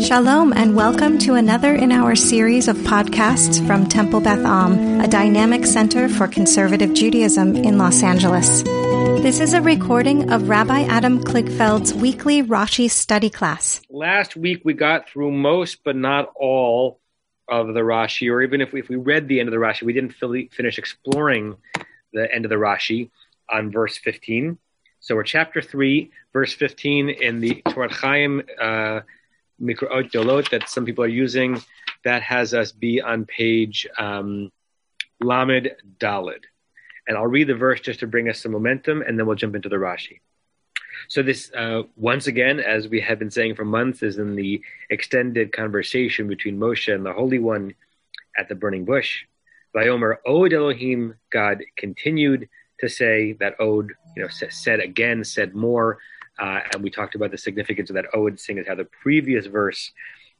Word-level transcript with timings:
Shalom 0.00 0.52
and 0.52 0.76
welcome 0.76 1.18
to 1.20 1.34
another 1.34 1.74
in 1.74 1.90
our 1.90 2.14
series 2.14 2.68
of 2.68 2.76
podcasts 2.78 3.66
from 3.66 3.86
Temple 3.86 4.20
Beth 4.20 4.44
Am, 4.44 5.00
a 5.00 5.08
dynamic 5.08 5.64
center 5.66 6.08
for 6.08 6.28
conservative 6.28 6.94
Judaism 6.94 7.56
in 7.56 7.78
Los 7.78 8.02
Angeles. 8.02 8.62
This 8.62 9.40
is 9.40 9.54
a 9.54 9.62
recording 9.62 10.30
of 10.30 10.48
Rabbi 10.48 10.82
Adam 10.82 11.22
Kligfeld's 11.22 11.94
weekly 11.94 12.42
Rashi 12.42 12.90
study 12.90 13.30
class. 13.30 13.80
Last 13.90 14.36
week 14.36 14.62
we 14.64 14.74
got 14.74 15.08
through 15.08 15.32
most, 15.32 15.82
but 15.82 15.96
not 15.96 16.32
all, 16.36 17.00
of 17.48 17.68
the 17.68 17.80
Rashi, 17.80 18.30
or 18.30 18.42
even 18.42 18.60
if 18.60 18.72
we, 18.72 18.80
if 18.80 18.88
we 18.88 18.96
read 18.96 19.28
the 19.28 19.40
end 19.40 19.48
of 19.48 19.52
the 19.52 19.58
Rashi, 19.58 19.82
we 19.82 19.92
didn't 19.92 20.14
fully 20.14 20.50
finish 20.52 20.78
exploring 20.78 21.56
the 22.12 22.32
end 22.34 22.44
of 22.44 22.48
the 22.48 22.56
Rashi 22.56 23.10
on 23.48 23.70
verse 23.70 23.96
15. 23.96 24.58
So 25.00 25.14
we're 25.14 25.22
chapter 25.22 25.62
3, 25.62 26.10
verse 26.32 26.52
15 26.52 27.10
in 27.10 27.40
the 27.40 27.62
Torah 27.68 27.92
Chaim 27.92 28.42
uh, 28.60 29.00
Mikraot 29.60 30.10
Dolot 30.10 30.50
that 30.50 30.68
some 30.68 30.84
people 30.84 31.04
are 31.04 31.08
using. 31.08 31.62
That 32.04 32.22
has 32.22 32.54
us 32.54 32.72
be 32.72 33.00
on 33.00 33.24
page 33.24 33.86
um, 33.98 34.52
Lamed 35.20 35.70
Dalid. 35.98 36.44
And 37.08 37.16
I'll 37.16 37.26
read 37.26 37.48
the 37.48 37.54
verse 37.54 37.80
just 37.80 38.00
to 38.00 38.06
bring 38.06 38.28
us 38.28 38.40
some 38.40 38.52
momentum, 38.52 39.02
and 39.02 39.18
then 39.18 39.26
we'll 39.26 39.36
jump 39.36 39.54
into 39.54 39.68
the 39.68 39.76
Rashi. 39.76 40.20
So 41.08 41.22
this, 41.22 41.50
uh, 41.56 41.82
once 41.96 42.26
again, 42.26 42.58
as 42.58 42.88
we 42.88 43.00
have 43.00 43.18
been 43.18 43.30
saying 43.30 43.54
for 43.54 43.64
months, 43.64 44.02
is 44.02 44.18
in 44.18 44.34
the 44.34 44.62
extended 44.90 45.52
conversation 45.52 46.26
between 46.26 46.58
Moshe 46.58 46.92
and 46.92 47.04
the 47.04 47.12
Holy 47.12 47.38
One 47.38 47.74
at 48.36 48.48
the 48.48 48.54
burning 48.54 48.84
bush. 48.84 49.24
Vayomer 49.74 50.16
Od 50.26 50.52
Elohim, 50.52 51.14
God 51.30 51.62
continued 51.76 52.48
to 52.80 52.88
say 52.88 53.32
that 53.34 53.60
Od, 53.60 53.90
you 54.16 54.22
know, 54.22 54.28
said 54.28 54.80
again, 54.80 55.22
said 55.22 55.54
more, 55.54 55.98
uh, 56.38 56.60
and 56.72 56.82
we 56.82 56.90
talked 56.90 57.14
about 57.14 57.30
the 57.30 57.38
significance 57.38 57.90
of 57.90 57.94
that 57.94 58.14
Od, 58.14 58.38
seeing 58.38 58.58
as 58.58 58.66
how 58.66 58.74
the 58.74 58.84
previous 58.84 59.46
verse 59.46 59.92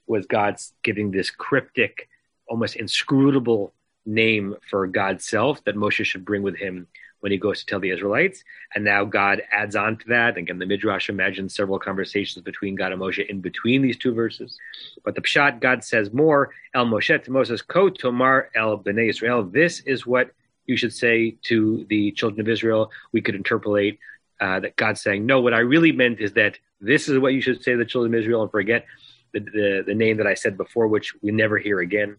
was 0.06 0.26
God's 0.26 0.72
giving 0.82 1.10
this 1.10 1.30
cryptic, 1.30 2.08
almost 2.48 2.76
inscrutable 2.76 3.72
name 4.04 4.54
for 4.70 4.86
God's 4.86 5.26
self 5.26 5.64
that 5.64 5.74
Moshe 5.74 6.04
should 6.04 6.24
bring 6.24 6.42
with 6.42 6.56
him 6.56 6.86
when 7.20 7.32
he 7.32 7.38
goes 7.38 7.60
to 7.60 7.66
tell 7.66 7.80
the 7.80 7.90
Israelites. 7.90 8.44
And 8.74 8.84
now 8.84 9.04
God 9.04 9.42
adds 9.50 9.74
on 9.74 9.96
to 9.96 10.08
that. 10.08 10.36
Again, 10.36 10.58
the 10.58 10.66
Midrash 10.66 11.08
imagines 11.08 11.54
several 11.54 11.78
conversations 11.78 12.44
between 12.44 12.74
God 12.76 12.92
and 12.92 13.00
Moshe 13.00 13.26
in 13.26 13.40
between 13.40 13.82
these 13.82 13.96
two 13.96 14.14
verses. 14.14 14.58
But 15.04 15.14
the 15.14 15.22
Pshat, 15.22 15.60
God 15.60 15.82
says 15.82 16.12
more, 16.12 16.50
El 16.74 16.86
Moshe 16.86 17.24
to 17.24 17.30
Moses, 17.30 17.62
Ko 17.62 17.88
Tomar 17.88 18.50
El 18.54 18.78
Bnei 18.78 19.08
Israel. 19.08 19.42
This 19.42 19.80
is 19.80 20.06
what 20.06 20.30
you 20.66 20.76
should 20.76 20.92
say 20.92 21.36
to 21.42 21.84
the 21.88 22.12
children 22.12 22.40
of 22.40 22.48
Israel. 22.48 22.90
We 23.12 23.22
could 23.22 23.34
interpolate 23.34 23.98
uh, 24.40 24.60
that 24.60 24.76
God's 24.76 25.00
saying, 25.00 25.26
no, 25.26 25.40
what 25.40 25.54
I 25.54 25.60
really 25.60 25.92
meant 25.92 26.20
is 26.20 26.32
that 26.34 26.58
this 26.80 27.08
is 27.08 27.18
what 27.18 27.32
you 27.32 27.40
should 27.40 27.62
say 27.62 27.72
to 27.72 27.78
the 27.78 27.84
children 27.84 28.14
of 28.14 28.20
Israel 28.20 28.42
and 28.42 28.50
forget 28.50 28.86
the, 29.32 29.40
the, 29.40 29.84
the 29.86 29.94
name 29.94 30.18
that 30.18 30.26
I 30.26 30.34
said 30.34 30.56
before, 30.56 30.88
which 30.88 31.14
we 31.22 31.30
never 31.30 31.58
hear 31.58 31.80
again. 31.80 32.16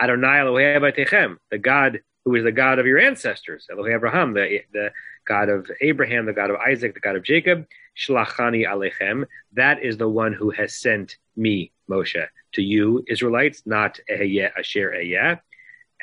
Adonai 0.00 0.38
Elohei 0.38 1.36
the 1.50 1.58
God 1.58 2.00
who 2.24 2.34
is 2.34 2.44
the 2.44 2.52
God 2.52 2.78
of 2.78 2.86
your 2.86 2.98
ancestors, 2.98 3.66
Elohei 3.70 3.94
Abraham, 3.94 4.32
the, 4.32 4.60
the 4.72 4.92
God 5.26 5.48
of 5.48 5.70
Abraham, 5.80 6.26
the 6.26 6.32
God 6.32 6.50
of 6.50 6.56
Isaac, 6.56 6.94
the 6.94 7.00
God 7.00 7.16
of 7.16 7.22
Jacob, 7.22 7.66
Shlachani 7.96 8.66
Alechem, 8.66 9.26
that 9.52 9.82
is 9.82 9.96
the 9.98 10.08
one 10.08 10.32
who 10.32 10.50
has 10.50 10.74
sent 10.74 11.18
me, 11.36 11.70
Moshe, 11.88 12.26
to 12.52 12.62
you, 12.62 13.04
Israelites, 13.08 13.62
not 13.66 14.00
Ehyeh 14.10 14.50
Asher 14.58 14.92
Ehyeh. 14.92 15.40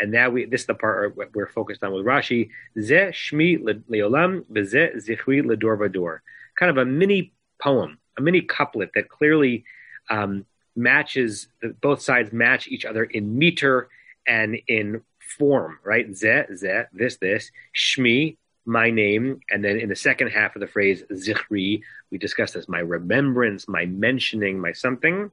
And 0.01 0.11
now 0.11 0.31
we 0.31 0.45
this 0.45 0.61
is 0.61 0.67
the 0.67 0.73
part 0.73 1.15
we're 1.35 1.47
focused 1.47 1.83
on 1.83 1.93
with 1.93 2.05
Rashi. 2.05 2.49
Ze 2.79 3.11
shmi 3.11 3.59
leolam 3.87 4.43
v'ze 4.51 4.95
zichri 4.95 5.43
ledor 5.43 5.77
vador. 5.77 6.19
Kind 6.55 6.71
of 6.71 6.77
a 6.77 6.85
mini 6.85 7.33
poem, 7.61 7.99
a 8.17 8.21
mini 8.21 8.41
couplet 8.41 8.89
that 8.95 9.09
clearly 9.09 9.63
um, 10.09 10.45
matches 10.75 11.47
both 11.81 12.01
sides 12.01 12.33
match 12.33 12.67
each 12.67 12.83
other 12.83 13.03
in 13.03 13.37
meter 13.37 13.89
and 14.27 14.57
in 14.67 15.03
form. 15.37 15.77
Right? 15.85 16.13
Ze 16.15 16.45
ze 16.55 16.81
this 16.91 17.17
this 17.17 17.51
shmi 17.75 18.37
my 18.65 18.89
name, 18.89 19.39
and 19.51 19.63
then 19.63 19.79
in 19.79 19.89
the 19.89 19.95
second 19.95 20.29
half 20.29 20.55
of 20.55 20.61
the 20.61 20.67
phrase 20.67 21.03
zichri, 21.11 21.81
we 22.09 22.17
discuss 22.17 22.53
this 22.53 22.67
my 22.67 22.79
remembrance, 22.79 23.67
my 23.67 23.85
mentioning, 23.85 24.59
my 24.59 24.71
something. 24.71 25.31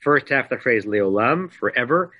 First 0.00 0.28
half 0.28 0.46
of 0.46 0.50
the 0.50 0.62
phrase 0.62 0.84
leolam 0.84 1.50
forever 1.50 2.12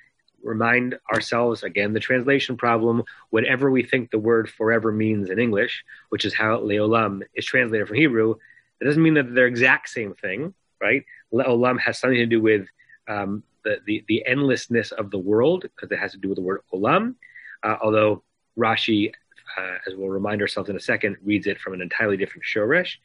remind 0.43 0.97
ourselves 1.11 1.63
again 1.63 1.93
the 1.93 1.99
translation 1.99 2.57
problem 2.57 3.03
whatever 3.29 3.71
we 3.71 3.81
think 3.81 4.11
the 4.11 4.19
word 4.19 4.49
forever 4.49 4.91
means 4.91 5.29
in 5.29 5.39
english 5.39 5.83
which 6.09 6.25
is 6.25 6.33
how 6.33 6.59
leolam 6.59 7.21
is 7.33 7.45
translated 7.45 7.87
from 7.87 7.97
hebrew 7.97 8.35
it 8.81 8.85
doesn't 8.85 9.03
mean 9.03 9.13
that 9.13 9.33
they're 9.33 9.47
exact 9.47 9.89
same 9.89 10.13
thing 10.13 10.53
right? 10.83 11.05
Leolam 11.33 11.79
has 11.79 11.97
something 11.97 12.19
to 12.19 12.25
do 12.25 12.41
with 12.41 12.67
um, 13.07 13.41
the, 13.63 13.77
the, 13.85 14.03
the 14.07 14.23
endlessness 14.27 14.91
of 14.91 15.09
the 15.09 15.17
world 15.17 15.63
because 15.63 15.89
it 15.91 15.97
has 15.97 16.11
to 16.11 16.17
do 16.17 16.29
with 16.29 16.35
the 16.35 16.41
word 16.41 16.61
olam 16.73 17.15
uh, 17.63 17.77
although 17.81 18.23
rashi 18.59 19.11
uh, 19.57 19.77
as 19.87 19.95
we'll 19.95 20.09
remind 20.09 20.41
ourselves 20.41 20.69
in 20.69 20.75
a 20.75 20.79
second 20.79 21.15
reads 21.23 21.47
it 21.47 21.59
from 21.59 21.73
an 21.73 21.81
entirely 21.81 22.17
different 22.17 22.43
shoresh 22.43 22.95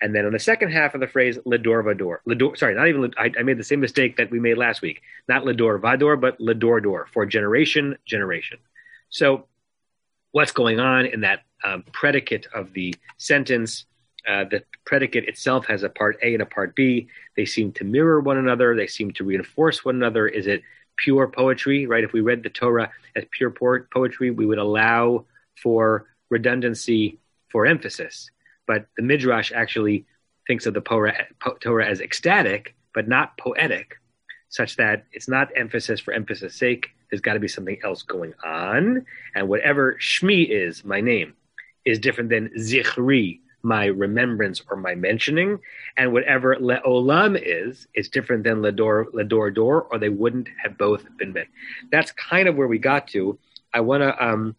and 0.00 0.14
then 0.14 0.24
on 0.24 0.32
the 0.32 0.38
second 0.38 0.70
half 0.70 0.94
of 0.94 1.00
the 1.00 1.08
phrase, 1.08 1.38
Ledor 1.38 1.82
Vador. 1.82 2.18
Ledor, 2.26 2.56
sorry, 2.56 2.74
not 2.74 2.88
even, 2.88 3.12
I, 3.18 3.32
I, 3.38 3.42
made 3.42 3.58
the 3.58 3.64
same 3.64 3.80
mistake 3.80 4.16
that 4.16 4.30
we 4.30 4.38
made 4.38 4.56
last 4.56 4.80
week. 4.80 5.02
Not 5.28 5.42
Ledor 5.44 5.80
Vador, 5.80 6.20
but 6.20 6.38
Ledor 6.38 6.82
Dor, 6.82 7.08
for 7.12 7.26
generation, 7.26 7.96
generation. 8.06 8.58
So 9.10 9.46
what's 10.30 10.52
going 10.52 10.78
on 10.78 11.06
in 11.06 11.22
that 11.22 11.40
um, 11.64 11.84
predicate 11.92 12.46
of 12.54 12.72
the 12.72 12.94
sentence? 13.16 13.86
Uh, 14.26 14.44
the 14.44 14.62
predicate 14.84 15.24
itself 15.24 15.66
has 15.66 15.82
a 15.82 15.88
part 15.88 16.18
A 16.22 16.34
and 16.34 16.42
a 16.42 16.46
part 16.46 16.76
B. 16.76 17.08
They 17.36 17.44
seem 17.44 17.72
to 17.72 17.84
mirror 17.84 18.20
one 18.20 18.36
another. 18.36 18.76
They 18.76 18.86
seem 18.86 19.12
to 19.12 19.24
reinforce 19.24 19.84
one 19.84 19.96
another. 19.96 20.28
Is 20.28 20.46
it 20.46 20.62
pure 20.96 21.26
poetry, 21.28 21.86
right? 21.86 22.04
If 22.04 22.12
we 22.12 22.20
read 22.20 22.42
the 22.42 22.50
Torah 22.50 22.90
as 23.16 23.24
pure 23.30 23.50
poetry, 23.50 24.30
we 24.30 24.46
would 24.46 24.58
allow 24.58 25.24
for 25.56 26.06
redundancy 26.30 27.18
for 27.50 27.66
emphasis 27.66 28.30
but 28.68 28.86
the 28.96 29.02
Midrash 29.02 29.50
actually 29.50 30.04
thinks 30.46 30.66
of 30.66 30.74
the 30.74 30.80
Torah 31.60 31.86
as 31.86 32.00
ecstatic, 32.00 32.76
but 32.94 33.08
not 33.08 33.36
poetic, 33.38 33.96
such 34.50 34.76
that 34.76 35.06
it's 35.12 35.28
not 35.28 35.48
emphasis 35.56 35.98
for 35.98 36.12
emphasis' 36.12 36.54
sake. 36.54 36.90
There's 37.10 37.20
got 37.20 37.32
to 37.32 37.40
be 37.40 37.48
something 37.48 37.78
else 37.82 38.02
going 38.02 38.34
on. 38.44 39.04
And 39.34 39.48
whatever 39.48 39.96
Shmi 40.00 40.48
is, 40.48 40.84
my 40.84 41.00
name, 41.00 41.34
is 41.84 41.98
different 41.98 42.30
than 42.30 42.50
Zichri, 42.58 43.40
my 43.62 43.86
remembrance 43.86 44.62
or 44.70 44.76
my 44.76 44.94
mentioning. 44.94 45.58
And 45.96 46.12
whatever 46.12 46.56
Le'olam 46.56 47.40
is, 47.42 47.88
is 47.94 48.08
different 48.08 48.44
than 48.44 48.62
Ledor, 48.62 49.06
Ledor 49.14 49.54
Dor, 49.54 49.82
or 49.90 49.98
they 49.98 50.10
wouldn't 50.10 50.48
have 50.62 50.76
both 50.76 51.04
been 51.16 51.32
made. 51.32 51.48
That's 51.90 52.12
kind 52.12 52.48
of 52.48 52.56
where 52.56 52.68
we 52.68 52.78
got 52.78 53.08
to. 53.08 53.38
I 53.72 53.80
want 53.80 54.02
to 54.02 54.24
um, 54.24 54.56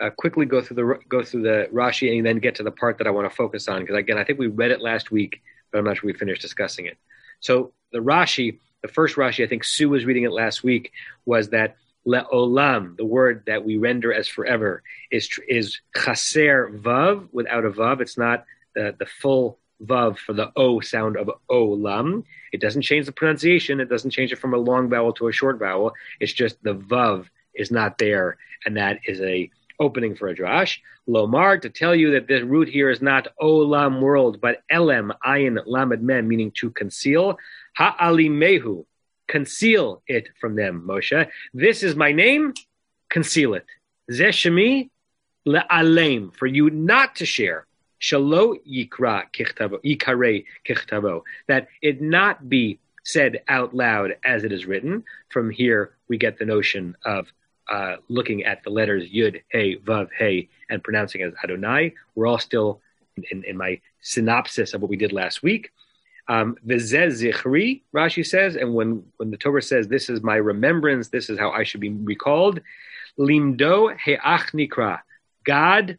uh, 0.00 0.10
quickly 0.10 0.46
go 0.46 0.60
through 0.60 0.76
the 0.76 0.98
go 1.08 1.22
through 1.22 1.42
the 1.42 1.68
Rashi 1.72 2.16
and 2.16 2.24
then 2.24 2.38
get 2.38 2.54
to 2.56 2.62
the 2.62 2.70
part 2.70 2.98
that 2.98 3.06
I 3.06 3.10
want 3.10 3.28
to 3.28 3.34
focus 3.34 3.68
on 3.68 3.80
because 3.80 3.96
again 3.96 4.18
I 4.18 4.24
think 4.24 4.38
we 4.38 4.46
read 4.46 4.70
it 4.70 4.80
last 4.80 5.10
week, 5.10 5.40
but 5.70 5.78
I'm 5.78 5.84
not 5.84 5.98
sure 5.98 6.06
we 6.06 6.12
finished 6.12 6.42
discussing 6.42 6.86
it. 6.86 6.98
So 7.40 7.72
the 7.92 7.98
Rashi, 7.98 8.58
the 8.82 8.88
first 8.88 9.16
Rashi, 9.16 9.44
I 9.44 9.48
think 9.48 9.64
Sue 9.64 9.88
was 9.88 10.04
reading 10.04 10.24
it 10.24 10.32
last 10.32 10.62
week, 10.62 10.92
was 11.24 11.50
that 11.50 11.76
leolam, 12.06 12.96
the 12.96 13.04
word 13.04 13.42
that 13.46 13.64
we 13.64 13.76
render 13.76 14.12
as 14.12 14.28
forever, 14.28 14.82
is 15.10 15.28
is 15.48 15.80
chaser 15.96 16.70
vav 16.72 17.28
without 17.32 17.64
a 17.64 17.70
vav. 17.70 18.00
It's 18.00 18.18
not 18.18 18.44
the 18.74 18.94
the 18.98 19.06
full 19.06 19.58
vav 19.84 20.18
for 20.18 20.32
the 20.32 20.52
o 20.56 20.80
sound 20.80 21.16
of 21.16 21.30
olam. 21.50 22.24
It 22.52 22.60
doesn't 22.60 22.82
change 22.82 23.06
the 23.06 23.12
pronunciation. 23.12 23.80
It 23.80 23.88
doesn't 23.88 24.10
change 24.10 24.32
it 24.32 24.38
from 24.38 24.54
a 24.54 24.58
long 24.58 24.88
vowel 24.88 25.12
to 25.14 25.28
a 25.28 25.32
short 25.32 25.58
vowel. 25.58 25.92
It's 26.20 26.32
just 26.32 26.62
the 26.62 26.74
vav 26.74 27.26
is 27.54 27.70
not 27.70 27.98
there, 27.98 28.36
and 28.64 28.76
that 28.76 29.00
is 29.06 29.20
a 29.20 29.50
opening 29.78 30.14
for 30.14 30.28
a 30.28 30.34
drash. 30.34 30.78
Lomar, 31.08 31.60
to 31.62 31.70
tell 31.70 31.94
you 31.94 32.12
that 32.12 32.26
the 32.26 32.42
root 32.42 32.68
here 32.68 32.90
is 32.90 33.00
not 33.00 33.28
olam 33.40 34.00
world, 34.00 34.40
but 34.40 34.62
elem, 34.70 35.10
ayin, 35.24 35.58
lamed 35.66 36.02
mem, 36.02 36.28
meaning 36.28 36.50
to 36.52 36.70
conceal. 36.70 37.38
Ha'alimehu, 37.76 38.84
conceal 39.26 40.02
it 40.06 40.28
from 40.40 40.56
them, 40.56 40.84
Moshe. 40.86 41.28
This 41.54 41.82
is 41.82 41.94
my 41.94 42.12
name, 42.12 42.54
conceal 43.08 43.54
it. 43.54 43.66
Zeshemi 44.10 44.90
le'alem, 45.46 46.34
for 46.36 46.46
you 46.46 46.70
not 46.70 47.16
to 47.16 47.26
share. 47.26 47.66
Shalo 48.00 48.56
yikra 48.66 49.24
kichtavo, 49.32 49.82
yikare 49.84 50.44
kichtavo, 50.66 51.22
that 51.46 51.68
it 51.82 52.00
not 52.00 52.48
be 52.48 52.78
said 53.04 53.42
out 53.48 53.74
loud 53.74 54.16
as 54.24 54.44
it 54.44 54.52
is 54.52 54.66
written. 54.66 55.04
From 55.30 55.50
here, 55.50 55.94
we 56.08 56.18
get 56.18 56.38
the 56.38 56.44
notion 56.44 56.96
of 57.04 57.26
uh, 57.68 57.96
looking 58.08 58.44
at 58.44 58.62
the 58.64 58.70
letters 58.70 59.10
Yud, 59.10 59.42
Hey, 59.50 59.76
Vav, 59.76 60.08
Hey, 60.16 60.48
and 60.70 60.82
pronouncing 60.82 61.22
as 61.22 61.32
Adonai. 61.42 61.94
We're 62.14 62.26
all 62.26 62.38
still 62.38 62.80
in, 63.30 63.44
in, 63.44 63.56
my 63.56 63.80
synopsis 64.00 64.74
of 64.74 64.80
what 64.80 64.90
we 64.90 64.96
did 64.96 65.12
last 65.12 65.42
week. 65.42 65.70
Um, 66.28 66.56
zichri, 66.66 67.82
Rashi 67.94 68.26
says, 68.26 68.56
and 68.56 68.74
when, 68.74 69.02
when 69.16 69.30
the 69.30 69.36
Torah 69.36 69.62
says, 69.62 69.88
This 69.88 70.08
is 70.08 70.22
my 70.22 70.36
remembrance, 70.36 71.08
this 71.08 71.30
is 71.30 71.38
how 71.38 71.50
I 71.50 71.64
should 71.64 71.80
be 71.80 71.90
recalled. 71.90 72.60
Limdo 73.18 73.96
he'ach 73.98 74.52
nikra. 74.52 75.00
God 75.44 75.98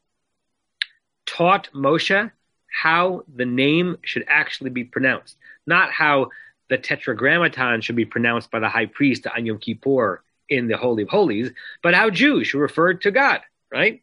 taught 1.25 1.69
Moshe 1.74 2.31
how 2.72 3.24
the 3.36 3.45
name 3.45 3.98
should 4.04 4.25
actually 4.27 4.69
be 4.69 4.83
pronounced, 4.83 5.38
not 5.65 5.92
how 5.92 6.30
the 6.69 6.77
tetragrammaton 6.77 7.81
should 7.81 7.95
be 7.95 8.06
pronounced 8.06 8.51
by 8.51 8.60
the 8.60 8.69
high 8.69 8.86
priest 8.86 9.25
on 9.27 9.45
Yom 9.45 9.57
Kippur 9.57 10.24
in 10.50 10.68
the 10.68 10.78
Holy 10.78 11.04
of 11.04 11.10
Holies, 11.10 11.51
but 11.81 11.94
how 11.94 12.10
Jews 12.10 12.48
should 12.48 12.60
refer 12.60 12.94
to 12.96 13.12
God, 13.12 13.42
right? 13.72 14.01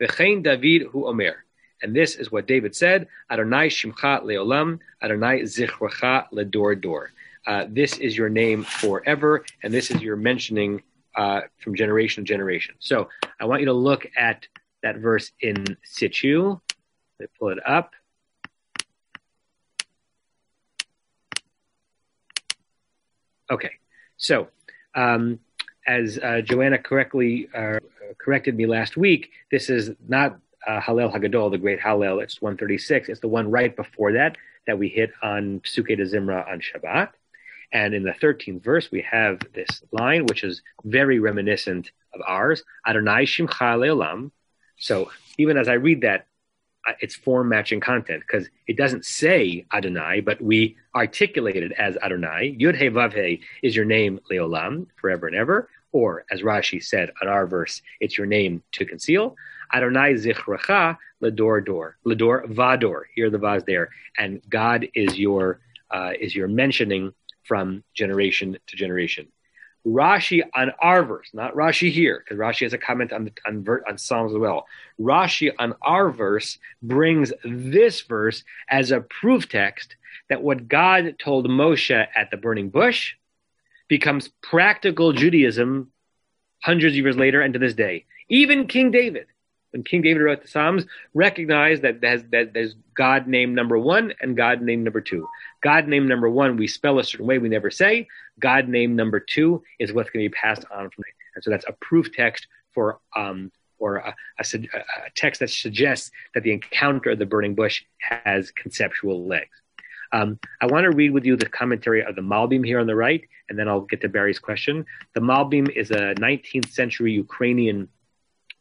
V'chein 0.00 0.42
David 0.42 0.88
hu 0.90 1.06
omer. 1.06 1.44
And 1.82 1.94
this 1.94 2.16
is 2.16 2.32
what 2.32 2.46
David 2.46 2.74
said, 2.74 3.08
Adonai 3.30 3.68
Shimcha 3.68 4.22
Leolam, 4.22 4.78
Adonai 5.02 5.42
Zichrecha 5.42 6.26
Ledor 6.32 6.80
Dor. 6.80 7.10
Uh, 7.46 7.66
this 7.68 7.98
is 7.98 8.16
your 8.16 8.30
name 8.30 8.64
forever, 8.64 9.44
and 9.62 9.72
this 9.72 9.90
is 9.90 10.00
your 10.00 10.16
mentioning 10.16 10.82
uh, 11.14 11.42
from 11.58 11.74
generation 11.76 12.24
to 12.24 12.28
generation. 12.28 12.74
So 12.78 13.08
I 13.38 13.44
want 13.44 13.60
you 13.60 13.66
to 13.66 13.74
look 13.74 14.06
at 14.16 14.46
that 14.82 14.96
verse 14.96 15.30
in 15.40 15.76
situ. 15.84 16.58
Let 17.18 17.20
me 17.20 17.26
pull 17.38 17.50
it 17.50 17.58
up. 17.66 17.92
Okay, 23.50 23.72
so 24.16 24.48
um, 24.94 25.38
as 25.86 26.18
uh, 26.18 26.40
Joanna 26.42 26.78
correctly 26.78 27.48
uh, 27.54 27.78
corrected 28.18 28.56
me 28.56 28.66
last 28.66 28.96
week, 28.96 29.30
this 29.50 29.68
is 29.70 29.90
not 30.08 30.38
uh, 30.66 30.80
Hallel 30.80 31.12
Hagadol, 31.14 31.50
the 31.50 31.58
great 31.58 31.80
Hallel. 31.80 32.22
It's 32.22 32.40
136. 32.40 33.08
It's 33.08 33.20
the 33.20 33.28
one 33.28 33.50
right 33.50 33.74
before 33.74 34.12
that 34.12 34.36
that 34.66 34.78
we 34.78 34.88
hit 34.88 35.12
on 35.22 35.60
Pesukei 35.60 35.96
de 35.96 36.04
Zimra 36.04 36.48
on 36.50 36.60
Shabbat. 36.60 37.10
And 37.72 37.92
in 37.92 38.02
the 38.02 38.12
13th 38.12 38.62
verse, 38.62 38.90
we 38.90 39.02
have 39.02 39.40
this 39.52 39.82
line, 39.92 40.26
which 40.26 40.44
is 40.44 40.62
very 40.84 41.18
reminiscent 41.18 41.90
of 42.14 42.20
ours, 42.26 42.62
Adonai 42.86 43.26
Shimcha 43.26 43.76
Le'olam. 43.78 44.30
So 44.76 45.10
even 45.38 45.56
as 45.56 45.68
I 45.68 45.74
read 45.74 46.02
that, 46.02 46.26
it's 47.00 47.14
form 47.14 47.48
matching 47.48 47.80
content 47.80 48.22
because 48.26 48.48
it 48.66 48.76
doesn't 48.76 49.04
say 49.04 49.66
Adonai, 49.72 50.20
but 50.20 50.40
we 50.40 50.76
articulate 50.94 51.56
it 51.56 51.72
as 51.72 51.96
Adonai. 52.02 52.56
Yud 52.60 52.76
He 52.76 52.86
Vav 52.86 53.12
He 53.14 53.40
is 53.62 53.74
your 53.74 53.84
name, 53.84 54.20
Leolam, 54.30 54.86
forever 54.96 55.26
and 55.26 55.36
ever. 55.36 55.68
Or 55.92 56.24
as 56.30 56.42
Rashi 56.42 56.82
said 56.82 57.12
on 57.22 57.28
our 57.28 57.46
verse, 57.46 57.80
it's 58.00 58.18
your 58.18 58.26
name 58.26 58.62
to 58.72 58.84
conceal. 58.84 59.36
Adonai 59.72 60.14
Zichracha 60.14 60.96
Lador 61.22 61.64
Dor, 61.64 61.96
Lador 62.04 62.44
Vador. 62.52 63.02
Here 63.14 63.30
the 63.30 63.38
vase 63.38 63.62
there, 63.66 63.90
and 64.18 64.40
God 64.48 64.86
is 64.94 65.18
your 65.18 65.60
uh, 65.90 66.12
is 66.20 66.34
your 66.34 66.48
mentioning 66.48 67.12
from 67.44 67.84
generation 67.94 68.58
to 68.66 68.76
generation. 68.76 69.28
Rashi 69.86 70.42
on 70.54 70.72
our 70.80 71.04
verse, 71.04 71.28
not 71.34 71.54
Rashi 71.54 71.90
here, 71.92 72.22
because 72.24 72.38
Rashi 72.38 72.62
has 72.62 72.72
a 72.72 72.78
comment 72.78 73.12
on, 73.12 73.30
on, 73.46 73.66
on 73.86 73.98
Psalms 73.98 74.32
as 74.32 74.38
well. 74.38 74.66
Rashi 74.98 75.52
on 75.58 75.74
our 75.82 76.10
verse 76.10 76.58
brings 76.82 77.32
this 77.44 78.00
verse 78.00 78.44
as 78.70 78.90
a 78.90 79.00
proof 79.00 79.48
text 79.48 79.96
that 80.28 80.42
what 80.42 80.68
God 80.68 81.16
told 81.18 81.46
Moshe 81.48 82.06
at 82.16 82.30
the 82.30 82.36
burning 82.36 82.70
bush 82.70 83.14
becomes 83.88 84.30
practical 84.42 85.12
Judaism 85.12 85.90
hundreds 86.62 86.94
of 86.94 86.96
years 86.96 87.16
later 87.16 87.42
and 87.42 87.52
to 87.52 87.58
this 87.58 87.74
day. 87.74 88.06
Even 88.30 88.66
King 88.66 88.90
David, 88.90 89.26
when 89.74 89.82
King 89.82 90.02
David 90.02 90.22
wrote 90.22 90.40
the 90.40 90.48
Psalms, 90.48 90.86
recognized 91.14 91.82
that 91.82 92.00
there's, 92.00 92.22
that 92.30 92.54
there's 92.54 92.76
God 92.94 93.26
name 93.26 93.56
number 93.56 93.76
one 93.76 94.14
and 94.20 94.36
God 94.36 94.62
name 94.62 94.84
number 94.84 95.00
two. 95.00 95.28
God 95.64 95.88
name 95.88 96.06
number 96.06 96.30
one, 96.30 96.56
we 96.56 96.68
spell 96.68 97.00
a 97.00 97.04
certain 97.04 97.26
way, 97.26 97.38
we 97.38 97.48
never 97.48 97.72
say. 97.72 98.06
God 98.38 98.68
name 98.68 98.94
number 98.94 99.18
two 99.18 99.64
is 99.80 99.92
what's 99.92 100.10
going 100.10 100.24
to 100.24 100.30
be 100.30 100.34
passed 100.34 100.64
on 100.70 100.90
from 100.90 101.02
there. 101.04 101.14
And 101.34 101.42
so 101.42 101.50
that's 101.50 101.64
a 101.66 101.72
proof 101.72 102.12
text 102.12 102.46
for, 102.72 103.00
um, 103.16 103.50
or 103.78 103.96
a, 103.96 104.14
a, 104.38 104.44
a, 104.44 105.10
text 105.16 105.40
that 105.40 105.50
suggests 105.50 106.12
that 106.34 106.44
the 106.44 106.52
encounter 106.52 107.10
of 107.10 107.18
the 107.18 107.26
burning 107.26 107.56
bush 107.56 107.82
has 107.98 108.52
conceptual 108.52 109.26
legs. 109.26 109.60
Um, 110.12 110.38
I 110.60 110.66
want 110.66 110.84
to 110.84 110.92
read 110.92 111.10
with 111.10 111.24
you 111.24 111.34
the 111.34 111.46
commentary 111.46 112.04
of 112.04 112.14
the 112.14 112.22
Malbim 112.22 112.64
here 112.64 112.78
on 112.78 112.86
the 112.86 112.94
right, 112.94 113.24
and 113.48 113.58
then 113.58 113.68
I'll 113.68 113.80
get 113.80 114.00
to 114.02 114.08
Barry's 114.08 114.38
question. 114.38 114.86
The 115.14 115.20
Malbim 115.20 115.68
is 115.74 115.90
a 115.90 116.14
19th 116.14 116.70
century 116.70 117.12
Ukrainian 117.12 117.88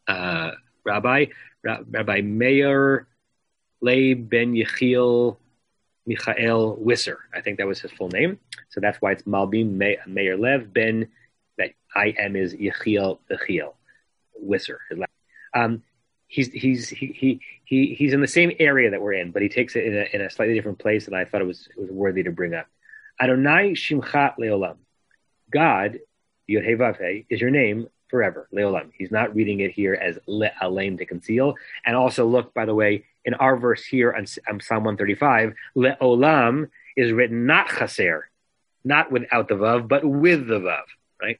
uh, 0.07 0.51
rabbi, 0.85 1.25
Rabbi 1.63 2.21
Meir 2.21 3.07
Leib 3.81 4.29
Ben 4.29 4.53
Yechiel 4.53 5.37
Michael 6.05 6.77
Wisser. 6.77 7.17
I 7.33 7.41
think 7.41 7.57
that 7.57 7.67
was 7.67 7.81
his 7.81 7.91
full 7.91 8.09
name. 8.09 8.39
So 8.69 8.81
that's 8.81 9.01
why 9.01 9.11
it's 9.11 9.23
Malbim 9.23 9.71
Meir 10.07 10.37
Lev 10.37 10.73
Ben. 10.73 11.07
That 11.57 11.71
I 11.95 12.15
am 12.17 12.35
is 12.35 12.53
Yechiel 12.53 13.19
Yechiel 13.29 13.73
Wisser. 14.43 14.77
Um, 15.53 15.83
he's 16.27 16.51
he's 16.51 16.89
he, 16.89 17.07
he 17.07 17.41
he, 17.63 17.95
he's 17.95 18.13
in 18.13 18.21
the 18.21 18.27
same 18.27 18.51
area 18.59 18.91
that 18.91 19.01
we're 19.01 19.13
in, 19.13 19.31
but 19.31 19.41
he 19.41 19.49
takes 19.49 19.75
it 19.75 19.85
in 19.85 19.97
a, 19.97 20.07
in 20.13 20.21
a 20.21 20.29
slightly 20.29 20.55
different 20.55 20.79
place, 20.79 21.07
and 21.07 21.15
I 21.15 21.25
thought 21.25 21.41
it 21.41 21.47
was 21.47 21.67
it 21.75 21.79
was 21.79 21.91
worthy 21.91 22.23
to 22.23 22.31
bring 22.31 22.53
up. 22.53 22.67
Adonai 23.21 23.73
Shimcha 23.73 24.35
Leolam. 24.37 24.77
God, 25.51 25.99
Yod 26.47 26.97
is 27.29 27.39
your 27.39 27.51
name 27.51 27.87
forever, 28.13 28.47
Leolam. 28.53 28.91
He's 28.95 29.09
not 29.09 29.33
reading 29.33 29.61
it 29.61 29.71
here 29.71 29.95
as 29.95 30.19
le, 30.27 30.51
Alain 30.61 30.97
to 30.99 31.05
conceal. 31.05 31.55
And 31.83 31.95
also 31.95 32.27
look, 32.27 32.53
by 32.53 32.63
the 32.63 32.75
way, 32.75 33.05
in 33.25 33.33
our 33.33 33.57
verse 33.57 33.83
here 33.83 34.13
on, 34.13 34.27
Psalm 34.27 34.83
135, 34.83 35.55
Leolam 35.75 36.69
is 36.95 37.11
written 37.11 37.47
not 37.47 37.69
chaser, 37.69 38.29
not 38.83 39.11
without 39.11 39.47
the 39.47 39.55
vav, 39.55 39.87
but 39.87 40.05
with 40.05 40.45
the 40.45 40.59
vav, 40.59 40.83
right? 41.19 41.39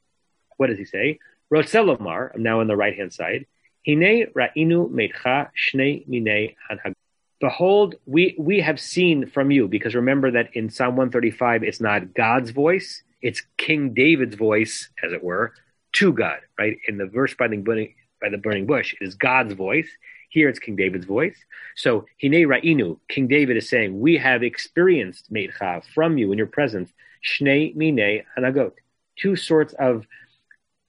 What 0.57 0.67
does 0.67 0.79
he 0.79 0.85
say? 0.85 1.19
Rotzelomar, 1.53 2.31
I'm 2.33 2.41
now 2.41 2.59
on 2.59 2.65
the 2.65 2.75
right 2.75 2.97
hand 2.97 3.13
side. 3.13 3.45
Hine 3.85 4.25
ra'inu 4.35 4.89
meitcha 4.89 5.49
shnei 5.53 6.07
minei 6.09 6.55
hanhag. 6.71 6.95
Behold, 7.39 7.97
we, 8.07 8.33
we 8.39 8.61
have 8.61 8.79
seen 8.79 9.27
from 9.27 9.51
you, 9.51 9.67
because 9.67 9.93
remember 9.93 10.31
that 10.31 10.55
in 10.55 10.71
Psalm 10.71 10.95
135, 10.95 11.61
it's 11.61 11.79
not 11.79 12.15
God's 12.15 12.49
voice, 12.49 13.03
it's 13.21 13.43
King 13.57 13.93
David's 13.93 14.35
voice, 14.35 14.89
as 15.03 15.13
it 15.13 15.23
were, 15.23 15.53
to 15.93 16.13
God, 16.13 16.39
right? 16.57 16.77
In 16.87 16.97
the 16.97 17.05
verse 17.05 17.33
by 17.33 17.47
the 17.47 17.57
burning, 17.57 17.93
by 18.21 18.29
the 18.29 18.37
burning 18.37 18.65
bush, 18.65 18.93
it 18.99 19.05
is 19.05 19.15
God's 19.15 19.53
voice. 19.53 19.87
Here 20.29 20.49
it's 20.49 20.59
King 20.59 20.75
David's 20.75 21.05
voice. 21.05 21.37
So 21.75 22.05
Hine 22.21 22.47
Ra'inu, 22.47 22.99
King 23.07 23.27
David 23.27 23.57
is 23.57 23.69
saying, 23.69 23.99
We 23.99 24.17
have 24.17 24.43
experienced 24.43 25.31
Meitcha 25.31 25.83
from 25.93 26.17
you 26.17 26.31
in 26.31 26.37
your 26.37 26.47
presence, 26.47 26.91
Shnei 27.23 27.75
Mine 27.75 28.23
Hanagot. 28.37 28.73
Two 29.15 29.35
sorts 29.35 29.73
of 29.73 30.07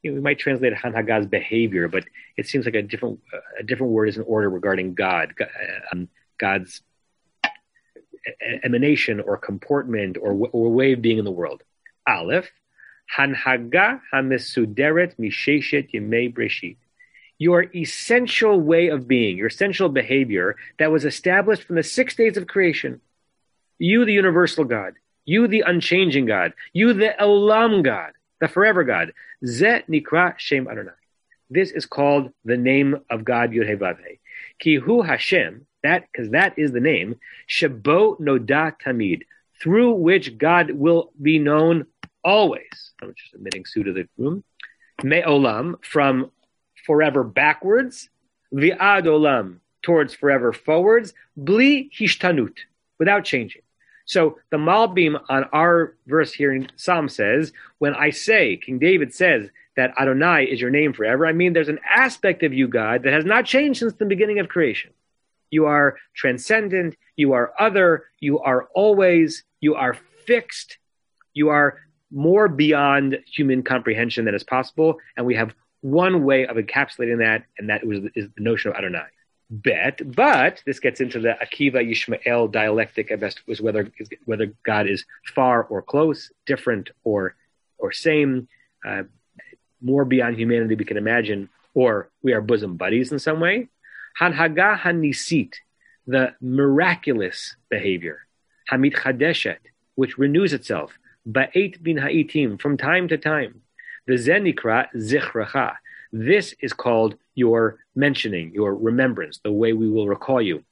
you 0.03 0.11
know, 0.11 0.17
we 0.17 0.21
might 0.21 0.39
translate 0.39 0.75
Hanhagah's 0.75 1.27
behavior, 1.27 1.89
but 1.89 2.05
it 2.37 2.47
seems 2.47 2.67
like 2.67 2.75
a 2.75 2.83
different 2.83 3.21
a 3.59 3.63
different 3.63 3.93
word 3.93 4.09
is 4.09 4.17
in 4.17 4.25
order 4.25 4.51
regarding 4.51 4.95
God, 4.95 5.35
um, 5.93 6.09
God's 6.39 6.83
emanation 8.63 9.21
or 9.21 9.37
comportment 9.37 10.17
or, 10.21 10.33
or 10.53 10.71
way 10.71 10.93
of 10.93 11.03
being 11.03 11.19
in 11.19 11.25
the 11.25 11.31
world. 11.31 11.63
Aleph, 12.07 12.51
Hanhaga 13.17 14.01
hamesuderet 14.13 15.17
misheshet 15.19 15.93
yemei 15.93 16.33
breshit. 16.33 16.77
Your 17.39 17.67
essential 17.75 18.61
way 18.61 18.89
of 18.89 19.09
being, 19.09 19.37
your 19.37 19.49
essential 19.49 19.89
behavior 19.89 20.57
that 20.79 20.93
was 20.93 21.05
established 21.05 21.65
from 21.65 21.77
the 21.77 21.83
six 21.83 22.15
days 22.15 22.37
of 22.37 22.47
creation. 22.47 23.01
You, 23.79 24.05
the 24.05 24.13
universal 24.13 24.65
God. 24.65 24.95
You, 25.25 25.49
the 25.49 25.65
unchanging 25.67 26.27
God. 26.27 26.53
You, 26.73 26.93
the 26.93 27.15
Olam 27.21 27.83
God, 27.83 28.13
the 28.41 28.49
forever 28.49 28.85
God. 28.85 29.13
Zet 29.45 29.89
nikra 29.89 30.39
shem 30.39 30.69
Adonai. 30.69 30.93
This 31.51 31.71
is 31.71 31.87
called 31.87 32.31
the 32.45 32.57
name 32.57 33.01
of 33.11 33.25
God 33.25 33.51
Yud 33.51 34.19
Ki 34.59 34.77
hu 34.77 35.03
Hashem, 35.03 35.67
that 35.83 36.07
because 36.11 36.31
that 36.31 36.59
is 36.59 36.73
the 36.73 36.81
name, 36.81 37.17
Shabo 37.49 38.19
Noda 38.21 38.75
Tamid, 38.85 39.23
through 39.61 39.93
which 39.95 40.39
God 40.39 40.71
will 40.71 41.13
be 41.21 41.39
known 41.39 41.87
always. 42.25 42.93
I'm 43.03 43.15
just 43.15 43.35
admitting 43.35 43.65
Sue 43.67 43.85
to 43.85 43.93
the 43.93 44.09
room. 44.17 44.45
Me'olam, 45.03 45.85
from 45.85 46.31
forever 46.87 47.25
backwards. 47.25 48.09
Vi'ad 48.53 49.05
olam, 49.05 49.59
towards 49.83 50.15
forever 50.15 50.53
forwards. 50.53 51.13
Bli 51.37 51.91
hishtanut, 51.99 52.57
without 52.99 53.25
changing. 53.25 53.63
So 54.07 54.39
the 54.51 54.59
Malbim 54.59 55.21
on 55.29 55.45
our 55.53 55.97
verse 56.07 56.33
here 56.33 56.53
in 56.53 56.69
Psalm 56.77 57.09
says, 57.09 57.53
when 57.79 57.95
I 57.95 58.11
say, 58.11 58.57
King 58.57 58.79
David 58.79 59.15
says 59.15 59.49
that 59.77 59.95
Adonai 59.99 60.45
is 60.45 60.61
your 60.61 60.71
name 60.71 60.93
forever, 60.93 61.27
I 61.27 61.33
mean 61.33 61.53
there's 61.53 61.71
an 61.71 61.81
aspect 61.89 62.43
of 62.43 62.53
you, 62.53 62.69
God, 62.69 63.03
that 63.03 63.13
has 63.13 63.25
not 63.25 63.47
changed 63.47 63.81
since 63.81 63.95
the 63.95 64.05
beginning 64.05 64.39
of 64.39 64.49
creation. 64.49 64.91
You 65.51 65.67
are 65.67 65.97
transcendent, 66.15 66.97
you 67.17 67.33
are 67.33 67.55
other, 67.59 68.05
you 68.21 68.41
are 68.41 68.69
always, 68.75 69.45
you 69.61 69.75
are 69.75 69.97
fixed, 70.27 70.79
you 71.33 71.49
are 71.49 71.79
more 72.15 72.49
beyond 72.49 73.19
human 73.27 73.63
comprehension 73.63 74.25
than 74.25 74.35
is 74.35 74.45
possible. 74.45 74.99
And 75.17 75.27
we 75.27 75.35
have 75.35 75.53
one 75.81 76.25
way 76.25 76.47
of 76.47 76.57
encapsulating 76.57 77.19
that, 77.19 77.45
and 77.59 77.69
that 77.69 77.85
was, 77.87 77.99
is 78.15 78.29
the 78.37 78.43
notion 78.43 78.71
of 78.71 78.77
Adonai. 78.77 79.05
Bet, 79.51 80.01
but 80.15 80.63
this 80.65 80.81
gets 80.81 81.01
into 81.01 81.21
the 81.21 81.37
Akiva 81.43 81.87
Yishmael 81.87 82.51
dialectic 82.51 83.11
as 83.11 83.35
was 83.47 83.61
whether 83.61 83.93
whether 84.25 84.47
God 84.65 84.89
is 84.89 85.05
far 85.35 85.65
or 85.65 85.83
close, 85.83 86.33
different 86.47 86.91
or 87.05 87.37
or 87.77 87.93
same, 87.93 88.49
uh, 88.89 89.03
more 89.83 90.07
beyond 90.07 90.39
humanity 90.39 90.75
we 90.75 90.87
can 90.87 90.97
imagine, 90.97 91.51
or 91.75 92.09
we 92.23 92.33
are 92.33 92.41
bosom 92.41 92.77
buddies 92.77 93.13
in 93.13 93.19
some 93.19 93.39
way. 93.39 93.69
Hanhaga 94.19 94.79
hanisit, 94.79 95.53
the 96.07 96.35
miraculous 96.41 97.55
behavior, 97.69 98.27
hamit 98.71 98.95
chadeshet, 98.95 99.59
which 99.95 100.17
renews 100.17 100.55
itself, 100.55 100.99
ba'et 101.29 101.83
bin 101.83 101.97
ha'itim, 101.99 102.59
from 102.59 102.77
time 102.77 103.09
to 103.09 103.17
time. 103.17 103.63
The 104.07 104.15
zenikra 104.15 104.89
zichracha. 104.95 105.77
This 106.13 106.55
is 106.61 106.73
called 106.73 107.17
your 107.35 107.79
mentioning, 107.97 108.53
your 108.55 108.75
remembrance, 108.75 109.41
the 109.43 109.53
way 109.53 109.73
we 109.73 109.89
will 109.89 110.09
recall 110.09 110.41
you. 110.41 110.65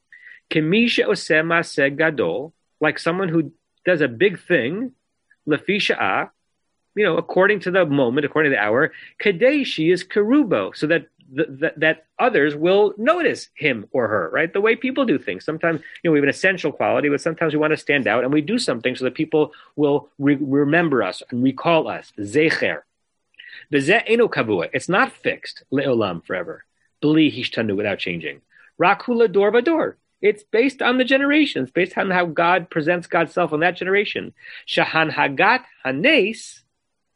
Kemisha 0.50 1.06
oseh 1.06 1.96
gadol, 1.96 2.52
like 2.80 2.98
someone 2.98 3.28
who 3.28 3.52
does 3.84 4.00
a 4.00 4.08
big 4.08 4.38
thing, 4.38 4.92
lefisha 5.48 6.30
you 6.94 7.04
know, 7.04 7.16
according 7.16 7.60
to 7.60 7.70
the 7.70 7.86
moment, 7.86 8.26
according 8.26 8.50
to 8.52 8.56
the 8.56 8.62
hour, 8.62 8.92
kadeshi 9.20 9.92
is 9.92 10.04
karubo, 10.04 10.76
so 10.76 10.86
that 10.86 11.06
that, 11.32 11.74
that 11.78 12.06
others 12.18 12.54
will 12.54 12.94
notice 12.98 13.48
him 13.54 13.86
or 13.90 14.08
her, 14.08 14.30
right? 14.32 14.52
The 14.52 14.60
way 14.60 14.76
people 14.76 15.04
do 15.04 15.18
things. 15.18 15.44
Sometimes, 15.44 15.80
you 16.02 16.08
know, 16.08 16.12
we 16.12 16.18
have 16.18 16.24
an 16.24 16.30
essential 16.30 16.72
quality, 16.72 17.08
but 17.08 17.20
sometimes 17.20 17.52
we 17.52 17.58
want 17.58 17.72
to 17.72 17.76
stand 17.76 18.06
out 18.06 18.24
and 18.24 18.32
we 18.32 18.40
do 18.40 18.58
something 18.58 18.94
so 18.94 19.04
that 19.04 19.14
people 19.14 19.52
will 19.74 20.08
re- 20.18 20.36
remember 20.36 21.02
us 21.02 21.22
and 21.30 21.42
recall 21.42 21.88
us. 21.88 22.12
Zecher. 22.18 22.82
It's 23.70 24.88
not 24.88 25.12
fixed, 25.12 25.62
le'olam, 25.72 26.24
forever. 26.24 26.64
Bli 27.00 27.30
hishtanu, 27.30 27.76
without 27.76 27.98
changing. 27.98 28.40
Rakula 28.80 29.32
dor 29.32 29.52
vador. 29.52 29.94
It's 30.20 30.44
based 30.44 30.82
on 30.82 30.98
the 30.98 31.04
generations, 31.04 31.70
based 31.70 31.98
on 31.98 32.10
how 32.10 32.26
God 32.26 32.70
presents 32.70 33.08
God's 33.08 33.32
self 33.32 33.52
in 33.52 33.60
that 33.60 33.76
generation. 33.76 34.34
Shahan 34.68 35.10
hagat 35.10 35.64
hanes, 35.84 36.62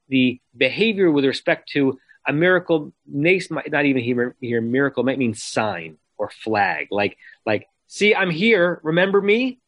the 0.09 0.41
behavior 0.57 1.11
with 1.11 1.25
respect 1.25 1.69
to 1.71 1.99
a 2.27 2.33
miracle, 2.33 2.93
nace 3.07 3.51
might 3.51 3.71
not 3.71 3.85
even 3.85 4.03
hear, 4.03 4.61
miracle, 4.61 5.05
might 5.05 5.19
mean 5.19 5.35
sign 5.35 5.97
or 6.19 6.31
flag. 6.31 6.89
Like, 6.91 7.19
like, 7.45 7.69
see, 7.87 8.15
I'm 8.15 8.31
here. 8.31 8.81
Remember 8.83 9.21
me? 9.21 9.61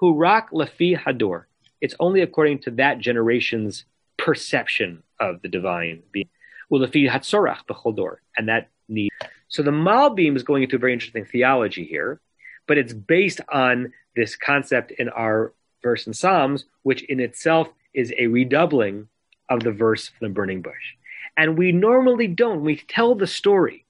Hurak 0.00 0.50
lafi 0.50 0.98
hador. 0.98 1.44
It's 1.80 1.94
only 2.00 2.20
according 2.20 2.60
to 2.60 2.70
that 2.72 2.98
generation's 2.98 3.84
perception 4.16 5.02
of 5.18 5.42
the 5.42 5.48
divine 5.48 6.02
being. 6.12 6.28
Ulafi 6.72 7.08
hatsorach 7.10 7.64
b'choldor. 7.68 8.16
And 8.36 8.48
that 8.48 8.68
need. 8.88 9.10
So 9.48 9.62
the 9.62 9.70
Malbim 9.70 10.36
is 10.36 10.42
going 10.42 10.62
into 10.62 10.76
a 10.76 10.78
very 10.78 10.92
interesting 10.92 11.24
theology 11.24 11.84
here, 11.84 12.20
but 12.66 12.78
it's 12.78 12.92
based 12.92 13.40
on 13.52 13.92
this 14.14 14.36
concept 14.36 14.92
in 14.92 15.08
our 15.08 15.52
verse 15.82 16.06
in 16.06 16.12
Psalms, 16.12 16.66
which 16.82 17.02
in 17.04 17.20
itself 17.20 17.68
is 17.94 18.12
a 18.18 18.26
redoubling 18.28 19.08
of 19.48 19.60
the 19.60 19.72
verse 19.72 20.08
from 20.08 20.28
the 20.28 20.34
burning 20.34 20.62
bush. 20.62 20.94
And 21.40 21.56
we 21.56 21.72
normally 21.72 22.26
don't. 22.26 22.60
We 22.60 22.76
tell 22.76 23.14
the 23.14 23.26
story. 23.26 23.86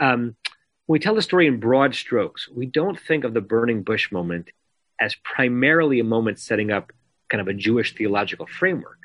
Um, 0.00 0.34
we 0.88 0.98
tell 0.98 1.14
the 1.14 1.22
story 1.22 1.46
in 1.46 1.60
broad 1.60 1.94
strokes. 1.94 2.48
We 2.48 2.66
don't 2.66 2.98
think 2.98 3.22
of 3.22 3.32
the 3.32 3.40
burning 3.40 3.84
bush 3.84 4.10
moment 4.10 4.48
as 5.00 5.14
primarily 5.22 6.00
a 6.00 6.04
moment 6.04 6.40
setting 6.40 6.72
up 6.72 6.90
kind 7.28 7.40
of 7.40 7.46
a 7.46 7.54
Jewish 7.54 7.94
theological 7.94 8.48
framework. 8.48 8.98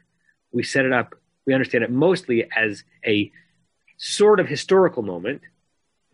We 0.52 0.64
set 0.64 0.84
it 0.84 0.92
up, 0.92 1.14
we 1.46 1.54
understand 1.54 1.84
it 1.84 1.92
mostly 1.92 2.50
as 2.58 2.84
a 3.06 3.32
sort 3.98 4.40
of 4.40 4.48
historical 4.48 5.04
moment 5.04 5.42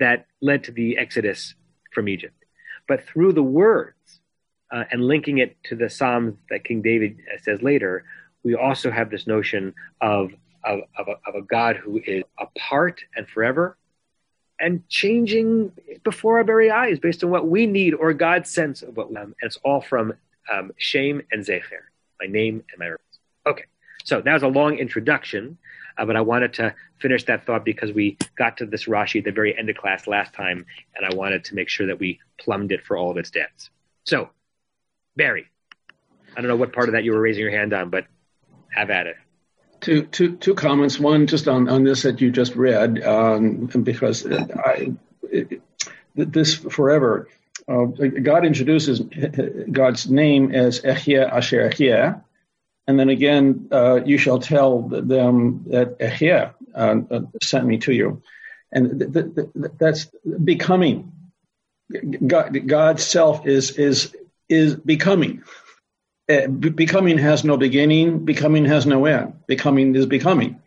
that 0.01 0.25
led 0.41 0.65
to 0.65 0.73
the 0.73 0.97
exodus 0.97 1.55
from 1.93 2.09
Egypt. 2.09 2.35
But 2.85 3.05
through 3.05 3.31
the 3.31 3.43
words 3.43 4.19
uh, 4.73 4.83
and 4.91 5.07
linking 5.07 5.37
it 5.37 5.55
to 5.69 5.77
the 5.77 5.89
Psalms 5.89 6.35
that 6.49 6.65
King 6.65 6.81
David 6.81 7.15
says 7.43 7.61
later, 7.61 8.03
we 8.43 8.55
also 8.55 8.91
have 8.91 9.09
this 9.09 9.25
notion 9.25 9.73
of 10.01 10.33
of, 10.65 10.81
of, 10.97 11.07
a, 11.07 11.29
of 11.29 11.35
a 11.35 11.41
God 11.41 11.77
who 11.77 12.01
is 12.05 12.23
apart 12.39 13.01
and 13.15 13.27
forever 13.27 13.77
and 14.59 14.87
changing 14.89 15.71
before 16.03 16.37
our 16.37 16.43
very 16.43 16.71
eyes 16.71 16.99
based 16.99 17.23
on 17.23 17.29
what 17.29 17.47
we 17.47 17.65
need 17.65 17.93
or 17.93 18.13
God's 18.13 18.49
sense 18.49 18.81
of 18.81 18.95
what 18.97 19.09
we 19.09 19.17
um, 19.17 19.35
and 19.41 19.47
it's 19.47 19.57
all 19.63 19.81
from 19.81 20.13
um, 20.51 20.71
Shem 20.77 21.21
and 21.31 21.43
Zecher, 21.43 21.83
my 22.19 22.27
name 22.27 22.63
and 22.71 22.79
my 22.79 22.85
reference. 22.85 23.19
Okay, 23.45 23.65
so 24.03 24.21
that 24.21 24.33
was 24.33 24.43
a 24.43 24.47
long 24.47 24.77
introduction, 24.77 25.57
uh, 25.97 26.05
but 26.05 26.15
I 26.15 26.21
wanted 26.21 26.53
to 26.55 26.73
finish 26.99 27.25
that 27.25 27.45
thought 27.45 27.65
because 27.65 27.91
we 27.91 28.17
got 28.37 28.57
to 28.57 28.65
this 28.65 28.85
Rashi 28.85 29.19
at 29.19 29.25
the 29.25 29.31
very 29.31 29.57
end 29.57 29.69
of 29.69 29.77
class 29.77 30.07
last 30.07 30.33
time, 30.33 30.65
and 30.95 31.05
I 31.05 31.15
wanted 31.15 31.43
to 31.45 31.55
make 31.55 31.69
sure 31.69 31.87
that 31.87 31.99
we 31.99 32.19
plumbed 32.39 32.71
it 32.71 32.85
for 32.85 32.97
all 32.97 33.11
of 33.11 33.17
its 33.17 33.31
depths. 33.31 33.69
So, 34.05 34.29
Barry, 35.15 35.47
I 36.35 36.41
don't 36.41 36.47
know 36.47 36.55
what 36.55 36.73
part 36.73 36.87
of 36.87 36.93
that 36.93 37.03
you 37.03 37.11
were 37.11 37.21
raising 37.21 37.41
your 37.41 37.51
hand 37.51 37.73
on, 37.73 37.89
but 37.89 38.05
have 38.69 38.89
at 38.89 39.07
it. 39.07 39.15
Two, 39.85 40.01
two, 40.01 40.35
two 40.37 40.55
comments. 40.55 40.99
One, 40.99 41.27
just 41.27 41.47
on, 41.47 41.69
on 41.69 41.83
this 41.83 42.01
that 42.01 42.19
you 42.19 42.31
just 42.31 42.55
read, 42.55 43.03
um, 43.03 43.67
because 43.67 44.25
I, 44.25 44.93
it, 45.21 45.61
this 46.15 46.55
forever. 46.55 47.27
Uh, 47.67 47.85
God 47.85 48.47
introduces 48.47 48.99
God's 49.71 50.09
name 50.09 50.51
as 50.55 50.81
Echye 50.81 51.31
Asher 51.31 51.69
Echye, 51.69 52.19
and 52.87 52.99
then 52.99 53.09
again, 53.09 53.67
uh, 53.71 54.01
you 54.03 54.17
shall 54.17 54.39
tell 54.39 54.81
them 54.81 55.65
that 55.67 55.99
Echye 55.99 56.51
uh, 56.73 57.19
sent 57.43 57.67
me 57.67 57.77
to 57.77 57.93
you, 57.93 58.23
and 58.71 58.99
th- 58.99 59.13
th- 59.13 59.35
th- 59.35 59.71
that's 59.77 60.05
becoming. 60.43 61.11
God, 62.25 62.57
God's 62.65 63.03
self 63.03 63.45
is 63.45 63.77
is 63.77 64.15
is 64.49 64.73
becoming. 64.77 65.43
Uh, 66.27 66.47
becoming 66.47 67.19
has 67.19 67.43
no 67.43 67.55
beginning, 67.55 68.25
becoming 68.25 68.65
has 68.65 68.85
no 68.85 69.05
end. 69.05 69.33
Becoming 69.45 69.95
is 69.95 70.07
becoming. 70.07 70.59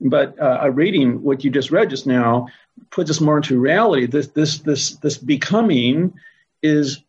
But 0.00 0.40
uh, 0.40 0.70
reading 0.70 1.22
what 1.22 1.42
you 1.42 1.50
just 1.50 1.70
read 1.70 1.90
just 1.90 2.06
now 2.06 2.48
puts 2.90 3.10
us 3.10 3.20
more 3.20 3.38
into 3.38 3.58
reality. 3.58 4.06
This 4.06 4.28
this 4.28 4.58
this 4.58 4.96
this 4.96 5.18
becoming 5.18 6.14
is 6.62 7.00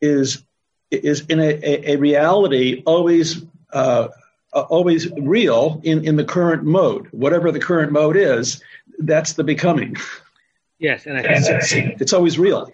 is 0.00 0.42
is 0.90 1.26
in 1.28 1.38
a, 1.38 1.92
a, 1.92 1.96
reality 1.96 2.82
always 2.86 3.44
uh, 3.72 4.08
always 4.52 5.10
real 5.12 5.80
in, 5.84 6.04
in 6.04 6.16
the 6.16 6.24
current 6.24 6.64
mode. 6.64 7.08
Whatever 7.10 7.52
the 7.52 7.60
current 7.60 7.92
mode 7.92 8.16
is, 8.16 8.62
that's 8.98 9.34
the 9.34 9.44
becoming. 9.44 9.96
Yes, 10.78 11.06
and 11.06 11.18
I 11.18 11.22
think 11.22 11.46
it's, 11.48 11.72
it's 11.72 12.12
always 12.12 12.38
real. 12.38 12.72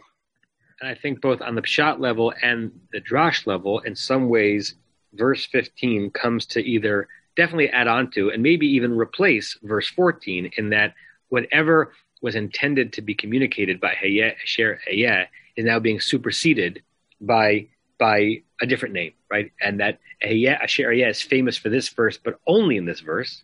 And 0.80 0.90
I 0.90 0.94
think 0.94 1.20
both 1.20 1.40
on 1.40 1.54
the 1.54 1.62
Pshat 1.62 2.00
level 2.00 2.32
and 2.42 2.72
the 2.92 3.00
Drash 3.00 3.46
level, 3.46 3.80
in 3.80 3.94
some 3.94 4.28
ways, 4.28 4.74
verse 5.12 5.46
15 5.46 6.10
comes 6.10 6.46
to 6.46 6.60
either 6.60 7.08
definitely 7.36 7.70
add 7.70 7.88
on 7.88 8.10
to 8.12 8.30
and 8.30 8.42
maybe 8.42 8.66
even 8.66 8.96
replace 8.96 9.58
verse 9.62 9.88
14 9.88 10.50
in 10.56 10.70
that 10.70 10.94
whatever 11.28 11.92
was 12.22 12.34
intended 12.34 12.92
to 12.92 13.02
be 13.02 13.14
communicated 13.14 13.80
by 13.80 13.94
Hayeh, 13.94 14.34
Asher, 14.42 14.80
Hayeh 14.88 15.26
is 15.56 15.64
now 15.64 15.78
being 15.78 16.00
superseded 16.00 16.82
by 17.20 17.66
by 17.98 18.42
a 18.60 18.66
different 18.66 18.94
name, 18.94 19.12
right? 19.30 19.52
And 19.60 19.80
that 19.80 19.98
Hayeh, 20.22 20.60
Asher, 20.60 20.90
Hayeh 20.90 21.08
is 21.08 21.22
famous 21.22 21.56
for 21.56 21.68
this 21.68 21.88
verse, 21.88 22.18
but 22.18 22.40
only 22.46 22.76
in 22.76 22.86
this 22.86 23.00
verse. 23.00 23.42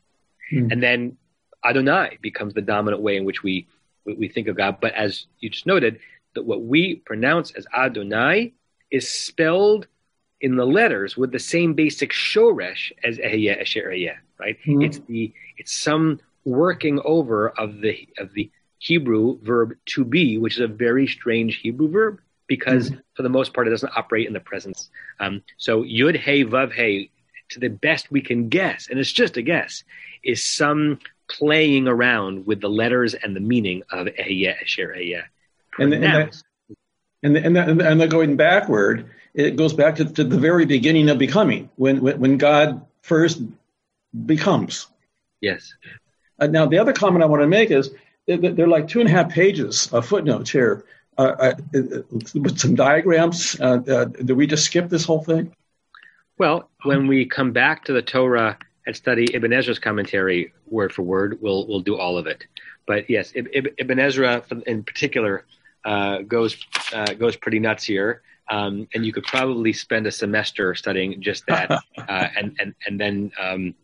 Hmm. 0.51 0.69
And 0.73 0.83
then 0.83 1.17
Adonai 1.65 2.19
becomes 2.21 2.55
the 2.55 2.63
dominant 2.63 3.03
way 3.03 3.17
in 3.17 3.25
which 3.25 3.43
we, 3.43 3.69
we 4.05 4.29
think 4.29 4.49
of 4.49 4.57
God. 4.57 4.79
But 4.81 4.95
as 4.95 5.27
you 5.39 5.51
just 5.51 5.67
noted, 5.67 6.01
that 6.35 6.45
what 6.45 6.63
we 6.63 6.97
pronounce 6.97 7.51
as 7.53 7.67
Adonai 7.77 8.53
is 8.91 9.09
spelled 9.09 9.87
in 10.41 10.57
the 10.57 10.67
letters 10.67 11.17
with 11.17 11.33
the 11.33 11.39
same 11.39 11.75
basic 11.75 12.13
shoresh 12.13 12.93
as 13.05 13.19
Ehyeh 13.19 13.61
Asher 13.61 13.91
Ehyeh, 13.91 14.17
right? 14.39 14.59
Mm-hmm. 14.67 14.83
It's 14.83 14.99
the 15.01 15.33
it's 15.59 15.77
some 15.77 16.21
working 16.45 17.01
over 17.05 17.51
of 17.51 17.81
the 17.81 18.09
of 18.19 18.33
the 18.33 18.51
Hebrew 18.79 19.39
verb 19.43 19.75
to 19.87 20.05
be, 20.05 20.39
which 20.39 20.55
is 20.55 20.61
a 20.61 20.69
very 20.69 21.07
strange 21.07 21.57
Hebrew 21.57 21.91
verb 21.91 22.21
because 22.47 22.91
mm-hmm. 22.91 23.01
for 23.15 23.23
the 23.23 23.29
most 23.29 23.53
part 23.53 23.67
it 23.67 23.71
doesn't 23.71 23.97
operate 23.97 24.27
in 24.27 24.33
the 24.33 24.41
presence. 24.41 24.89
Um, 25.21 25.43
so 25.59 25.83
Yud 25.83 26.17
Hey 26.17 26.45
Vav 26.45 26.73
Hey, 26.73 27.11
to 27.51 27.61
the 27.61 27.69
best 27.69 28.11
we 28.11 28.23
can 28.23 28.49
guess, 28.49 28.89
and 28.89 28.99
it's 28.99 29.13
just 29.13 29.37
a 29.37 29.43
guess, 29.43 29.85
is 30.25 30.43
some 30.43 30.99
playing 31.29 31.87
around 31.87 32.47
with 32.47 32.61
the 32.61 32.71
letters 32.71 33.15
and 33.15 33.37
the 33.37 33.41
meaning 33.41 33.83
of 33.91 34.07
Ehyeh 34.07 34.63
Asher 34.63 34.95
Ehyeh 34.97 35.25
and, 35.79 35.93
and, 35.93 36.05
that, 36.05 36.43
and, 37.23 37.37
and, 37.37 37.57
that, 37.57 37.69
and 37.69 38.00
then 38.00 38.09
going 38.09 38.37
backward, 38.37 39.11
it 39.35 39.57
goes 39.57 39.73
back 39.73 39.97
to, 39.97 40.05
to 40.05 40.25
the 40.25 40.39
very 40.39 40.67
beginning 40.67 41.09
of 41.09 41.19
becoming, 41.19 41.71
when, 41.77 42.00
when, 42.00 42.21
when 42.21 42.39
God 42.39 42.87
first 43.03 43.43
becomes. 44.27 44.87
Yes. 45.41 45.75
Uh, 46.39 46.47
now, 46.47 46.67
the 46.67 46.79
other 46.79 46.93
comment 46.93 47.23
I 47.23 47.27
want 47.27 47.43
to 47.43 47.49
make 47.49 47.71
is 47.71 47.91
they're 48.27 48.69
like 48.69 48.89
two 48.89 49.00
and 49.00 49.09
a 49.09 49.12
half 49.12 49.31
pages 49.31 49.93
of 49.93 50.07
footnotes 50.07 50.50
here 50.50 50.85
uh, 51.19 51.23
uh, 51.23 51.55
with 52.35 52.59
some 52.59 52.75
diagrams. 52.75 53.59
Uh, 53.61 53.81
uh, 53.87 54.05
do 54.07 54.35
we 54.35 54.47
just 54.47 54.65
skip 54.65 54.89
this 54.89 55.05
whole 55.05 55.23
thing? 55.23 55.55
Well, 56.39 56.71
when 56.85 57.07
we 57.07 57.27
come 57.27 57.53
back 57.53 57.85
to 57.85 57.93
the 57.93 58.03
Torah 58.03 58.59
and 58.87 58.97
study 58.97 59.27
Ibn 59.35 59.53
Ezra's 59.53 59.79
commentary 59.79 60.53
word 60.67 60.93
for 60.95 61.03
word, 61.03 61.39
we'll 61.43 61.67
we'll 61.67 61.81
do 61.81 61.99
all 61.99 62.17
of 62.17 62.27
it. 62.27 62.47
But 62.87 63.11
yes, 63.11 63.33
Ibn 63.35 63.99
Ezra 63.99 64.43
in 64.67 64.83
particular 64.83 65.45
uh, 65.85 66.19
goes 66.23 66.57
uh, 66.93 67.13
goes 67.15 67.37
pretty 67.37 67.59
nuts 67.59 67.85
here. 67.85 68.23
Um, 68.51 68.89
and 68.95 69.07
you 69.07 69.13
could 69.13 69.25
probably 69.25 69.73
spend 69.73 70.09
a 70.09 70.11
semester 70.11 70.75
studying 70.75 71.23
just 71.23 71.47
that, 71.47 71.71
uh, 71.99 72.29
and 72.37 72.57
and 72.59 72.75
and 72.87 73.01
then 73.01 73.31
um, 73.41 73.75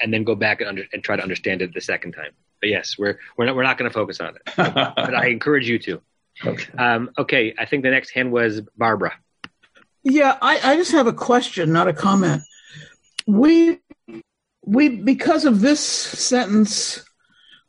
and 0.00 0.12
then 0.12 0.24
go 0.24 0.34
back 0.34 0.60
and, 0.60 0.68
under, 0.68 0.84
and 0.92 1.02
try 1.02 1.16
to 1.16 1.22
understand 1.22 1.62
it 1.62 1.74
the 1.74 1.80
second 1.80 2.12
time. 2.12 2.32
But 2.60 2.70
yes, 2.70 2.96
we're 2.98 3.18
we're 3.36 3.46
not 3.46 3.56
we're 3.56 3.62
not 3.62 3.78
going 3.78 3.90
to 3.90 3.94
focus 3.94 4.20
on 4.20 4.36
it. 4.36 4.42
but 4.56 5.14
I 5.14 5.26
encourage 5.26 5.68
you 5.68 5.78
to. 5.80 6.00
Okay. 6.44 6.72
Um, 6.78 7.10
okay. 7.18 7.54
I 7.58 7.66
think 7.66 7.82
the 7.82 7.90
next 7.90 8.10
hand 8.10 8.32
was 8.32 8.62
Barbara. 8.76 9.12
Yeah, 10.04 10.38
I, 10.40 10.72
I 10.72 10.76
just 10.76 10.92
have 10.92 11.06
a 11.06 11.12
question, 11.12 11.72
not 11.72 11.88
a 11.88 11.92
comment. 11.92 12.42
we 13.26 13.80
we 14.64 14.88
because 14.88 15.44
of 15.44 15.60
this 15.60 15.80
sentence, 15.80 17.04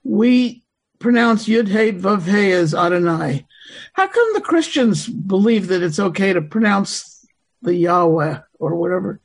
we 0.04 0.64
pronounce 1.00 1.48
Yud 1.48 1.68
Hey 1.68 1.92
Vav 1.92 2.24
Hey 2.24 2.52
as 2.52 2.74
Adonai. 2.74 3.46
How 3.94 4.08
come 4.08 4.34
the 4.34 4.42
Christians 4.42 5.08
believe 5.08 5.68
that 5.68 5.84
it's 5.84 6.00
okay 6.00 6.34
to 6.34 6.42
pronounce 6.42 7.26
the 7.62 7.76
Yahweh 7.76 8.40
or 8.60 8.76
whatever, 8.76 9.20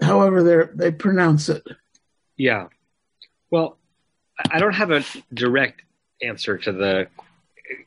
however 0.00 0.42
they 0.42 0.90
they 0.90 0.92
pronounce 0.92 1.48
it? 1.48 1.66
Yeah. 2.36 2.68
Well, 3.50 3.78
I 4.50 4.58
don't 4.58 4.74
have 4.74 4.90
a 4.90 5.04
direct 5.32 5.82
answer 6.22 6.58
to 6.58 6.72
the 6.72 7.08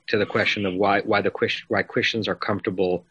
to 0.07 0.17
the 0.17 0.25
question 0.25 0.65
of 0.65 0.73
why 0.73 1.01
why 1.01 1.21
the 1.21 1.31
why 1.67 1.83
Christians 1.83 2.27
are 2.27 2.35
comfortable 2.35 3.05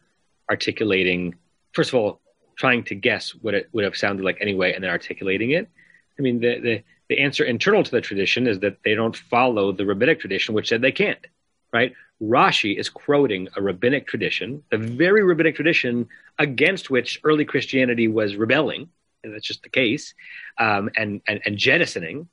articulating. 0.49 1.35
First 1.73 1.89
of 1.89 1.95
all, 1.95 2.21
trying 2.55 2.83
to 2.85 2.95
guess 2.95 3.31
what 3.35 3.53
it 3.53 3.69
would 3.71 3.83
have 3.83 3.95
sounded 3.95 4.23
like 4.23 4.37
anyway, 4.41 4.73
and 4.73 4.83
then 4.83 4.91
articulating 4.91 5.51
it. 5.51 5.69
I 6.17 6.21
mean, 6.21 6.39
the 6.39 6.59
the 6.59 6.83
the 7.09 7.19
answer 7.19 7.43
internal 7.43 7.83
to 7.83 7.91
the 7.91 8.01
tradition 8.01 8.47
is 8.47 8.59
that 8.59 8.77
they 8.83 8.95
don't 8.95 9.15
follow 9.15 9.71
the 9.71 9.85
rabbinic 9.85 10.19
tradition, 10.19 10.55
which 10.55 10.69
said 10.69 10.81
they 10.81 10.91
can't. 10.91 11.25
Right? 11.71 11.93
Rashi 12.21 12.77
is 12.77 12.89
quoting 12.89 13.47
a 13.55 13.61
rabbinic 13.61 14.07
tradition, 14.07 14.63
the 14.71 14.77
very 14.77 15.23
rabbinic 15.23 15.55
tradition 15.55 16.07
against 16.39 16.89
which 16.89 17.19
early 17.23 17.45
Christianity 17.45 18.07
was 18.07 18.35
rebelling, 18.35 18.89
and 19.23 19.33
that's 19.33 19.45
just 19.45 19.63
the 19.63 19.69
case, 19.69 20.13
um, 20.57 20.89
and, 20.95 21.21
and 21.27 21.41
and 21.45 21.57
jettisoning. 21.57 22.27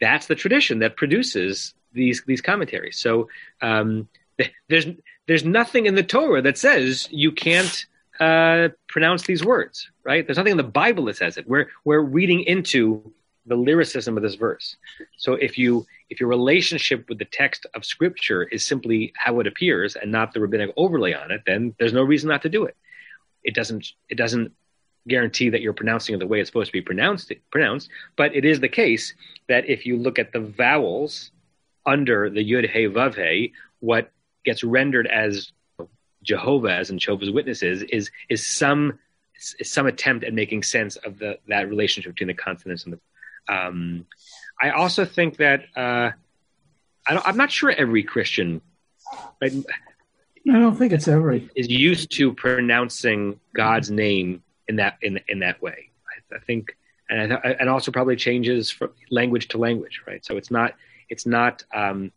That's 0.00 0.26
the 0.26 0.34
tradition 0.34 0.80
that 0.80 0.96
produces 0.96 1.74
these 1.92 2.22
these 2.26 2.40
commentaries. 2.40 2.98
So 2.98 3.28
um, 3.60 4.08
there's 4.68 4.86
there's 5.26 5.44
nothing 5.44 5.86
in 5.86 5.94
the 5.94 6.02
Torah 6.02 6.42
that 6.42 6.58
says 6.58 7.08
you 7.10 7.32
can't 7.32 7.86
uh, 8.18 8.68
pronounce 8.88 9.22
these 9.22 9.44
words, 9.44 9.90
right? 10.04 10.26
There's 10.26 10.38
nothing 10.38 10.52
in 10.52 10.56
the 10.56 10.64
Bible 10.64 11.04
that 11.06 11.16
says 11.16 11.36
it. 11.36 11.48
We're 11.48 11.68
we're 11.84 12.00
reading 12.00 12.42
into 12.42 13.12
the 13.46 13.56
lyricism 13.56 14.16
of 14.16 14.22
this 14.22 14.34
verse. 14.34 14.76
So 15.16 15.34
if 15.34 15.58
you 15.58 15.86
if 16.10 16.20
your 16.20 16.28
relationship 16.28 17.08
with 17.08 17.18
the 17.18 17.24
text 17.24 17.66
of 17.74 17.84
Scripture 17.84 18.44
is 18.44 18.64
simply 18.64 19.12
how 19.16 19.40
it 19.40 19.46
appears 19.46 19.96
and 19.96 20.12
not 20.12 20.32
the 20.32 20.40
rabbinic 20.40 20.72
overlay 20.76 21.12
on 21.12 21.30
it, 21.30 21.42
then 21.46 21.74
there's 21.78 21.92
no 21.92 22.02
reason 22.02 22.28
not 22.28 22.42
to 22.42 22.48
do 22.48 22.64
it. 22.64 22.76
It 23.42 23.54
doesn't 23.54 23.92
it 24.08 24.16
doesn't 24.16 24.52
guarantee 25.08 25.48
that 25.50 25.60
you're 25.60 25.72
pronouncing 25.72 26.14
it 26.14 26.18
the 26.18 26.26
way 26.26 26.40
it's 26.40 26.48
supposed 26.48 26.68
to 26.68 26.72
be 26.72 26.80
pronounced 26.82 27.32
pronounced, 27.50 27.88
but 28.16 28.34
it 28.36 28.44
is 28.44 28.60
the 28.60 28.68
case 28.68 29.14
that 29.48 29.68
if 29.68 29.84
you 29.84 29.96
look 29.96 30.18
at 30.18 30.32
the 30.32 30.40
vowels 30.40 31.32
under 31.84 32.30
the 32.30 32.48
Yud 32.48 32.68
Hey 32.68 32.86
Vav 32.86 33.14
Hey, 33.16 33.52
what 33.80 34.10
gets 34.44 34.62
rendered 34.62 35.06
as 35.08 35.50
Jehovah, 36.22 36.72
as 36.72 36.90
in 36.90 36.98
Jehovah's 36.98 37.30
Witnesses, 37.30 37.82
is 37.82 38.10
is 38.28 38.46
some 38.46 38.98
some 39.38 39.86
attempt 39.86 40.24
at 40.24 40.32
making 40.32 40.62
sense 40.62 40.96
of 40.96 41.18
the 41.18 41.38
that 41.48 41.68
relationship 41.68 42.12
between 42.12 42.28
the 42.28 42.34
consonants 42.34 42.84
and 42.84 42.92
the. 42.92 43.00
Um, 43.48 44.06
I 44.60 44.70
also 44.70 45.04
think 45.04 45.38
that 45.38 45.64
uh, 45.76 46.10
I 47.06 47.28
am 47.28 47.36
not 47.36 47.50
sure 47.50 47.70
every 47.70 48.02
Christian, 48.02 48.60
right, 49.40 49.52
I 50.48 50.58
don't 50.58 50.76
think 50.76 50.92
it's 50.92 51.08
every 51.08 51.50
is 51.54 51.68
used 51.68 52.12
to 52.16 52.32
pronouncing 52.32 53.40
God's 53.54 53.90
name 53.90 54.42
in 54.68 54.76
that 54.76 54.98
in 55.02 55.20
in 55.28 55.40
that 55.40 55.60
way. 55.62 55.90
I, 56.08 56.36
I 56.36 56.38
think, 56.40 56.76
and 57.08 57.32
I, 57.32 57.56
and 57.60 57.68
also 57.68 57.92
probably 57.92 58.16
changes 58.16 58.70
from 58.70 58.90
language 59.10 59.48
to 59.48 59.58
language, 59.58 60.02
right? 60.06 60.24
So 60.24 60.36
it's 60.36 60.50
not 60.50 60.74
it's 61.08 61.26
not 61.26 61.64
um, 61.74 62.12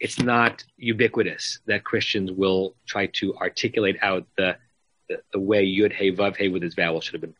it's 0.00 0.18
not 0.18 0.64
ubiquitous 0.76 1.60
that 1.66 1.84
Christians 1.84 2.30
will 2.30 2.74
try 2.86 3.06
to 3.14 3.34
articulate 3.36 3.96
out 4.02 4.26
the 4.36 4.56
the, 5.08 5.20
the 5.32 5.40
way 5.40 5.66
Yud 5.66 5.92
Hey 5.92 6.12
Vav 6.12 6.36
Hey 6.36 6.48
with 6.48 6.62
its 6.62 6.74
vowel 6.74 7.00
should 7.00 7.14
have 7.14 7.20
been. 7.20 7.34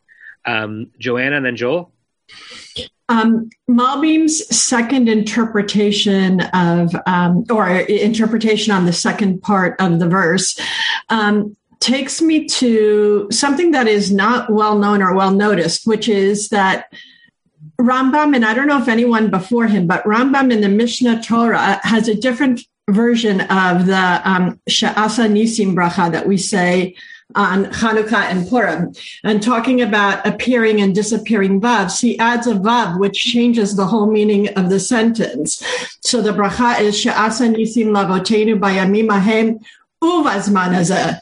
Um, 0.45 0.91
Joanna 0.99 1.37
and 1.37 1.47
then 1.47 1.57
Joel. 1.57 1.93
Um, 3.09 3.51
second 4.29 5.09
interpretation 5.09 6.41
of, 6.41 6.95
um, 7.07 7.45
or 7.51 7.69
interpretation 7.69 8.73
on 8.73 8.85
the 8.85 8.93
second 8.93 9.43
part 9.43 9.81
of 9.81 10.01
the 10.01 10.09
verse, 10.09 10.59
um, 11.09 11.57
takes 11.79 12.21
me 12.21 12.47
to 12.47 13.29
something 13.31 13.71
that 13.71 13.87
is 13.87 14.11
not 14.11 14.51
well 14.51 14.79
known 14.79 15.03
or 15.03 15.15
well 15.15 15.31
noticed, 15.31 15.87
which 15.87 16.09
is 16.09 16.49
that 16.49 16.93
Rambam, 17.81 18.35
and 18.35 18.45
I 18.45 18.55
don't 18.55 18.67
know 18.67 18.81
if 18.81 18.89
anyone 18.89 19.31
before 19.31 19.67
him, 19.67 19.87
but 19.87 20.03
Rambam 20.05 20.53
in 20.53 20.63
the 20.63 20.69
Mishneh 20.69 21.25
Torah 21.25 21.79
has 21.83 22.09
a 22.09 22.15
different 22.15 22.63
version 22.89 23.43
of 23.43 23.87
the 23.87 24.21
um, 24.25 24.61
Sha'asa 24.69 25.29
Nisim 25.31 25.75
bracha 25.75 26.11
that 26.13 26.27
we 26.27 26.37
say 26.37 26.97
on 27.35 27.67
Hanukkah 27.67 28.31
and 28.31 28.49
Purim. 28.49 28.95
And 29.25 29.43
talking 29.43 29.83
about 29.83 30.27
appearing 30.27 30.81
and 30.81 30.95
disappearing 30.95 31.61
vavs, 31.61 32.01
he 32.01 32.19
adds 32.19 32.47
a 32.47 32.55
vav, 32.55 32.99
which 32.99 33.19
changes 33.19 33.77
the 33.77 33.87
whole 33.87 34.11
meaning 34.11 34.49
of 34.55 34.71
the 34.71 34.81
sentence. 34.81 35.63
So 36.01 36.23
the 36.23 36.33
bracha 36.33 36.81
is 36.81 36.95
Sha'asa 36.95 37.55
Nisim 37.55 37.89
Lavotenu 37.89 38.59
Bayamim 38.59 39.11
Ahem 39.11 39.59
Uvazman 40.03 41.21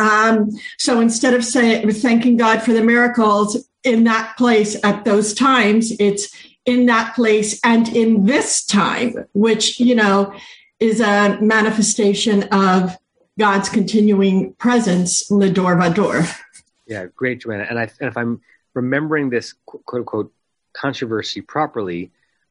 um, 0.00 0.50
so 0.78 0.98
instead 0.98 1.32
of 1.32 1.44
saying 1.44 1.88
thanking 1.92 2.36
God 2.36 2.60
for 2.60 2.72
the 2.72 2.82
miracles, 2.82 3.68
in 3.84 4.04
that 4.04 4.36
place 4.36 4.76
at 4.84 5.04
those 5.04 5.34
times. 5.34 5.92
It's 5.98 6.34
in 6.64 6.86
that 6.86 7.14
place 7.14 7.60
and 7.64 7.88
in 7.88 8.26
this 8.26 8.64
time, 8.64 9.26
which, 9.32 9.80
you 9.80 9.94
know, 9.94 10.32
is 10.78 11.00
a 11.00 11.38
manifestation 11.40 12.44
of 12.44 12.96
God's 13.38 13.68
continuing 13.68 14.54
presence, 14.54 15.30
Lador 15.30 15.76
Vador. 15.80 16.30
Yeah, 16.86 17.06
great, 17.14 17.40
Joanna. 17.40 17.66
And, 17.68 17.78
I, 17.78 17.90
and 18.00 18.08
if 18.08 18.16
I'm 18.16 18.40
remembering 18.74 19.30
this 19.30 19.54
quote 19.64 19.82
unquote 19.92 20.32
controversy 20.74 21.40
properly, 21.40 22.10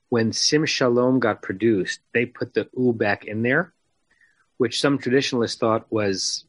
when 0.09 0.33
Sim 0.33 0.65
Shalom 0.65 1.19
got 1.19 1.41
produced, 1.41 1.99
they 2.13 2.25
put 2.25 2.53
the 2.53 2.67
U 2.77 2.93
back 2.93 3.25
in 3.25 3.43
there, 3.43 3.73
which 4.57 4.81
some 4.81 4.97
traditionalists 4.97 5.57
thought 5.57 5.85
was, 5.91 6.45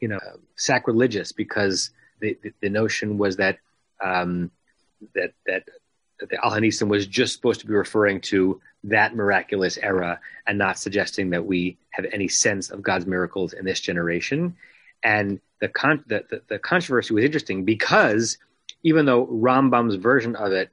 you 0.00 0.08
know, 0.08 0.18
sacrilegious 0.56 1.32
because 1.32 1.90
the, 2.20 2.36
the, 2.42 2.52
the 2.60 2.68
notion 2.70 3.18
was 3.18 3.36
that 3.36 3.58
um, 4.02 4.50
that 5.14 5.32
that 5.46 5.64
that 6.18 6.30
the 6.30 6.44
Al 6.44 6.52
Hanisim 6.52 6.88
was 6.88 7.06
just 7.06 7.34
supposed 7.34 7.60
to 7.60 7.66
be 7.66 7.74
referring 7.74 8.20
to 8.22 8.60
that 8.84 9.14
miraculous 9.14 9.78
era 9.78 10.20
and 10.46 10.58
not 10.58 10.78
suggesting 10.78 11.30
that 11.30 11.44
we 11.44 11.78
have 11.90 12.04
any 12.12 12.28
sense 12.28 12.70
of 12.70 12.82
God's 12.82 13.06
miracles 13.06 13.52
in 13.52 13.64
this 13.64 13.80
generation. 13.80 14.56
And 15.04 15.40
the, 15.60 15.68
con- 15.68 16.04
the, 16.06 16.24
the, 16.30 16.42
the 16.48 16.58
controversy 16.58 17.14
was 17.14 17.24
interesting 17.24 17.64
because 17.64 18.38
even 18.82 19.06
though 19.06 19.26
Rambam's 19.26 19.94
version 19.94 20.34
of 20.36 20.52
it 20.52 20.70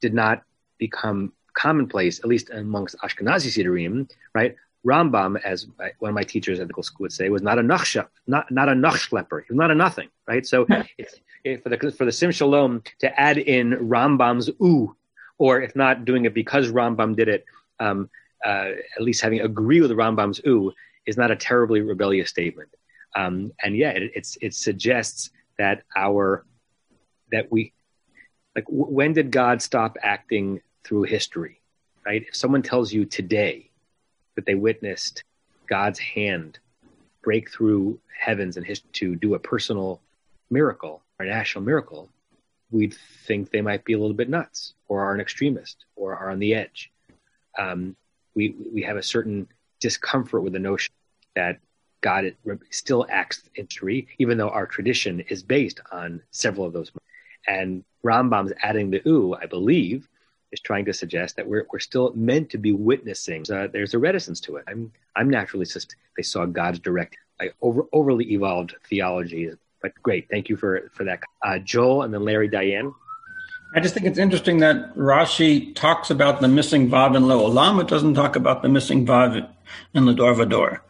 did 0.00 0.14
not 0.14 0.42
become 0.78 1.32
commonplace, 1.54 2.20
at 2.20 2.26
least 2.26 2.50
amongst 2.50 2.96
Ashkenazi 2.98 3.50
Siddurim, 3.50 4.08
right? 4.34 4.54
Rambam, 4.86 5.40
as 5.42 5.66
one 5.98 6.10
of 6.10 6.14
my 6.14 6.22
teachers 6.22 6.60
at 6.60 6.68
the 6.68 6.82
school 6.82 7.04
would 7.04 7.12
say, 7.12 7.28
was 7.28 7.42
not 7.42 7.58
a 7.58 7.62
nachsha, 7.62 8.06
not 8.26 8.50
not 8.50 8.68
a 8.68 8.72
nachschlepper. 8.72 9.42
He 9.44 9.52
was 9.52 9.58
not 9.58 9.70
a 9.70 9.74
nothing, 9.74 10.08
right? 10.26 10.46
So 10.46 10.64
hmm. 10.64 10.82
it's, 10.96 11.62
for 11.62 11.68
the 11.68 11.90
for 11.90 12.04
the 12.04 12.12
Sim 12.12 12.30
Shalom 12.30 12.82
to 13.00 13.20
add 13.20 13.38
in 13.38 13.72
Rambam's 13.72 14.50
u, 14.60 14.96
or 15.38 15.60
if 15.62 15.74
not 15.74 16.04
doing 16.04 16.24
it 16.24 16.34
because 16.34 16.70
Rambam 16.70 17.16
did 17.16 17.28
it, 17.28 17.44
um, 17.80 18.10
uh, 18.44 18.70
at 18.96 19.02
least 19.02 19.20
having 19.20 19.40
agree 19.40 19.80
with 19.80 19.90
Rambam's 19.92 20.40
u 20.44 20.72
is 21.06 21.16
not 21.16 21.30
a 21.30 21.36
terribly 21.36 21.80
rebellious 21.80 22.28
statement. 22.28 22.68
Um, 23.16 23.52
and 23.62 23.76
yeah, 23.76 23.90
it, 23.90 24.36
it 24.40 24.54
suggests 24.54 25.30
that 25.58 25.82
our 25.96 26.44
that 27.32 27.50
we 27.50 27.72
like 28.54 28.66
w- 28.66 28.84
when 28.84 29.12
did 29.12 29.30
God 29.30 29.62
stop 29.62 29.96
acting 30.02 30.60
through 30.84 31.04
history, 31.04 31.60
right? 32.04 32.24
If 32.26 32.36
someone 32.36 32.62
tells 32.62 32.92
you 32.92 33.04
today 33.04 33.70
that 34.36 34.46
they 34.46 34.54
witnessed 34.54 35.24
God's 35.68 35.98
hand 35.98 36.58
break 37.22 37.50
through 37.50 37.98
heavens 38.18 38.56
and 38.56 38.64
his, 38.64 38.80
to 38.92 39.16
do 39.16 39.34
a 39.34 39.38
personal 39.38 40.00
miracle, 40.50 41.02
or 41.18 41.26
national 41.26 41.64
miracle, 41.64 42.08
we'd 42.70 42.94
think 43.26 43.50
they 43.50 43.60
might 43.60 43.84
be 43.84 43.94
a 43.94 43.98
little 43.98 44.16
bit 44.16 44.28
nuts 44.28 44.74
or 44.88 45.02
are 45.02 45.14
an 45.14 45.20
extremist 45.20 45.84
or 45.96 46.14
are 46.16 46.30
on 46.30 46.38
the 46.38 46.54
edge. 46.54 46.90
Um, 47.58 47.96
we, 48.34 48.54
we 48.72 48.82
have 48.82 48.96
a 48.96 49.02
certain 49.02 49.48
discomfort 49.80 50.42
with 50.42 50.52
the 50.52 50.58
notion 50.58 50.92
that 51.34 51.58
God 52.00 52.34
still 52.70 53.06
acts 53.10 53.42
in 53.54 53.64
history, 53.64 54.06
even 54.18 54.38
though 54.38 54.50
our 54.50 54.66
tradition 54.66 55.20
is 55.28 55.42
based 55.42 55.80
on 55.90 56.22
several 56.30 56.66
of 56.66 56.72
those. 56.72 56.92
And 57.46 57.84
Rambam's 58.04 58.52
adding 58.62 58.90
the 58.90 59.02
u, 59.04 59.34
I 59.34 59.46
believe, 59.46 60.08
is 60.52 60.60
trying 60.60 60.84
to 60.84 60.92
suggest 60.92 61.36
that 61.36 61.46
we're, 61.46 61.66
we're 61.72 61.78
still 61.78 62.12
meant 62.14 62.50
to 62.50 62.58
be 62.58 62.72
witnessing. 62.72 63.44
Uh, 63.50 63.68
there's 63.72 63.94
a 63.94 63.98
reticence 63.98 64.40
to 64.40 64.56
it. 64.56 64.64
I'm, 64.68 64.92
I'm 65.16 65.28
naturally 65.28 65.66
just, 65.66 65.96
they 66.16 66.22
saw 66.22 66.46
God's 66.46 66.78
direct, 66.78 67.16
like 67.40 67.54
over, 67.60 67.82
overly 67.92 68.32
evolved 68.32 68.74
theology 68.88 69.50
but 69.82 69.92
great. 70.02 70.28
Thank 70.30 70.48
you 70.48 70.56
for, 70.56 70.90
for 70.92 71.04
that. 71.04 71.20
Uh, 71.42 71.58
Joel 71.58 72.02
and 72.02 72.12
then 72.12 72.22
Larry 72.24 72.48
Diane. 72.48 72.94
I 73.74 73.80
just 73.80 73.94
think 73.94 74.06
it's 74.06 74.18
interesting 74.18 74.58
that 74.58 74.94
Rashi 74.94 75.74
talks 75.74 76.10
about 76.10 76.40
the 76.40 76.48
missing 76.48 76.88
Vav 76.88 77.16
in 77.16 77.24
Le'olam. 77.24 77.80
It 77.80 77.88
doesn't 77.88 78.14
talk 78.14 78.36
about 78.36 78.62
the 78.62 78.68
missing 78.68 79.06
Vav 79.06 79.48
in 79.94 80.04
the 80.04 80.12
Lador 80.12 80.34
Vador. 80.36 80.80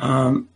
Um, 0.00 0.48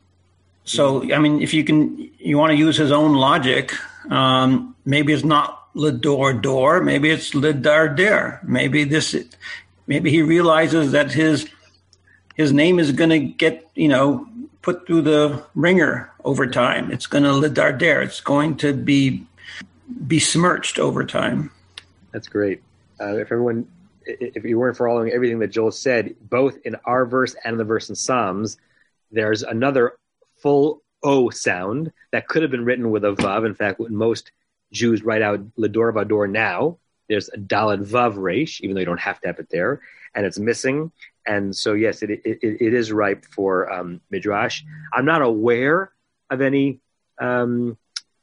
So, 0.64 1.02
I 1.12 1.18
mean, 1.18 1.42
if 1.42 1.52
you 1.52 1.64
can, 1.64 2.10
you 2.18 2.38
want 2.38 2.52
to 2.52 2.56
use 2.56 2.76
his 2.76 2.92
own 2.92 3.14
logic, 3.14 3.72
um, 4.10 4.76
maybe 4.84 5.12
it's 5.12 5.24
not 5.24 5.74
Ledor 5.74 6.40
door, 6.40 6.80
maybe 6.80 7.10
it's 7.10 7.34
Lidar 7.34 7.88
der. 7.88 8.38
Maybe 8.44 8.84
this, 8.84 9.16
maybe 9.86 10.10
he 10.10 10.22
realizes 10.22 10.92
that 10.92 11.10
his 11.10 11.48
his 12.36 12.52
name 12.52 12.78
is 12.78 12.92
going 12.92 13.10
to 13.10 13.18
get, 13.18 13.68
you 13.74 13.88
know, 13.88 14.26
put 14.62 14.86
through 14.86 15.02
the 15.02 15.44
ringer 15.54 16.12
over 16.24 16.46
time. 16.46 16.92
It's 16.92 17.06
going 17.06 17.24
to 17.24 17.32
Lidar 17.32 17.72
der. 17.72 18.02
It's 18.02 18.20
going 18.20 18.56
to 18.58 18.72
be 18.72 19.26
besmirched 19.88 20.78
over 20.78 21.04
time. 21.04 21.50
That's 22.12 22.28
great. 22.28 22.62
Uh, 23.00 23.16
if 23.16 23.32
everyone, 23.32 23.66
if 24.04 24.44
you 24.44 24.58
weren't 24.58 24.76
following 24.76 25.10
everything 25.10 25.38
that 25.38 25.48
Joel 25.48 25.70
said, 25.70 26.14
both 26.20 26.58
in 26.64 26.76
our 26.84 27.06
verse 27.06 27.34
and 27.44 27.54
in 27.54 27.58
the 27.58 27.64
verse 27.64 27.88
in 27.88 27.94
Psalms, 27.94 28.58
there's 29.10 29.42
another 29.42 29.94
full 30.38 30.82
O 31.02 31.30
sound 31.30 31.92
that 32.12 32.28
could 32.28 32.42
have 32.42 32.50
been 32.50 32.64
written 32.64 32.90
with 32.90 33.04
a 33.04 33.12
Vav. 33.12 33.46
In 33.46 33.54
fact, 33.54 33.80
most 33.80 34.32
Jews 34.72 35.02
write 35.02 35.22
out 35.22 35.40
Lador 35.56 35.92
Vador 35.92 36.30
now. 36.30 36.78
There's 37.08 37.28
a 37.30 37.38
Dalad 37.38 37.88
Vav 37.88 38.14
Resh, 38.16 38.60
even 38.60 38.74
though 38.74 38.80
you 38.80 38.86
don't 38.86 39.00
have 39.00 39.20
to 39.22 39.26
have 39.28 39.38
it 39.38 39.48
there, 39.50 39.80
and 40.14 40.24
it's 40.26 40.38
missing. 40.38 40.92
And 41.26 41.54
so, 41.54 41.74
yes, 41.74 42.02
it, 42.02 42.10
it, 42.10 42.38
it 42.42 42.74
is 42.74 42.92
ripe 42.92 43.24
for 43.26 43.70
um, 43.70 44.00
Midrash. 44.10 44.62
I'm 44.92 45.04
not 45.04 45.22
aware 45.22 45.92
of 46.30 46.40
any 46.40 46.80
um, 47.20 47.76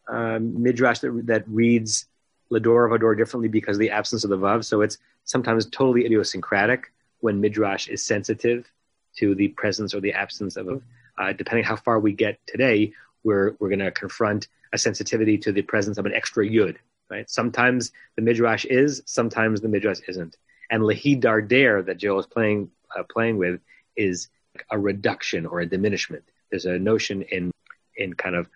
um, 0.07 0.61
Midrash 0.61 0.99
that, 0.99 1.27
that 1.27 1.47
reads 1.47 2.05
Lador 2.51 2.89
Vador 2.89 3.17
differently 3.17 3.49
because 3.49 3.77
of 3.77 3.81
the 3.81 3.91
absence 3.91 4.23
of 4.23 4.29
the 4.29 4.37
Vav. 4.37 4.65
So 4.65 4.81
it's 4.81 4.97
sometimes 5.25 5.65
totally 5.67 6.05
idiosyncratic 6.05 6.91
when 7.19 7.39
Midrash 7.41 7.87
is 7.87 8.03
sensitive 8.03 8.71
to 9.17 9.35
the 9.35 9.49
presence 9.49 9.93
or 9.93 9.99
the 9.99 10.13
absence 10.13 10.57
of 10.57 10.67
a 10.67 10.81
uh, 11.17 11.33
depending 11.33 11.65
how 11.65 11.75
far 11.75 11.99
we 11.99 12.13
get 12.13 12.39
today, 12.45 12.93
we're 13.23 13.55
we're 13.59 13.69
going 13.69 13.79
to 13.79 13.91
confront 13.91 14.47
a 14.73 14.77
sensitivity 14.77 15.37
to 15.37 15.51
the 15.51 15.61
presence 15.61 15.97
of 15.97 16.05
an 16.05 16.13
extra 16.13 16.45
yud. 16.45 16.77
Right? 17.09 17.29
Sometimes 17.29 17.91
the 18.15 18.21
midrash 18.21 18.65
is, 18.65 19.01
sometimes 19.05 19.61
the 19.61 19.69
midrash 19.69 19.99
isn't. 20.07 20.37
And 20.69 20.83
lehi 20.83 21.19
darder 21.19 21.85
that 21.85 21.97
Joel 21.97 22.19
is 22.19 22.25
playing 22.25 22.69
uh, 22.95 23.03
playing 23.09 23.37
with 23.37 23.61
is 23.95 24.29
a 24.71 24.77
reduction 24.77 25.45
or 25.45 25.59
a 25.59 25.65
diminishment. 25.65 26.23
There's 26.49 26.65
a 26.65 26.79
notion 26.79 27.23
in 27.23 27.51
in 27.95 28.13
kind 28.13 28.35
of 28.35 28.47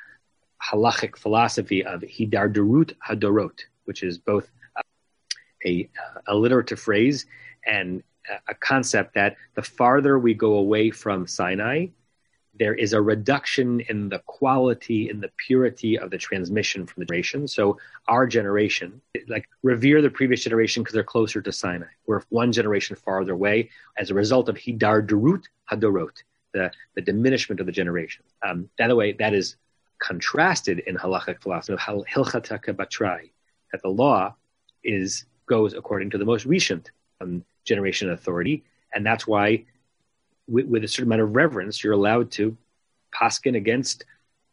halachic 0.62 1.18
philosophy 1.18 1.84
of 1.84 2.02
hidarderut 2.02 2.94
hadorot, 3.08 3.60
which 3.86 4.04
is 4.04 4.18
both 4.18 4.50
a, 5.66 5.70
a 5.70 5.90
alliterative 6.28 6.80
phrase 6.80 7.26
and 7.66 8.04
a 8.48 8.54
concept 8.54 9.16
that 9.16 9.36
the 9.56 9.62
farther 9.62 10.18
we 10.20 10.34
go 10.34 10.54
away 10.56 10.92
from 10.92 11.28
Sinai, 11.28 11.88
there 12.54 12.74
is 12.74 12.94
a 12.94 13.02
reduction 13.02 13.80
in 13.82 14.10
the 14.10 14.20
quality 14.20 15.10
and 15.10 15.24
the 15.24 15.32
purity 15.38 15.98
of 15.98 16.12
the 16.12 16.18
transmission 16.18 16.86
from 16.86 17.02
the 17.02 17.06
generation. 17.06 17.48
So 17.48 17.78
our 18.08 18.28
generation, 18.28 19.02
like 19.28 19.48
revere 19.64 20.02
the 20.02 20.10
previous 20.10 20.44
generation 20.44 20.84
because 20.84 20.94
they're 20.94 21.04
closer 21.04 21.42
to 21.42 21.52
Sinai. 21.52 21.88
We're 22.08 22.22
one 22.30 22.52
generation 22.52 22.96
farther 22.98 23.34
away 23.34 23.70
as 23.98 24.10
a 24.10 24.14
result 24.14 24.50
of 24.50 24.56
hidar 24.58 25.06
durut 25.06 25.44
hadorot, 25.72 26.24
the, 26.54 26.72
the 26.96 27.02
diminishment 27.02 27.62
of 27.62 27.66
the 27.66 27.72
generation. 27.72 28.24
Um, 28.46 28.70
by 28.78 28.88
the 28.88 28.96
way, 28.96 29.14
that 29.14 29.34
is 29.34 29.56
contrasted 30.00 30.80
in 30.80 30.98
halachic 30.98 31.42
philosophy, 31.42 31.78
hilchata 31.78 32.60
batrai, 32.76 33.32
that 33.72 33.82
the 33.82 33.90
law 33.90 34.36
is 34.84 35.26
goes 35.46 35.74
according 35.74 36.10
to 36.10 36.18
the 36.18 36.26
most 36.26 36.46
recent 36.46 36.92
um, 37.22 37.46
generation 37.66 38.10
authority, 38.10 38.64
and 38.94 39.06
that's 39.06 39.26
why 39.26 39.64
with, 40.48 40.66
with, 40.66 40.84
a 40.84 40.88
certain 40.88 41.10
amount 41.10 41.22
of 41.22 41.36
reverence, 41.36 41.84
you're 41.84 41.94
allowed 41.94 42.32
to 42.32 42.56
paskin 43.14 43.56
against 43.56 44.06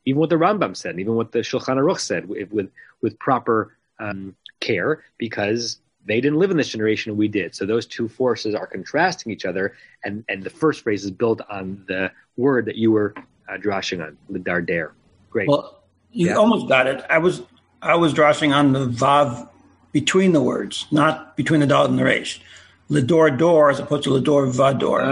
even 0.04 0.20
what 0.20 0.30
the 0.30 0.36
Rambam 0.36 0.76
said, 0.76 0.98
even 0.98 1.14
what 1.14 1.32
the 1.32 1.40
Shulchan 1.40 1.76
Aruch 1.76 2.00
said, 2.00 2.28
with 2.28 2.50
with, 2.50 2.70
with 3.02 3.18
proper 3.18 3.76
um, 3.98 4.34
care, 4.60 5.04
because 5.18 5.80
they 6.06 6.20
didn't 6.20 6.38
live 6.38 6.50
in 6.50 6.56
this 6.56 6.68
generation, 6.68 7.16
we 7.16 7.28
did. 7.28 7.54
So 7.54 7.66
those 7.66 7.84
two 7.84 8.08
forces 8.08 8.54
are 8.54 8.66
contrasting 8.66 9.30
each 9.32 9.44
other, 9.44 9.76
and 10.04 10.24
and 10.28 10.42
the 10.42 10.50
first 10.50 10.82
phrase 10.82 11.04
is 11.04 11.10
built 11.10 11.40
on 11.50 11.84
the 11.86 12.10
word 12.36 12.64
that 12.66 12.76
you 12.76 12.90
were 12.90 13.14
uh, 13.48 13.58
droshing 13.58 14.04
on, 14.04 14.16
the 14.30 14.38
darder. 14.38 14.92
Great. 15.30 15.48
Well, 15.48 15.82
you 16.10 16.28
yeah. 16.28 16.34
almost 16.34 16.68
got 16.68 16.86
it. 16.86 17.04
I 17.10 17.18
was 17.18 17.42
I 17.82 17.96
was 17.96 18.14
droshing 18.14 18.54
on 18.54 18.72
the 18.72 18.86
vav 18.86 19.48
between 19.92 20.32
the 20.32 20.42
words, 20.42 20.86
not 20.90 21.36
between 21.36 21.60
the 21.60 21.66
dal 21.66 21.84
and 21.84 21.98
the 21.98 22.04
resh. 22.04 22.40
Lador 22.90 23.36
door 23.36 23.70
as 23.70 23.78
opposed 23.78 24.04
to 24.04 24.10
Lador 24.10 24.50
vador. 24.50 25.02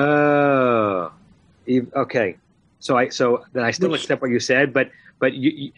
Okay. 1.68 2.36
So 2.80 2.96
I 2.96 3.08
so 3.08 3.44
then 3.52 3.64
I 3.64 3.70
still 3.70 3.90
Which, 3.90 4.02
accept 4.02 4.22
what 4.22 4.30
you 4.30 4.40
said, 4.40 4.72
but 4.72 4.90
but 5.18 5.34
you, 5.34 5.50
you, 5.50 5.72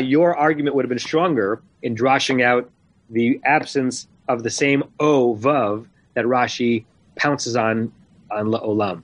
your 0.00 0.36
argument 0.36 0.74
would 0.74 0.84
have 0.84 0.88
been 0.88 0.98
stronger 0.98 1.62
in 1.82 1.94
droshing 1.94 2.42
out 2.42 2.70
the 3.10 3.40
absence 3.44 4.08
of 4.28 4.42
the 4.42 4.50
same 4.50 4.84
o 4.98 5.36
vav 5.36 5.86
that 6.14 6.24
Rashi 6.24 6.84
pounces 7.16 7.56
on 7.56 7.92
on 8.30 8.46
olam. 8.46 9.02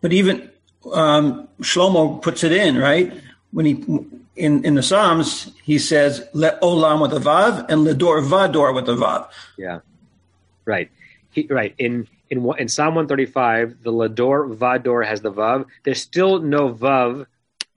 But 0.00 0.12
even 0.12 0.50
um, 0.92 1.48
Shlomo 1.60 2.22
puts 2.22 2.44
it 2.44 2.52
in 2.52 2.76
right 2.78 3.12
when 3.52 3.66
he 3.66 3.84
in 4.36 4.64
in 4.64 4.74
the 4.74 4.82
Psalms 4.82 5.52
he 5.62 5.78
says 5.78 6.26
let 6.32 6.60
olam 6.62 7.02
with 7.02 7.12
a 7.12 7.20
vav 7.20 7.68
and 7.68 7.86
ledor 7.86 8.22
vador 8.26 8.74
with 8.74 8.88
a 8.88 8.94
vav. 8.94 9.28
Yeah, 9.56 9.80
right 10.64 10.90
he, 11.30 11.46
right 11.50 11.74
in 11.78 12.08
in 12.30 12.48
in 12.58 12.68
Psalm 12.68 12.94
135, 12.94 13.82
the 13.82 13.92
lador 13.92 14.54
vador 14.54 15.06
has 15.06 15.20
the 15.20 15.32
vav. 15.32 15.66
There's 15.84 16.00
still 16.00 16.40
no 16.40 16.72
vav 16.72 17.26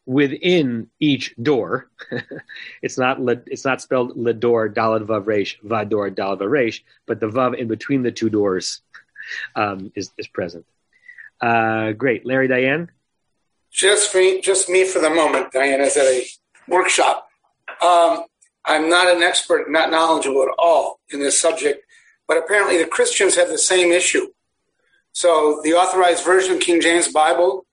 within 0.06 0.90
each 1.00 1.36
door. 1.42 1.90
it's 2.82 2.98
not 2.98 3.18
it's 3.48 3.66
not 3.66 3.82
spelled 3.82 4.18
lador 4.18 4.74
dalad 4.74 5.06
vador 5.06 6.14
dalad 6.14 6.82
but 7.06 7.20
the 7.20 7.28
vav 7.28 7.56
in 7.56 7.68
between 7.68 8.04
the 8.04 8.12
two 8.12 8.30
doors 8.30 8.82
um, 9.56 9.92
is 9.96 10.12
is 10.18 10.28
present. 10.28 10.66
Uh, 11.40 11.92
great, 11.94 12.26
Larry 12.26 12.48
Diane. 12.48 12.90
Just 13.72 14.14
me, 14.14 14.42
just 14.42 14.70
me 14.70 14.86
for 14.86 15.00
the 15.00 15.10
moment. 15.10 15.52
Diane 15.54 15.82
is 15.82 15.96
at 15.96 16.06
a 16.06 16.28
workshop. 16.68 17.30
Um, 17.82 18.26
I'm 18.66 18.90
not 18.90 19.08
an 19.08 19.24
expert, 19.24 19.72
not 19.72 19.90
knowledgeable 19.90 20.44
at 20.44 20.50
all 20.60 21.00
in 21.10 21.20
this 21.20 21.40
subject 21.40 21.84
but 22.32 22.38
apparently 22.38 22.78
the 22.78 22.88
Christians 22.88 23.36
have 23.36 23.50
the 23.50 23.58
same 23.58 23.92
issue. 23.92 24.28
So 25.14 25.60
the 25.64 25.74
authorized 25.74 26.24
version, 26.24 26.60
King 26.60 26.82
James 26.82 27.12
Bible, 27.12 27.66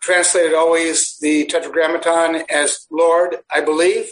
translated 0.00 0.54
always 0.54 1.18
the 1.20 1.46
Tetragrammaton 1.46 2.44
as 2.48 2.86
Lord, 2.90 3.36
I 3.50 3.60
believe. 3.60 4.10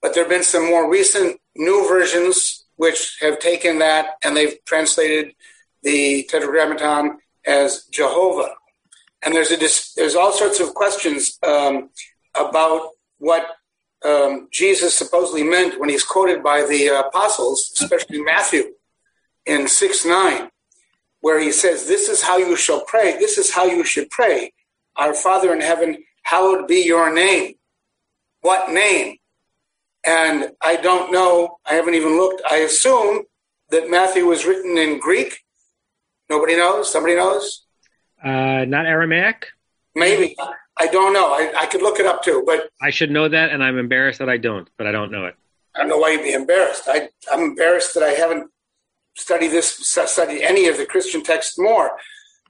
But 0.00 0.14
there 0.14 0.24
have 0.24 0.30
been 0.30 0.42
some 0.42 0.66
more 0.66 0.90
recent 0.90 1.40
new 1.54 1.86
versions 1.86 2.64
which 2.76 3.18
have 3.20 3.38
taken 3.38 3.78
that 3.78 4.14
and 4.24 4.36
they've 4.36 4.56
translated 4.64 5.34
the 5.82 6.24
Tetragrammaton 6.24 7.18
as 7.46 7.84
Jehovah. 7.84 8.54
And 9.22 9.34
there's 9.34 9.52
a 9.52 9.58
there's 9.96 10.16
all 10.16 10.32
sorts 10.32 10.58
of 10.58 10.74
questions 10.74 11.38
um, 11.46 11.90
about 12.34 12.88
what 13.18 13.46
um, 14.04 14.48
Jesus 14.50 14.96
supposedly 14.96 15.44
meant 15.44 15.78
when 15.78 15.88
he's 15.88 16.02
quoted 16.02 16.42
by 16.42 16.64
the 16.64 16.88
apostles, 16.88 17.70
especially 17.80 18.20
Matthew 18.20 18.72
in 19.46 19.68
6 19.68 20.04
9, 20.04 20.48
where 21.22 21.40
he 21.40 21.50
says, 21.50 21.86
This 21.86 22.10
is 22.10 22.20
how 22.20 22.36
you 22.36 22.54
shall 22.54 22.84
pray. 22.84 23.16
This 23.18 23.38
is 23.38 23.50
how 23.50 23.64
you 23.64 23.84
should 23.84 24.10
pray. 24.10 24.52
Our 24.96 25.14
Father 25.14 25.54
in 25.54 25.62
heaven, 25.62 26.04
hallowed 26.24 26.68
be 26.68 26.80
your 26.80 27.12
name. 27.12 27.54
What 28.42 28.70
name? 28.70 29.16
And 30.04 30.50
I 30.60 30.76
don't 30.76 31.12
know. 31.12 31.58
I 31.64 31.74
haven't 31.74 31.94
even 31.94 32.16
looked. 32.18 32.42
I 32.48 32.56
assume 32.56 33.22
that 33.70 33.88
Matthew 33.88 34.26
was 34.26 34.44
written 34.44 34.76
in 34.76 34.98
Greek. 34.98 35.38
Nobody 36.28 36.56
knows? 36.56 36.92
Somebody 36.92 37.14
knows? 37.14 37.64
Uh, 38.22 38.64
not 38.66 38.86
Aramaic? 38.86 39.46
Maybe. 39.94 40.36
I 40.76 40.86
don't 40.88 41.12
know. 41.12 41.32
I, 41.32 41.52
I 41.56 41.66
could 41.66 41.82
look 41.82 42.00
it 42.00 42.06
up 42.06 42.24
too, 42.24 42.42
but 42.44 42.70
I 42.80 42.90
should 42.90 43.10
know 43.10 43.28
that, 43.28 43.50
and 43.50 43.62
I'm 43.62 43.78
embarrassed 43.78 44.18
that 44.18 44.28
I 44.28 44.38
don't. 44.38 44.68
But 44.76 44.86
I 44.86 44.92
don't 44.92 45.12
know 45.12 45.26
it. 45.26 45.36
I 45.74 45.80
don't 45.80 45.88
know 45.88 45.98
why 45.98 46.12
you'd 46.12 46.22
be 46.22 46.32
embarrassed. 46.32 46.84
I, 46.86 47.08
I'm 47.30 47.40
embarrassed 47.40 47.94
that 47.94 48.02
I 48.02 48.10
haven't 48.10 48.50
study 49.14 49.48
this, 49.48 49.76
study 49.88 50.42
any 50.42 50.68
of 50.68 50.76
the 50.76 50.86
Christian 50.86 51.22
texts 51.22 51.58
more. 51.58 51.92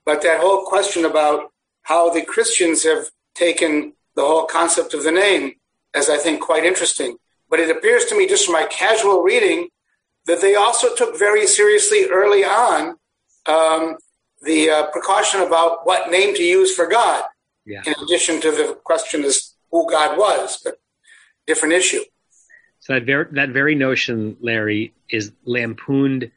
But 0.05 0.23
that 0.23 0.41
whole 0.41 0.65
question 0.67 1.05
about 1.05 1.53
how 1.83 2.11
the 2.11 2.25
Christians 2.25 2.83
have 2.85 3.07
taken 3.35 3.95
the 4.15 4.23
whole 4.23 4.45
concept 4.45 4.95
of 4.95 5.03
the 5.03 5.13
name 5.13 5.55
as 5.95 6.09
I 6.09 6.17
think 6.19 6.41
quite 6.41 6.65
interesting. 6.65 7.17
But 7.51 7.61
it 7.61 7.75
appears 7.75 8.07
to 8.07 8.17
me, 8.17 8.27
just 8.27 8.47
from 8.47 8.55
my 8.55 8.67
casual 8.67 9.23
reading, 9.23 9.69
that 10.27 10.41
they 10.41 10.55
also 10.55 10.95
took 10.95 11.19
very 11.19 11.47
seriously 11.47 12.07
early 12.11 12.45
on 12.45 12.97
um, 13.47 13.97
the 14.43 14.71
uh, 14.71 14.87
precaution 14.87 15.41
about 15.41 15.87
what 15.87 16.11
name 16.11 16.35
to 16.35 16.43
use 16.43 16.75
for 16.75 16.87
God, 16.87 17.25
yeah. 17.65 17.83
in 17.85 17.95
addition 18.03 18.41
to 18.41 18.51
the 18.51 18.79
question 18.85 19.25
as 19.25 19.55
who 19.71 19.89
God 19.91 20.19
was, 20.19 20.61
but 20.63 20.81
different 21.47 21.75
issue. 21.75 22.01
So 22.81 22.95
that 22.95 23.05
very, 23.05 23.27
that 23.33 23.51
very 23.51 23.75
notion, 23.75 24.37
Larry, 24.41 24.93
is 25.09 25.33
lampooned 25.45 26.31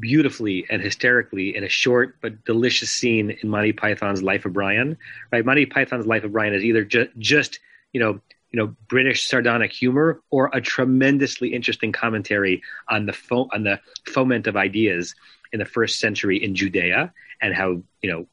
beautifully 0.00 0.66
and 0.70 0.82
hysterically 0.82 1.56
in 1.56 1.64
a 1.64 1.68
short 1.68 2.16
but 2.20 2.44
delicious 2.44 2.90
scene 2.90 3.36
in 3.42 3.48
Monty 3.48 3.72
Python's 3.72 4.22
Life 4.22 4.44
of 4.44 4.52
Brian. 4.52 4.96
Right, 5.32 5.44
Monty 5.44 5.66
Python's 5.66 6.06
Life 6.06 6.24
of 6.24 6.32
Brian 6.32 6.54
is 6.54 6.64
either 6.64 6.84
just 6.84 7.10
just 7.18 7.60
you 7.92 8.00
know 8.00 8.20
you 8.50 8.58
know 8.58 8.74
British 8.88 9.26
sardonic 9.26 9.72
humor 9.72 10.20
or 10.30 10.50
a 10.52 10.60
tremendously 10.60 11.54
interesting 11.54 11.92
commentary 11.92 12.62
on 12.88 13.06
the 13.06 13.12
fo- 13.12 13.48
on 13.52 13.64
the 13.64 13.80
foment 14.06 14.46
of 14.46 14.56
ideas 14.56 15.14
in 15.52 15.58
the 15.58 15.64
first 15.64 15.98
century 15.98 16.42
in 16.42 16.54
Judea 16.54 17.12
and 17.40 17.54
how 17.54 17.82
you 18.02 18.10
know 18.10 18.26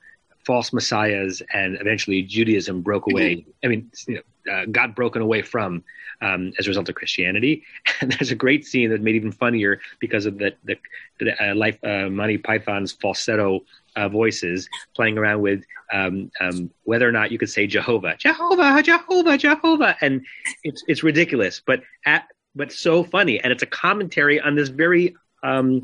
false 0.45 0.71
messiahs 0.71 1.41
and 1.53 1.77
eventually 1.81 2.21
Judaism 2.21 2.81
broke 2.81 3.07
away. 3.11 3.45
I 3.63 3.67
mean, 3.67 3.91
you 4.07 4.21
know, 4.45 4.53
uh, 4.53 4.65
got 4.65 4.95
broken 4.95 5.21
away 5.21 5.41
from 5.41 5.83
um, 6.21 6.53
as 6.59 6.67
a 6.67 6.69
result 6.69 6.89
of 6.89 6.95
Christianity. 6.95 7.63
And 8.01 8.11
there's 8.11 8.31
a 8.31 8.35
great 8.35 8.65
scene 8.65 8.89
that 8.89 9.01
made 9.01 9.15
even 9.15 9.31
funnier 9.31 9.79
because 9.99 10.25
of 10.25 10.37
the 10.37 10.53
the, 10.63 10.77
the 11.19 11.51
uh, 11.51 11.55
life 11.55 11.77
uh, 11.83 12.09
Monty 12.09 12.37
Python's 12.37 12.91
falsetto 12.91 13.61
uh, 13.95 14.09
voices 14.09 14.69
playing 14.95 15.17
around 15.17 15.41
with 15.41 15.63
um, 15.93 16.31
um, 16.41 16.69
whether 16.83 17.07
or 17.07 17.11
not 17.11 17.31
you 17.31 17.37
could 17.37 17.49
say 17.49 17.67
Jehovah, 17.67 18.15
Jehovah, 18.17 18.81
Jehovah, 18.83 19.37
Jehovah, 19.37 19.95
and 20.01 20.25
it's 20.63 20.83
it's 20.87 21.03
ridiculous, 21.03 21.61
but 21.65 21.81
at, 22.05 22.27
but 22.55 22.71
so 22.71 23.03
funny, 23.03 23.39
and 23.39 23.51
it's 23.51 23.63
a 23.63 23.67
commentary 23.67 24.39
on 24.39 24.55
this 24.55 24.69
very 24.69 25.15
um, 25.43 25.83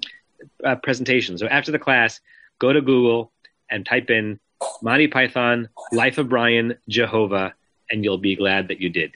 uh, 0.63 0.75
presentation. 0.75 1.37
So 1.37 1.47
after 1.47 1.71
the 1.71 1.79
class, 1.79 2.19
go 2.59 2.73
to 2.73 2.81
Google 2.81 3.31
and 3.69 3.85
type 3.85 4.09
in 4.09 4.39
Monty 4.81 5.07
Python, 5.07 5.69
Life 5.91 6.17
of 6.17 6.29
Brian, 6.29 6.75
Jehovah, 6.89 7.53
and 7.89 8.03
you'll 8.03 8.17
be 8.17 8.35
glad 8.35 8.67
that 8.69 8.79
you 8.79 8.89
did. 8.89 9.15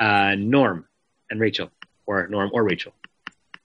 Uh, 0.00 0.34
Norm 0.36 0.86
and 1.30 1.38
Rachel, 1.38 1.70
or 2.06 2.26
Norm 2.28 2.50
or 2.52 2.64
Rachel. 2.64 2.92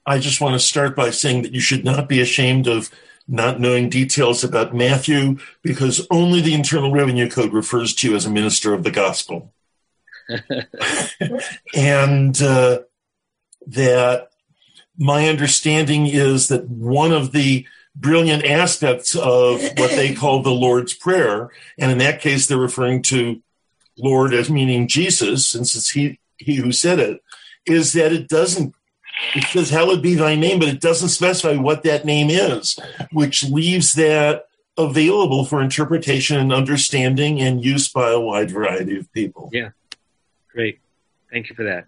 I 0.06 0.20
just 0.20 0.42
want 0.42 0.54
to 0.54 0.60
start 0.60 0.96
by 0.96 1.10
saying 1.10 1.44
that 1.44 1.54
you 1.54 1.62
should 1.62 1.84
not 1.84 2.08
be 2.08 2.22
ashamed 2.22 2.68
of 2.68 2.92
not 3.28 3.60
knowing 3.60 3.90
details 3.90 4.44
about 4.44 4.76
Matthew 4.76 5.38
because 5.64 6.06
only 6.12 6.42
the 6.42 6.54
Internal 6.54 6.92
Revenue 6.92 7.30
Code 7.30 7.54
refers 7.54 7.96
to 7.96 8.10
you 8.10 8.16
as 8.16 8.26
a 8.26 8.30
minister 8.30 8.74
of 8.74 8.84
the 8.84 8.92
gospel. 8.92 9.52
and 11.76 12.42
uh, 12.42 12.80
that 13.68 14.30
my 14.98 15.28
understanding 15.28 16.06
is 16.06 16.48
that 16.50 16.68
one 16.70 17.12
of 17.12 17.32
the 17.32 17.66
brilliant 17.96 18.46
aspects 18.46 19.16
of 19.16 19.62
what 19.78 19.92
they 19.92 20.14
call 20.16 20.42
the 20.42 20.52
Lord's 20.52 20.94
Prayer, 20.94 21.50
and 21.78 21.92
in 21.92 21.98
that 22.00 22.22
case, 22.22 22.48
they're 22.48 22.58
referring 22.58 23.02
to 23.04 23.42
Lord 23.98 24.34
as 24.34 24.50
meaning 24.50 24.88
Jesus, 24.88 25.48
since 25.48 25.76
it's 25.76 25.92
he, 25.92 26.20
he 26.38 26.56
who 26.56 26.72
said 26.72 27.00
it, 27.00 27.22
is 27.66 27.94
that 27.94 28.12
it 28.12 28.28
doesn't 28.28 28.74
it 29.34 29.44
says, 29.46 29.70
Hallowed 29.70 30.02
be 30.02 30.16
thy 30.16 30.36
name, 30.36 30.60
but 30.60 30.68
it 30.68 30.82
doesn't 30.82 31.10
specify 31.10 31.56
what 31.56 31.84
that 31.84 32.06
name 32.06 32.30
is, 32.30 32.78
which 33.12 33.44
leaves 33.46 33.94
that 33.94 34.48
available 34.78 35.46
for 35.46 35.62
interpretation 35.62 36.38
and 36.38 36.52
understanding 36.52 37.42
and 37.42 37.64
use 37.64 37.88
by 37.88 38.12
a 38.12 38.20
wide 38.20 38.52
variety 38.52 38.98
of 38.98 39.12
people. 39.14 39.50
Yeah. 39.54 39.70
Great. 40.52 40.80
Thank 41.32 41.50
you 41.50 41.56
for 41.56 41.64
that. 41.64 41.86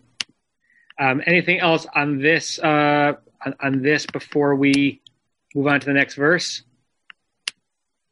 Um, 1.00 1.22
anything 1.26 1.60
else 1.60 1.86
on 1.94 2.20
this 2.20 2.60
uh, 2.60 3.14
on, 3.46 3.56
on 3.62 3.82
this 3.82 4.06
before 4.06 4.56
we 4.56 5.02
move 5.54 5.68
on 5.68 5.80
to 5.80 5.86
the 5.86 5.94
next 5.94 6.16
verse? 6.16 6.64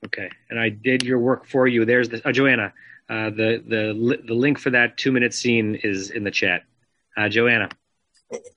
Okay, 0.05 0.29
and 0.49 0.59
I 0.59 0.69
did 0.69 1.03
your 1.03 1.17
work 1.17 1.47
for 1.47 1.67
you. 1.67 1.83
There's 1.83 2.09
the 2.09 2.21
oh, 2.25 2.31
Joanna. 2.31 2.73
Uh, 3.07 3.29
the 3.29 3.63
the 3.67 4.19
the 4.25 4.33
link 4.33 4.57
for 4.57 4.71
that 4.71 4.97
two 4.97 5.11
minute 5.11 5.33
scene 5.33 5.75
is 5.83 6.09
in 6.09 6.23
the 6.23 6.31
chat. 6.31 6.63
Uh, 7.15 7.29
Joanna. 7.29 7.69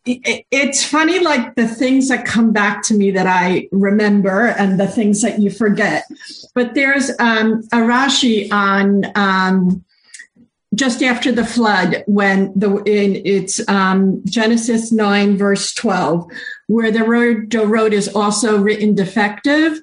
It's 0.07 0.83
funny 0.83 1.21
like 1.21 1.55
the 1.55 1.69
things 1.69 2.09
that 2.09 2.25
come 2.25 2.53
back 2.53 2.83
to 2.85 2.95
me 2.95 3.11
that 3.11 3.27
i 3.27 3.69
remember 3.71 4.47
and 4.47 4.81
the 4.81 4.89
things 4.89 5.21
that 5.21 5.39
you 5.39 5.51
forget. 5.51 6.05
But 6.55 6.75
there's 6.75 7.11
um, 7.21 7.63
a 7.71 7.77
rashi 7.77 8.51
on 8.51 9.05
um, 9.15 9.85
just 10.75 11.03
after 11.03 11.33
the 11.33 11.45
flood 11.45 12.03
when 12.07 12.53
the 12.59 12.77
in 12.85 13.21
it's 13.25 13.67
um, 13.69 14.23
genesis 14.25 14.93
9 14.93 15.37
verse 15.37 15.75
12 15.75 16.31
where 16.67 16.91
the 16.91 17.05
word 17.05 17.51
dorot 17.51 17.93
is 17.93 18.09
also 18.15 18.59
written 18.59 18.95
defective 18.95 19.81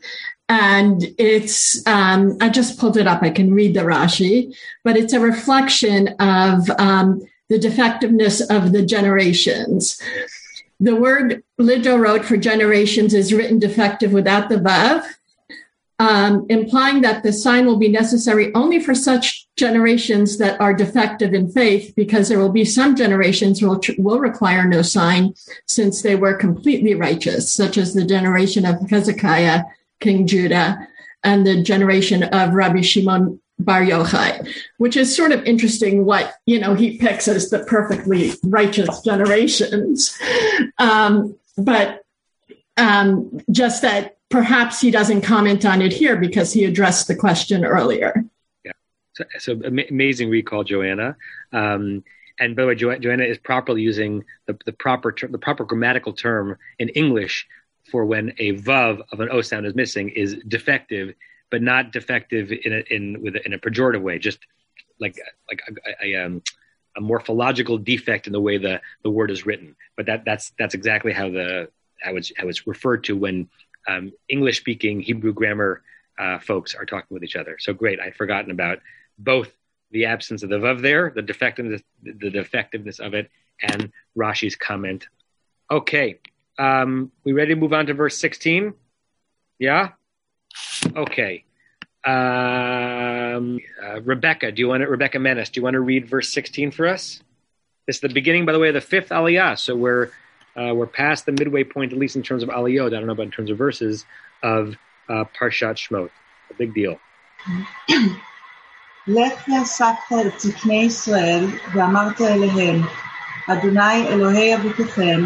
and 0.47 1.03
it's 1.17 1.85
um, 1.87 2.37
i 2.41 2.49
just 2.49 2.79
pulled 2.79 2.97
it 2.97 3.07
up 3.07 3.23
i 3.23 3.29
can 3.29 3.53
read 3.53 3.73
the 3.73 3.81
rashi 3.81 4.55
but 4.83 4.95
it's 4.95 5.13
a 5.13 5.19
reflection 5.19 6.09
of 6.19 6.69
um, 6.77 7.21
the 7.49 7.59
defectiveness 7.59 8.41
of 8.41 8.71
the 8.71 8.85
generations. 8.85 10.01
The 10.79 10.95
word 10.95 11.43
ledorot 11.59 12.25
for 12.25 12.37
generations 12.37 13.13
is 13.13 13.33
written 13.33 13.59
defective 13.59 14.11
without 14.11 14.49
the 14.49 14.57
vav, 14.57 15.05
um, 15.99 16.45
implying 16.49 17.01
that 17.01 17.23
the 17.23 17.31
sign 17.31 17.65
will 17.65 17.77
be 17.77 17.87
necessary 17.87 18.53
only 18.53 18.81
for 18.81 18.93
such 18.93 19.47
generations 19.55 20.37
that 20.39 20.59
are 20.59 20.73
defective 20.73 21.33
in 21.33 21.49
faith, 21.49 21.93
because 21.95 22.27
there 22.27 22.39
will 22.39 22.51
be 22.51 22.65
some 22.65 22.95
generations 22.95 23.61
will 23.61 23.79
will 23.97 24.19
require 24.19 24.67
no 24.67 24.81
sign, 24.81 25.33
since 25.65 26.01
they 26.01 26.15
were 26.15 26.33
completely 26.33 26.93
righteous, 26.93 27.49
such 27.49 27.77
as 27.77 27.93
the 27.93 28.03
generation 28.03 28.65
of 28.65 28.89
Hezekiah, 28.89 29.63
King 29.99 30.27
Judah, 30.27 30.87
and 31.23 31.45
the 31.45 31.63
generation 31.63 32.23
of 32.23 32.53
Rabbi 32.53 32.81
Shimon 32.81 33.39
Bar 33.57 33.81
Yochai, 33.81 34.47
which 34.77 34.97
is 34.97 35.15
sort 35.15 35.31
of 35.31 35.43
interesting 35.45 36.05
what, 36.05 36.33
you 36.45 36.59
know, 36.59 36.73
he 36.73 36.97
picks 36.97 37.27
as 37.27 37.49
the 37.49 37.59
perfectly 37.59 38.33
righteous 38.43 39.01
generations. 39.01 40.17
Um, 40.77 41.37
but 41.57 42.03
um, 42.77 43.39
just 43.49 43.81
that 43.81 44.17
perhaps 44.29 44.81
he 44.81 44.91
doesn't 44.91 45.21
comment 45.21 45.65
on 45.65 45.81
it 45.81 45.93
here 45.93 46.17
because 46.17 46.51
he 46.51 46.65
addressed 46.65 47.07
the 47.07 47.15
question 47.15 47.63
earlier. 47.63 48.25
Yeah. 48.63 48.73
So, 49.13 49.23
so 49.39 49.61
amazing 49.63 50.29
recall, 50.29 50.63
Joanna. 50.63 51.15
Um, 51.53 52.03
and 52.37 52.55
by 52.55 52.63
the 52.63 52.67
way, 52.67 52.75
jo- 52.75 52.99
Joanna 52.99 53.23
is 53.23 53.37
properly 53.37 53.81
using 53.81 54.25
the, 54.45 54.57
the 54.65 54.73
proper 54.73 55.13
ter- 55.13 55.29
the 55.29 55.37
proper 55.37 55.63
grammatical 55.63 56.11
term 56.11 56.57
in 56.79 56.89
English 56.89 57.47
for 57.91 58.05
when 58.05 58.33
a 58.39 58.53
vav 58.53 59.01
of 59.11 59.19
an 59.19 59.29
o 59.31 59.41
sound 59.41 59.65
is 59.65 59.75
missing 59.75 60.09
is 60.09 60.35
defective 60.47 61.13
but 61.51 61.61
not 61.61 61.91
defective 61.91 62.51
in 62.51 62.73
a, 62.73 62.93
in 62.93 63.21
with 63.21 63.35
a, 63.35 63.45
in 63.45 63.53
a 63.53 63.59
pejorative 63.59 64.01
way. 64.01 64.19
Just 64.19 64.39
like 64.99 65.19
like 65.49 65.61
a, 66.01 66.05
a, 66.05 66.25
um, 66.25 66.41
a 66.97 67.01
morphological 67.01 67.77
defect 67.77 68.27
in 68.27 68.33
the 68.33 68.41
way 68.41 68.57
the 68.57 68.81
the 69.03 69.09
word 69.09 69.31
is 69.31 69.45
written. 69.45 69.75
But 69.95 70.05
that 70.07 70.25
that's 70.25 70.51
that's 70.57 70.73
exactly 70.73 71.13
how 71.13 71.29
the 71.29 71.69
how 72.01 72.15
it's 72.15 72.31
how 72.37 72.47
it's 72.47 72.67
referred 72.67 73.03
to 73.05 73.15
when 73.15 73.49
um, 73.87 74.11
English 74.29 74.59
speaking 74.59 74.99
Hebrew 74.99 75.33
grammar 75.33 75.83
uh, 76.17 76.39
folks 76.39 76.75
are 76.75 76.85
talking 76.85 77.13
with 77.13 77.23
each 77.23 77.35
other. 77.35 77.57
So 77.59 77.73
great, 77.73 77.99
I'd 77.99 78.15
forgotten 78.15 78.51
about 78.51 78.79
both 79.17 79.51
the 79.91 80.05
absence 80.05 80.43
of 80.43 80.49
the 80.49 80.57
vav 80.57 80.81
there, 80.81 81.11
the 81.15 81.21
defectiveness 81.21 81.81
the 82.03 82.29
defectiveness 82.29 82.99
of 82.99 83.13
it, 83.13 83.29
and 83.61 83.91
Rashi's 84.17 84.55
comment. 84.55 85.07
Okay, 85.71 86.19
um, 86.58 87.10
we 87.24 87.32
ready 87.32 87.54
to 87.54 87.60
move 87.60 87.72
on 87.72 87.86
to 87.86 87.94
verse 87.94 88.16
sixteen? 88.16 88.74
Yeah. 89.58 89.90
Okay. 90.96 91.44
Um, 92.04 93.60
uh, 93.82 94.00
Rebecca, 94.02 94.50
do 94.52 94.60
you 94.60 94.68
want 94.68 94.82
to, 94.82 94.88
Rebecca 94.88 95.18
Menace, 95.18 95.50
do 95.50 95.60
you 95.60 95.64
want 95.64 95.74
to 95.74 95.80
read 95.80 96.08
verse 96.08 96.32
16 96.32 96.70
for 96.70 96.86
us? 96.88 97.20
It's 97.86 98.00
the 98.00 98.08
beginning, 98.08 98.46
by 98.46 98.52
the 98.52 98.58
way, 98.58 98.68
of 98.68 98.74
the 98.74 98.80
fifth 98.80 99.10
aliyah. 99.10 99.58
So 99.58 99.76
we're, 99.76 100.10
uh, 100.56 100.74
we're 100.74 100.86
past 100.86 101.26
the 101.26 101.32
midway 101.32 101.64
point, 101.64 101.92
at 101.92 101.98
least 101.98 102.16
in 102.16 102.22
terms 102.22 102.42
of 102.42 102.48
aliyot. 102.48 102.86
I 102.86 102.90
don't 102.90 103.06
know 103.06 103.12
about 103.12 103.24
in 103.26 103.30
terms 103.30 103.50
of 103.50 103.58
verses 103.58 104.06
of 104.42 104.76
uh, 105.08 105.24
Parshat 105.38 105.76
Shmot. 105.76 106.10
A 106.50 106.54
big 106.54 106.74
deal. 106.74 106.98
לך 109.06 109.48
יאספת 109.48 110.12
את 110.26 110.40
זקני 110.40 110.84
ישראל, 110.84 111.44
ואמרת 111.72 112.20
אליהם, 112.20 112.82
אדוני 113.48 114.08
אלוהי 114.08 114.54
אבותיכם, 114.54 115.20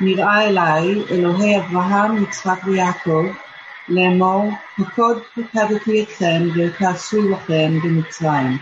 נראה 0.00 0.48
אליי, 0.48 1.02
אלוהי 1.10 1.58
אברהם, 1.58 2.22
יצחק 2.22 2.66
ויעקב, 2.66 3.26
לאמור, 3.88 4.50
פקוד 4.76 5.22
פקדתי 5.34 6.02
אתכם 6.02 6.42
ותעשו 6.56 7.30
לכם 7.30 7.70
במצרים. 7.84 8.58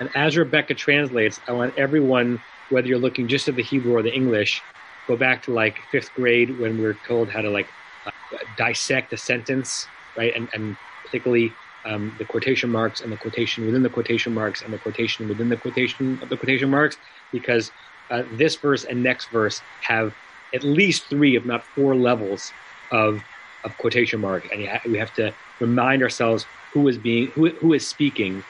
And 0.00 0.10
as 0.14 0.36
Rebecca 0.36 0.74
translates, 0.74 1.40
I 1.48 1.52
want 1.52 1.72
everyone, 1.78 2.38
whether 2.68 2.86
you're 2.86 2.98
looking 3.06 3.28
just 3.28 3.48
at 3.48 3.56
the 3.56 3.62
Hebrew 3.62 3.94
or 3.96 4.02
the 4.02 4.12
English, 4.12 4.62
go 5.08 5.16
back 5.16 5.42
to 5.44 5.52
like 5.52 5.76
fifth 5.90 6.12
grade 6.14 6.58
when 6.60 6.76
we 6.76 6.84
were 6.84 6.98
told 7.06 7.30
how 7.30 7.40
to 7.40 7.50
like 7.50 7.68
uh, 8.04 8.10
dissect 8.58 9.12
a 9.14 9.16
sentence, 9.16 9.86
right? 10.16 10.32
And, 10.36 10.48
and 10.52 10.76
particularly 11.04 11.52
um, 11.86 12.14
the 12.18 12.24
quotation 12.24 12.70
marks 12.70 13.00
and 13.00 13.10
the 13.10 13.16
quotation 13.16 13.64
within 13.64 13.82
the 13.82 13.88
quotation 13.88 14.34
marks 14.34 14.60
and 14.62 14.72
the 14.72 14.78
quotation 14.78 15.28
within 15.28 15.48
the 15.48 15.56
quotation 15.56 16.18
of 16.20 16.28
the 16.28 16.36
quotation 16.36 16.68
marks, 16.68 16.98
because 17.32 17.70
uh, 18.11 18.23
this 18.33 18.55
verse 18.55 18.83
and 18.83 19.01
next 19.01 19.31
verse 19.31 19.61
have 19.81 20.13
at 20.53 20.63
least 20.63 21.09
three, 21.09 21.35
if 21.35 21.45
not 21.45 21.65
four 21.65 21.95
levels 21.95 22.51
of 22.91 23.23
of 23.63 23.77
quotation 23.77 24.19
mark, 24.19 24.47
and 24.51 24.67
we 24.91 24.97
have 24.97 25.13
to 25.13 25.33
remind 25.59 26.01
ourselves 26.01 26.45
who 26.73 26.87
is 26.87 26.97
being 26.97 27.27
who, 27.35 27.49
who 27.61 27.73
is 27.73 27.87
speaking 27.87 28.43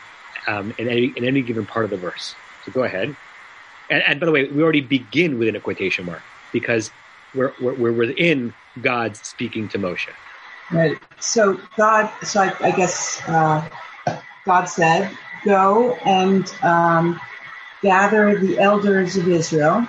um, 0.47 0.74
in 0.78 0.88
any 0.89 1.13
in 1.15 1.26
any 1.26 1.41
given 1.41 1.65
part 1.65 1.86
of 1.86 1.91
the 1.91 1.97
verse. 1.97 2.36
So 2.65 2.71
go 2.71 2.84
ahead. 2.84 3.15
And, 3.89 4.04
and, 4.08 4.19
by 4.19 4.26
the 4.26 4.32
way, 4.32 4.47
we 4.47 4.63
already 4.63 4.82
begin 4.82 5.38
within 5.38 5.56
a 5.58 5.60
quotation 5.60 6.06
mark 6.06 6.21
because 6.54 6.91
we're, 7.36 7.54
we're, 7.60 7.74
we're 7.74 7.91
within 7.91 8.54
God's 8.82 9.19
speaking 9.19 9.67
to 9.69 9.78
Moshe. 9.78 10.08
Right. 10.71 10.97
So 11.19 11.60
God, 11.76 12.10
so 12.24 12.41
I, 12.41 12.56
I 12.62 12.71
guess 12.71 13.21
uh, 13.28 13.67
God 14.45 14.65
said, 14.65 15.12
"Go 15.43 15.95
and 16.06 16.50
um, 16.63 17.19
gather 17.82 18.38
the 18.39 18.60
elders 18.60 19.17
of 19.17 19.28
Israel, 19.28 19.88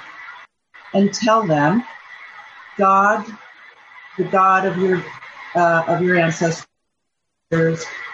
and 0.94 1.12
tell 1.12 1.44
them, 1.44 1.85
God, 2.78 3.26
the 4.18 4.24
God 4.24 4.66
of 4.66 4.78
your 4.78 5.05
uh, 5.55 5.85
of 5.88 6.02
your 6.02 6.18
ancestors, 6.18 6.66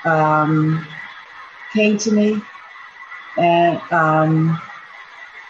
um, 0.04 0.86
came 1.72 1.98
to 1.98 2.12
me, 2.12 2.42
and 3.38 3.80
um, 3.92 4.60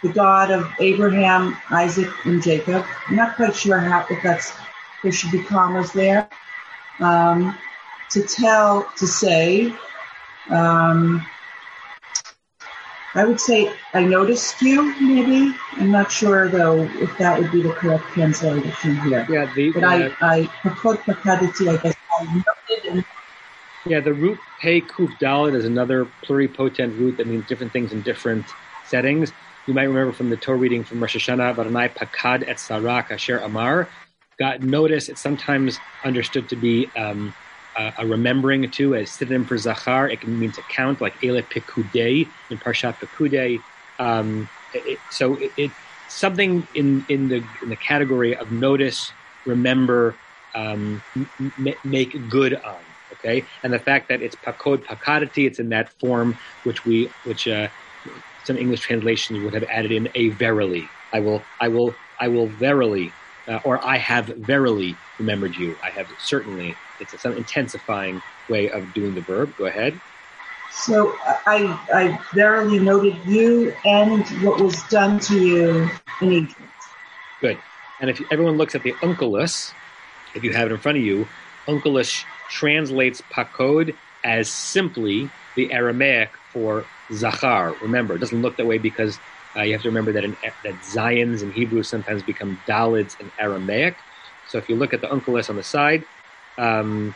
the 0.03 0.11
God 0.13 0.51
of 0.51 0.71
Abraham, 0.81 1.57
Isaac, 1.71 2.09
and 2.27 2.43
Jacob. 2.43 2.85
I'm 3.09 3.17
not 3.17 3.37
quite 3.37 3.57
sure 3.57 3.79
how 3.81 4.07
if 4.11 4.23
that's 4.23 4.53
there 5.03 5.13
should 5.13 5.33
be 5.33 5.43
commas 5.43 5.93
there." 5.93 6.29
um, 7.01 7.57
to 8.11 8.23
tell, 8.23 8.91
to 8.99 9.07
say, 9.07 9.73
um, 10.51 11.27
I 13.15 13.25
would 13.25 13.41
say, 13.41 13.73
I 13.95 14.05
noticed 14.05 14.61
you, 14.61 14.95
maybe. 15.01 15.55
I'm 15.79 15.91
not 15.91 16.13
sure, 16.13 16.49
though, 16.49 16.83
if 17.01 17.17
that 17.19 17.41
would 17.41 17.51
be 17.51 17.63
the 17.63 17.73
correct 17.73 18.05
translation 18.13 18.97
here. 19.01 19.27
Yeah, 19.31 19.51
the, 19.55 19.73
but 19.73 19.83
uh, 19.83 19.87
I, 19.87 20.11
I, 20.21 20.49
I 20.65 21.77
guess, 21.77 21.97
I 22.21 22.25
noted 22.25 22.85
and 22.91 23.05
Yeah, 23.87 24.01
the 24.01 24.13
root 24.13 24.39
pei 24.61 24.83
kuf 24.83 25.19
dalet 25.19 25.55
is 25.55 25.65
another 25.65 26.07
pluripotent 26.25 26.99
root 26.99 27.17
that 27.17 27.27
means 27.27 27.47
different 27.47 27.73
things 27.73 27.93
in 27.93 28.03
different 28.03 28.45
settings. 28.85 29.33
You 29.67 29.75
might 29.75 29.85
remember 29.85 30.13
from 30.13 30.29
the 30.29 30.37
Torah 30.37 30.59
reading 30.59 30.85
from 30.85 31.01
Rosh 31.01 31.17
Hashanah, 31.17 31.55
Varanai 31.57 31.95
pakad 31.95 32.47
et 32.47 32.57
sarak 32.57 33.11
asher 33.11 33.39
amar. 33.39 33.89
God, 34.39 34.63
notice 34.63 35.09
it's 35.09 35.21
sometimes 35.21 35.79
understood 36.05 36.49
to 36.51 36.57
be 36.57 36.91
um, 36.95 37.35
a, 37.79 38.07
remembering 38.07 38.71
too, 38.71 38.95
as 38.95 39.13
synonym 39.13 39.47
for 39.47 39.57
zachar. 39.57 40.09
It 40.09 40.21
can 40.21 40.39
mean 40.39 40.53
to 40.53 40.63
count, 40.63 41.01
like 41.01 41.23
ele 41.23 41.43
pikudei 41.43 42.33
in 42.51 42.59
Parshat 42.59 43.01
Pikudei. 43.01 43.65
Um, 43.99 44.49
it, 44.73 45.03
so 45.11 45.37
it, 45.37 45.53
it 45.57 45.77
something 46.07 46.67
in 46.75 47.05
in 47.09 47.29
the 47.29 47.49
in 47.63 47.69
the 47.69 47.77
category 47.77 48.37
of 48.37 48.51
notice, 48.51 49.15
remember, 49.45 50.21
um, 50.55 51.03
m- 51.17 51.75
make 51.85 52.29
good 52.29 52.55
on. 52.55 52.87
Okay, 53.13 53.49
and 53.63 53.73
the 53.73 53.79
fact 53.79 54.09
that 54.09 54.23
it's 54.23 54.37
pakod 54.37 54.85
pakadati, 54.85 55.47
it's 55.47 55.59
in 55.59 55.71
that 55.71 55.93
form 56.01 56.37
which 56.63 56.85
we 56.85 57.15
which 57.23 57.49
uh, 57.49 57.69
some 58.39 58.57
English 58.59 58.81
translations 58.81 59.41
would 59.41 59.55
have 59.55 59.65
added 59.65 59.93
in 59.93 60.09
a 60.15 60.31
verily. 60.31 60.95
I 61.13 61.21
will 61.21 61.49
I 61.61 61.69
will 61.69 62.01
I 62.21 62.29
will 62.29 62.51
verily 62.51 63.17
uh, 63.49 63.61
or 63.65 63.85
I 63.87 63.97
have 63.99 64.27
verily 64.37 65.01
remembered 65.19 65.55
you. 65.57 65.79
I 65.83 65.91
have 65.91 66.09
certainly. 66.19 66.81
It's 67.01 67.21
some 67.21 67.37
intensifying 67.37 68.23
way 68.49 68.69
of 68.71 68.93
doing 68.95 69.15
the 69.15 69.21
verb. 69.21 69.55
Go 69.57 69.67
ahead. 69.67 70.01
So 70.71 71.15
I, 71.47 71.79
I 71.93 72.19
verily 72.35 72.79
noted 72.79 73.17
you 73.27 73.75
and 73.85 74.27
what 74.43 74.61
was 74.61 74.83
done 74.85 75.19
to 75.21 75.39
you 75.39 75.91
in 76.21 76.33
Egypt. 76.33 76.61
Good. 77.41 77.59
And 78.01 78.11
if 78.11 78.21
everyone 78.31 78.57
looks 78.57 78.75
at 78.75 78.83
the 78.83 78.93
Onkelos, 78.95 79.73
if 80.35 80.45
you 80.45 80.53
have 80.53 80.69
it 80.69 80.73
in 80.73 80.79
front 80.79 80.99
of 80.99 81.05
you, 81.05 81.27
Onkelos 81.67 82.25
translates 82.49 83.23
pakod 83.33 83.95
as 84.25 84.51
simply 84.51 85.31
the 85.57 85.73
Aramaic 85.73 86.31
for 86.53 86.85
zachar. 87.13 87.75
Remember, 87.83 88.15
it 88.15 88.19
doesn't 88.19 88.43
look 88.43 88.57
that 88.57 88.67
way 88.67 88.79
because 88.79 89.19
uh, 89.57 89.63
you 89.63 89.73
have 89.73 89.83
to 89.83 89.89
remember 89.89 90.13
that 90.13 90.25
in, 90.25 90.37
that 90.65 90.75
Zions 90.83 91.43
in 91.43 91.51
Hebrew 91.53 91.83
sometimes 91.83 92.23
become 92.23 92.61
Dalids 92.67 93.19
in 93.21 93.31
Aramaic. 93.39 93.97
So 94.49 94.59
if 94.59 94.69
you 94.69 94.77
look 94.77 94.95
at 94.95 95.01
the 95.01 95.09
Onkelos 95.09 95.51
on 95.51 95.57
the 95.57 95.63
side, 95.63 96.05
um, 96.59 97.15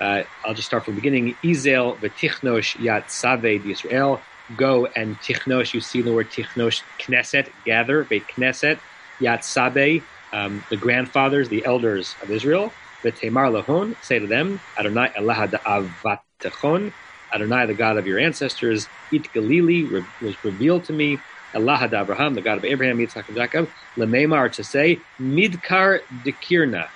uh, 0.00 0.22
I'll 0.44 0.54
just 0.54 0.68
start 0.68 0.86
from 0.86 0.94
the 0.94 1.00
beginning. 1.02 1.38
Izel 1.44 2.00
v'tichnosh 2.02 2.76
yat 2.78 3.10
save 3.10 3.62
Yisrael. 3.64 4.24
Go 4.56 4.86
and 4.96 5.20
tichnosh. 5.20 5.74
You 5.74 5.80
see 5.82 6.02
the 6.02 6.14
word 6.14 6.30
tichnosh, 6.30 6.84
knesset, 7.02 7.50
gather, 7.64 8.04
beit 8.04 8.28
knesset, 8.38 8.80
yat 9.20 9.44
sabe, 9.44 10.08
um, 10.32 10.64
the 10.70 10.78
grandfathers, 10.78 11.50
the 11.50 11.64
elders 11.66 12.16
of 12.22 12.30
Israel. 12.32 12.78
V'temar 13.06 13.50
lahon, 13.52 13.94
say 14.00 14.20
to 14.20 14.28
them, 14.28 14.62
Adonai 14.78 15.10
Elah 15.18 15.48
avatechon, 15.66 16.94
Adonai, 17.34 17.66
the 17.66 17.74
God 17.74 17.98
of 17.98 18.06
your 18.06 18.18
ancestors, 18.20 18.90
it 19.10 19.28
Galili 19.36 19.88
re- 19.90 20.04
was 20.20 20.38
revealed 20.44 20.84
to 20.86 20.92
me. 20.94 21.24
Allah 21.54 21.90
Abraham, 21.92 22.34
the 22.34 22.42
God 22.42 22.58
of 22.58 22.64
Abraham, 22.66 22.98
Yitzhak, 22.98 23.24
and 23.28 23.36
Jacob. 23.36 23.72
Lememar 23.98 24.52
to 24.52 24.64
say, 24.64 25.06
Midkar 25.20 26.00
dekirna. 26.14 26.88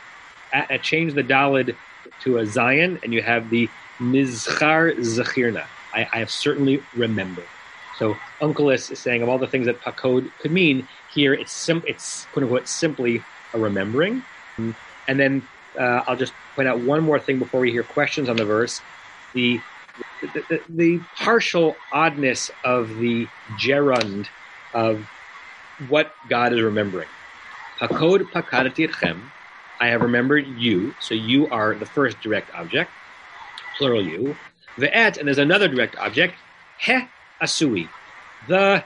A- 0.52 0.78
change 0.78 1.14
the 1.14 1.22
Dalid 1.22 1.76
to 2.20 2.38
a 2.38 2.46
Zion, 2.46 2.98
and 3.02 3.12
you 3.12 3.22
have 3.22 3.50
the 3.50 3.68
Mizchar 4.00 4.96
Zachirna. 4.98 5.64
I, 5.94 6.06
I 6.12 6.18
have 6.18 6.30
certainly 6.30 6.82
remembered. 6.96 7.46
So 7.98 8.16
Onkelos 8.40 8.90
is 8.90 8.98
saying 8.98 9.22
of 9.22 9.28
all 9.28 9.38
the 9.38 9.46
things 9.46 9.66
that 9.66 9.80
Pakod 9.80 10.30
could 10.40 10.50
mean, 10.50 10.88
here 11.12 11.34
it's 11.34 11.52
sim- 11.52 11.84
it's 11.86 12.24
quote 12.32 12.44
unquote 12.44 12.68
simply 12.68 13.22
a 13.54 13.58
remembering. 13.58 14.22
And 15.08 15.20
then 15.20 15.42
uh, 15.78 16.02
I'll 16.06 16.16
just 16.16 16.32
point 16.54 16.68
out 16.68 16.80
one 16.80 17.02
more 17.02 17.18
thing 17.18 17.38
before 17.38 17.60
we 17.60 17.70
hear 17.70 17.82
questions 17.82 18.28
on 18.28 18.36
the 18.36 18.44
verse. 18.44 18.80
The 19.34 19.60
the, 20.20 20.44
the, 20.48 20.62
the 20.68 21.00
partial 21.16 21.76
oddness 21.92 22.50
of 22.64 22.96
the 22.96 23.26
gerund 23.56 24.28
of 24.72 25.04
what 25.88 26.14
God 26.28 26.52
is 26.52 26.62
remembering. 26.62 27.08
Pakod 27.78 28.30
pakadati 28.32 28.88
etchem. 28.88 29.20
I 29.82 29.88
have 29.88 30.02
remembered 30.02 30.46
you, 30.46 30.94
so 31.00 31.12
you 31.12 31.48
are 31.48 31.74
the 31.74 31.86
first 31.86 32.20
direct 32.20 32.54
object, 32.54 32.88
plural 33.76 34.00
you. 34.00 34.36
The 34.78 34.96
et, 34.96 35.16
and 35.16 35.26
there's 35.26 35.38
another 35.38 35.66
direct 35.66 35.96
object, 35.96 36.36
he 36.78 37.00
asui. 37.42 37.88
The, 38.46 38.84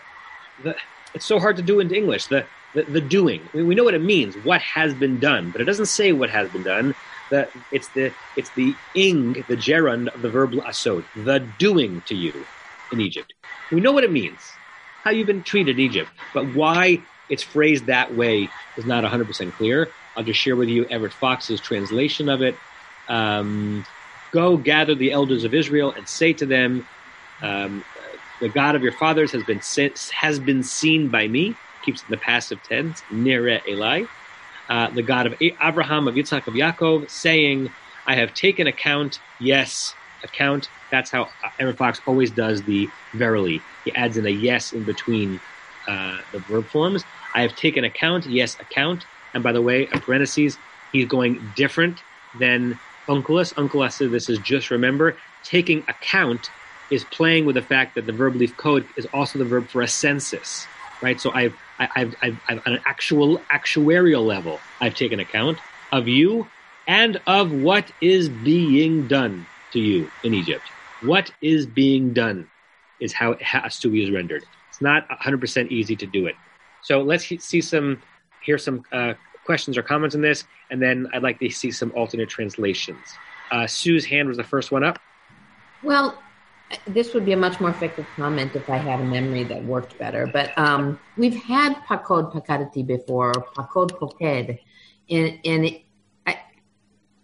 the, 0.64 0.74
it's 1.12 1.26
so 1.26 1.38
hard 1.38 1.56
to 1.56 1.62
do 1.62 1.80
into 1.80 1.94
English. 1.94 2.28
The, 2.28 2.46
the, 2.72 2.84
the 2.84 3.02
doing. 3.02 3.42
We, 3.52 3.74
know 3.74 3.84
what 3.84 3.92
it 3.92 4.02
means, 4.02 4.36
what 4.36 4.62
has 4.62 4.94
been 4.94 5.20
done, 5.20 5.50
but 5.50 5.60
it 5.60 5.64
doesn't 5.64 5.84
say 5.84 6.12
what 6.12 6.30
has 6.30 6.48
been 6.48 6.62
done. 6.62 6.94
The, 7.28 7.46
it's 7.70 7.88
the 7.88 8.14
it's 8.38 8.48
the 8.52 8.74
ing, 8.94 9.44
the 9.48 9.56
gerund 9.56 10.08
of 10.08 10.22
the 10.22 10.30
verb 10.30 10.52
asod, 10.52 11.04
the 11.14 11.40
doing 11.58 12.00
to 12.06 12.14
you 12.14 12.32
in 12.90 13.02
Egypt. 13.02 13.34
We 13.70 13.82
know 13.82 13.92
what 13.92 14.04
it 14.04 14.12
means, 14.12 14.40
how 15.04 15.10
you've 15.10 15.26
been 15.26 15.42
treated 15.42 15.78
in 15.78 15.84
Egypt, 15.84 16.08
but 16.32 16.54
why 16.54 17.02
it's 17.28 17.42
phrased 17.42 17.84
that 17.86 18.14
way 18.14 18.48
is 18.78 18.86
not 18.86 19.04
100% 19.04 19.52
clear. 19.52 19.90
I'll 20.16 20.24
just 20.24 20.40
share 20.40 20.56
with 20.56 20.68
you 20.70 20.86
Everett 20.90 21.14
Fox's 21.14 21.60
translation 21.60 22.28
of 22.30 22.42
it. 22.42 22.62
Um, 23.08 23.84
Go 24.32 24.58
gather 24.58 24.94
the 24.94 25.12
elders 25.12 25.44
of 25.44 25.54
Israel 25.54 25.92
and 25.96 26.08
say 26.08 26.34
to 26.34 26.46
them, 26.46 26.88
um, 27.42 27.84
"The 28.40 28.50
God 28.50 28.76
of 28.76 28.82
your 28.82 28.92
fathers 28.92 29.32
has 29.32 29.44
been 29.44 29.62
sent, 29.62 29.98
has 30.20 30.40
been 30.40 30.62
seen 30.62 31.10
by 31.10 31.28
me." 31.28 31.58
Keeps 31.82 32.02
in 32.04 32.10
the 32.10 32.18
passive 32.18 32.62
tense. 32.62 33.04
Nere 33.10 33.62
Eli, 33.68 34.04
uh, 34.68 34.90
the 34.92 35.02
God 35.04 35.26
of 35.26 35.34
Abraham, 35.62 36.08
of 36.08 36.16
Yitzhak, 36.16 36.46
of 36.48 36.54
Yaakov, 36.54 37.10
saying, 37.10 37.74
"I 38.06 38.16
have 38.16 38.34
taken 38.34 38.66
account." 38.68 39.20
Yes, 39.38 39.96
account. 40.24 40.70
That's 40.92 41.12
how 41.12 41.32
Everett 41.60 41.78
Fox 41.78 42.02
always 42.06 42.32
does 42.32 42.64
the 42.64 42.92
verily. 43.14 43.66
He 43.84 43.94
adds 43.94 44.16
in 44.18 44.26
a 44.26 44.30
yes 44.30 44.72
in 44.72 44.84
between 44.84 45.40
uh, 45.88 46.18
the 46.32 46.40
verb 46.40 46.70
forms. 46.70 47.06
I 47.34 47.42
have 47.42 47.54
taken 47.56 47.84
account. 47.84 48.26
Yes, 48.26 48.56
account. 48.60 49.06
And 49.34 49.42
by 49.42 49.52
the 49.52 49.62
way, 49.62 49.88
in 49.92 50.00
parentheses, 50.00 50.58
he's 50.92 51.06
going 51.06 51.40
different 51.54 51.98
than 52.38 52.78
Onkelos. 53.06 53.54
Onkelos 53.54 54.10
this 54.10 54.28
is 54.28 54.38
just 54.38 54.70
remember. 54.70 55.16
Taking 55.44 55.84
account 55.88 56.50
is 56.90 57.04
playing 57.04 57.44
with 57.46 57.54
the 57.54 57.62
fact 57.62 57.94
that 57.94 58.06
the 58.06 58.12
verb 58.12 58.34
lifkod 58.34 58.86
is 58.96 59.06
also 59.12 59.38
the 59.38 59.44
verb 59.44 59.68
for 59.68 59.82
a 59.82 59.88
census, 59.88 60.66
right? 61.02 61.20
So 61.20 61.32
I've, 61.32 61.54
I've, 61.78 62.14
I've, 62.22 62.40
I've 62.48 62.60
on 62.66 62.74
an 62.74 62.80
actual 62.84 63.38
actuarial 63.52 64.24
level, 64.24 64.60
I've 64.80 64.94
taken 64.94 65.20
account 65.20 65.58
of 65.92 66.08
you 66.08 66.46
and 66.86 67.20
of 67.26 67.52
what 67.52 67.90
is 68.00 68.28
being 68.28 69.08
done 69.08 69.46
to 69.72 69.80
you 69.80 70.10
in 70.22 70.34
Egypt. 70.34 70.64
What 71.02 71.30
is 71.42 71.66
being 71.66 72.12
done 72.12 72.48
is 73.00 73.12
how 73.12 73.34
Asui 73.34 74.02
is 74.02 74.10
rendered. 74.10 74.44
It's 74.70 74.80
not 74.80 75.08
100% 75.08 75.68
easy 75.68 75.96
to 75.96 76.06
do 76.06 76.26
it. 76.26 76.34
So 76.82 77.02
let's 77.02 77.26
see 77.26 77.60
some, 77.60 78.00
hear 78.46 78.56
some 78.56 78.84
uh, 78.92 79.14
questions 79.44 79.76
or 79.76 79.82
comments 79.82 80.14
on 80.14 80.22
this, 80.22 80.44
and 80.70 80.80
then 80.80 81.08
I'd 81.12 81.22
like 81.22 81.38
to 81.40 81.50
see 81.50 81.70
some 81.70 81.92
alternate 81.94 82.28
translations. 82.28 83.04
Uh, 83.50 83.66
Sue's 83.66 84.04
hand 84.04 84.28
was 84.28 84.36
the 84.36 84.44
first 84.44 84.70
one 84.72 84.84
up. 84.84 84.98
Well, 85.82 86.18
this 86.86 87.14
would 87.14 87.24
be 87.24 87.32
a 87.32 87.36
much 87.36 87.60
more 87.60 87.70
effective 87.70 88.06
comment 88.16 88.56
if 88.56 88.68
I 88.68 88.76
had 88.76 89.00
a 89.00 89.04
memory 89.04 89.44
that 89.44 89.62
worked 89.64 89.98
better. 89.98 90.26
But 90.26 90.56
um, 90.58 90.98
we've 91.16 91.36
had 91.36 91.74
pakod 91.88 92.32
pakadati 92.32 92.84
before, 92.86 93.32
pakod 93.32 93.96
poked, 93.98 94.22
and, 95.10 95.38
and 95.44 95.80
I 96.26 96.40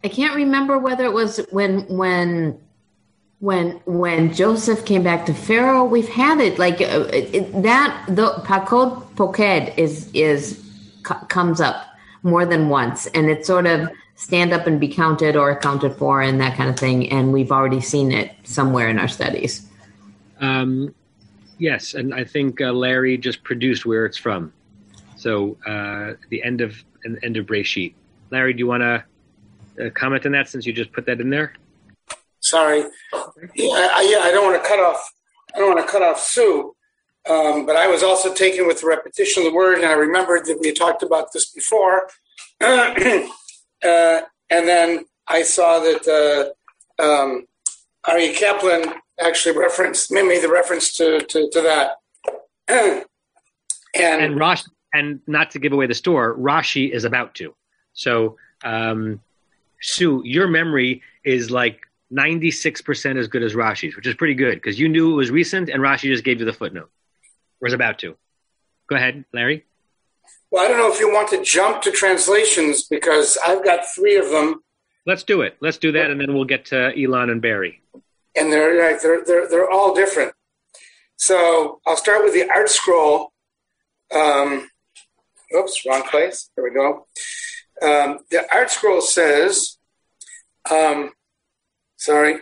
I 0.05 0.09
can't 0.09 0.37
remember 0.37 0.79
whether 0.79 1.05
it 1.05 1.13
was 1.13 1.39
when 1.51 1.81
when 1.89 2.61
when 3.41 3.81
when 3.85 4.33
Joseph 4.33 4.85
came 4.85 5.03
back 5.03 5.27
to 5.27 5.35
Pharaoh. 5.35 5.85
We've 5.85 6.09
had 6.09 6.39
it 6.41 6.59
like 6.61 6.81
uh, 6.81 7.09
it- 7.13 7.63
that. 7.63 8.05
The 8.09 8.35
pakod 8.47 9.17
poked 9.17 9.77
is 9.77 10.09
is 10.15 10.62
co- 11.03 11.25
comes 11.27 11.61
up, 11.61 11.87
more 12.23 12.47
than 12.47 12.69
once, 12.69 13.07
and 13.09 13.29
it's 13.29 13.47
sort 13.47 13.67
of 13.67 13.91
stand 14.15 14.53
up 14.53 14.67
and 14.67 14.79
be 14.79 14.89
counted 14.89 15.37
or 15.37 15.51
accounted 15.51 15.95
for 15.97 16.23
and 16.23 16.41
that 16.41 16.57
kind 16.57 16.71
of 16.71 16.79
thing. 16.79 17.11
And 17.11 17.33
we've 17.33 17.51
already 17.51 17.81
seen 17.81 18.13
it 18.13 18.33
somewhere 18.45 18.89
in 18.89 18.99
our 18.99 19.09
studies. 19.09 19.67
Um, 20.41 20.95
yes, 21.59 21.95
and 21.95 22.15
I 22.15 22.25
think 22.25 22.61
uh, 22.61 22.73
Larry 22.73 23.17
just 23.19 23.43
produced 23.43 23.87
where 23.87 24.07
it's 24.07 24.19
from. 24.19 24.53
So 25.17 25.57
uh, 25.67 26.15
the 26.31 26.43
end 26.43 26.61
of 26.61 26.83
end 27.05 27.37
of 27.37 27.47
Breshit. 27.47 27.95
Larry, 28.31 28.53
do 28.53 28.61
you 28.61 28.67
want 28.67 28.83
to 28.83 29.87
uh, 29.87 29.91
comment 29.91 30.25
on 30.27 30.33
that 30.33 30.49
since 30.49 30.67
you 30.67 30.73
just 30.73 30.93
put 30.93 31.07
that 31.07 31.21
in 31.21 31.31
there? 31.31 31.55
Sorry, 32.41 32.81
yeah, 33.55 33.89
I, 33.95 34.09
yeah, 34.11 34.25
I 34.25 34.31
don't 34.33 34.45
want 34.45 34.61
to 34.61 34.69
cut 34.69 34.81
off. 34.81 35.13
I 35.55 35.59
don't 35.59 35.75
want 35.75 35.87
to 35.87 35.93
cut 35.93 36.03
off 36.03 36.19
Sue, 36.19 36.75
um, 37.29 37.67
but 37.67 37.77
I 37.77 37.87
was 37.87 38.03
also 38.03 38.35
taken 38.35 38.67
with 38.67 38.81
the 38.81 38.87
repetition 38.87 39.45
of 39.45 39.51
the 39.51 39.57
word, 39.57 39.77
and 39.77 39.87
I 39.87 39.93
remembered 39.93 40.47
that 40.47 40.59
we 40.61 40.73
talked 40.73 41.03
about 41.03 41.33
this 41.33 41.51
before. 41.51 42.09
uh, 42.61 43.27
and 43.83 44.69
then 44.69 45.05
I 45.29 45.43
saw 45.43 45.79
that 45.81 46.55
uh, 46.99 47.03
um, 47.03 47.47
Aryeh 48.07 48.37
Kaplan 48.37 48.95
actually 49.21 49.57
referenced 49.57 50.11
made 50.11 50.27
me 50.27 50.41
the 50.41 50.49
reference 50.49 50.93
to 50.97 51.21
to, 51.21 51.49
to 51.51 51.61
that. 51.61 51.97
and 52.69 53.07
and 53.95 54.41
and 54.95 55.21
not 55.27 55.53
to 55.53 55.59
give 55.59 55.73
away 55.73 55.87
the 55.87 55.95
store, 55.95 56.37
Rashi 56.37 56.91
is 56.91 57.05
about 57.05 57.35
to. 57.37 57.55
So, 57.95 58.37
um, 58.65 59.21
Sue, 59.81 60.23
your 60.25 60.49
memory 60.49 61.03
is 61.25 61.51
like 61.51 61.81
96% 62.13 63.17
as 63.17 63.29
good 63.29 63.43
as 63.43 63.55
Rashi's, 63.55 63.97
which 63.97 64.07
is 64.07 64.15
pretty 64.15 64.35
good 64.35 64.57
because 64.57 64.79
you 64.79 64.89
knew 64.89 65.13
it 65.13 65.17
was 65.17 65.31
recent 65.31 65.69
and 65.69 65.83
Rashi 65.83 66.09
just 66.09 66.25
gave 66.25 66.41
you 66.41 66.47
the 66.47 66.53
footnote. 66.53 66.91
Or 67.63 67.69
is 67.69 67.73
about 67.75 68.01
to. 68.01 68.17
Go 68.89 68.97
ahead, 68.97 69.25
Larry. 69.33 69.65
Well, 70.51 70.65
I 70.65 70.69
don't 70.69 70.79
know 70.79 70.93
if 70.93 71.01
you 71.01 71.11
want 71.11 71.31
to 71.31 71.43
jump 71.43 71.81
to 71.83 71.93
translations 71.93 72.83
because 72.83 73.39
I've 73.47 73.65
got 73.65 73.87
three 73.95 74.17
of 74.17 74.29
them. 74.29 74.63
Let's 75.07 75.23
do 75.23 75.41
it. 75.41 75.57
Let's 75.61 75.79
do 75.79 75.93
that, 75.93 76.11
and 76.11 76.21
then 76.21 76.35
we'll 76.35 76.45
get 76.45 76.67
to 76.67 76.93
Elon 77.01 77.31
and 77.31 77.41
Barry. 77.41 77.83
And 78.37 78.53
they're 78.53 78.99
they're 78.99 79.25
they're, 79.25 79.49
they're 79.49 79.71
all 79.71 79.95
different. 79.95 80.33
So 81.17 81.81
I'll 81.87 81.97
start 81.97 82.25
with 82.25 82.35
the 82.35 82.51
ArtScroll. 82.55 83.29
Um, 84.15 84.69
oops, 85.57 85.87
wrong 85.87 86.03
place. 86.03 86.51
There 86.55 86.65
we 86.65 86.75
go. 86.75 87.07
Um, 87.81 88.19
the 88.31 88.47
ArtScroll 88.53 89.03
says, 89.03 89.79
um, 90.71 91.13
sorry, 91.97 92.41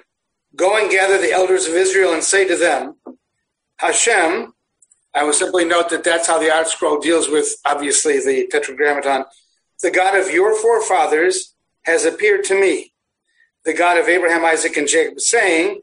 go 0.57 0.77
and 0.77 0.91
gather 0.91 1.19
the 1.19 1.33
elders 1.33 1.67
of 1.67 1.75
Israel 1.75 2.13
and 2.13 2.25
say 2.25 2.47
to 2.47 2.57
them, 2.57 2.97
Hashem, 3.77 4.53
I 5.15 5.25
will 5.25 5.33
simply 5.33 5.65
note 5.65 5.91
that 5.91 6.05
that's 6.05 6.27
how 6.27 6.39
the 6.39 6.47
ArtScroll 6.47 7.03
deals 7.03 7.29
with, 7.29 7.49
obviously, 7.65 8.19
the 8.19 8.47
Tetragrammaton. 8.47 9.25
The 9.83 9.91
God 9.91 10.17
of 10.19 10.31
your 10.33 10.55
forefathers 10.55 11.55
has 11.83 12.05
appeared 12.05 12.45
to 12.45 12.61
me, 12.61 12.93
the 13.65 13.75
God 13.75 13.99
of 13.99 14.09
Abraham, 14.09 14.45
Isaac, 14.45 14.77
and 14.77 14.87
Jacob, 14.87 15.21
saying, 15.21 15.81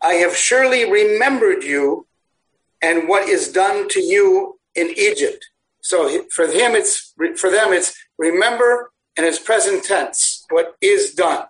I 0.00 0.14
have 0.14 0.36
surely 0.36 0.90
remembered 0.90 1.64
you 1.64 2.06
and 2.80 3.08
what 3.08 3.28
is 3.28 3.50
done 3.50 3.88
to 3.88 4.00
you 4.00 4.58
in 4.74 4.88
Egypt. 4.96 5.44
So 5.80 6.24
for 6.30 6.46
him, 6.46 6.74
it's 6.74 7.12
for 7.36 7.50
them, 7.50 7.72
it's 7.72 7.96
remember 8.16 8.92
and 9.16 9.26
it's 9.26 9.38
present 9.38 9.84
tense. 9.84 10.46
What 10.50 10.76
is 10.80 11.14
done? 11.14 11.44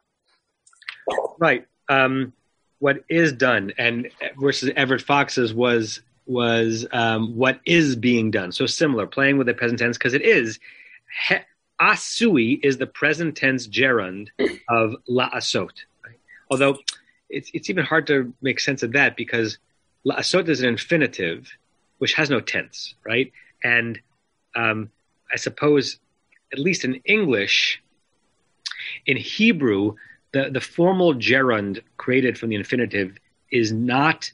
Right. 1.39 1.67
Um, 1.89 2.33
what 2.79 3.05
is 3.09 3.33
done, 3.33 3.73
and 3.77 4.09
versus 4.39 4.71
Everett 4.77 5.03
Fox's 5.03 5.53
was 5.53 6.01
was 6.29 6.87
um, 6.93 7.37
what 7.37 7.59
is 7.65 7.97
being 7.97 8.31
done. 8.31 8.53
So 8.53 8.67
similar, 8.67 9.07
playing 9.07 9.39
with 9.39 9.47
the 9.47 9.55
present 9.55 9.81
tense 9.81 9.97
because 9.97 10.15
it 10.15 10.23
is. 10.23 10.61
He, 11.29 11.37
asui 11.81 12.61
is 12.63 12.77
the 12.77 12.87
present 12.87 13.37
tense 13.37 13.67
gerund 13.67 14.31
of 14.69 14.95
la'asot. 15.09 15.71
Right? 16.05 16.21
Although 16.51 16.79
it's 17.31 17.51
it's 17.55 17.71
even 17.71 17.85
hard 17.85 18.07
to 18.09 18.33
make 18.43 18.61
sense 18.61 18.83
of 18.83 18.93
that 18.93 19.17
because 19.17 19.59
la'asot 20.07 20.49
is 20.49 20.61
an 20.61 20.69
infinitive, 20.69 21.51
which 21.99 22.15
has 22.15 22.31
no 22.31 22.41
tense, 22.41 22.95
right? 23.05 23.33
And 23.65 23.99
um, 24.55 24.91
I 25.33 25.37
suppose, 25.37 25.99
at 26.53 26.59
least 26.59 26.85
in 26.85 26.97
English, 27.05 27.83
in 29.07 29.17
Hebrew, 29.17 29.95
the, 30.33 30.51
the 30.51 30.61
formal 30.61 31.15
gerund 31.15 31.83
created 31.97 32.39
from 32.39 32.51
the 32.51 32.57
infinitive 32.57 33.17
is 33.51 33.73
not 33.73 34.31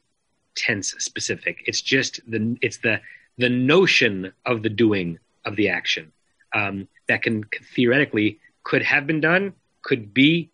tense 0.55 0.95
specific. 0.99 1.63
It's 1.67 1.81
just 1.81 2.21
the 2.31 2.57
it's 2.63 2.79
the 2.79 3.01
the 3.39 3.49
notion 3.49 4.33
of 4.47 4.63
the 4.63 4.69
doing 4.69 5.19
of 5.45 5.57
the 5.57 5.69
action 5.69 6.13
um, 6.55 6.89
that 7.09 7.23
can 7.23 7.45
theoretically 7.75 8.39
could 8.63 8.83
have 8.83 9.07
been 9.07 9.21
done, 9.21 9.53
could 9.83 10.15
be 10.15 10.51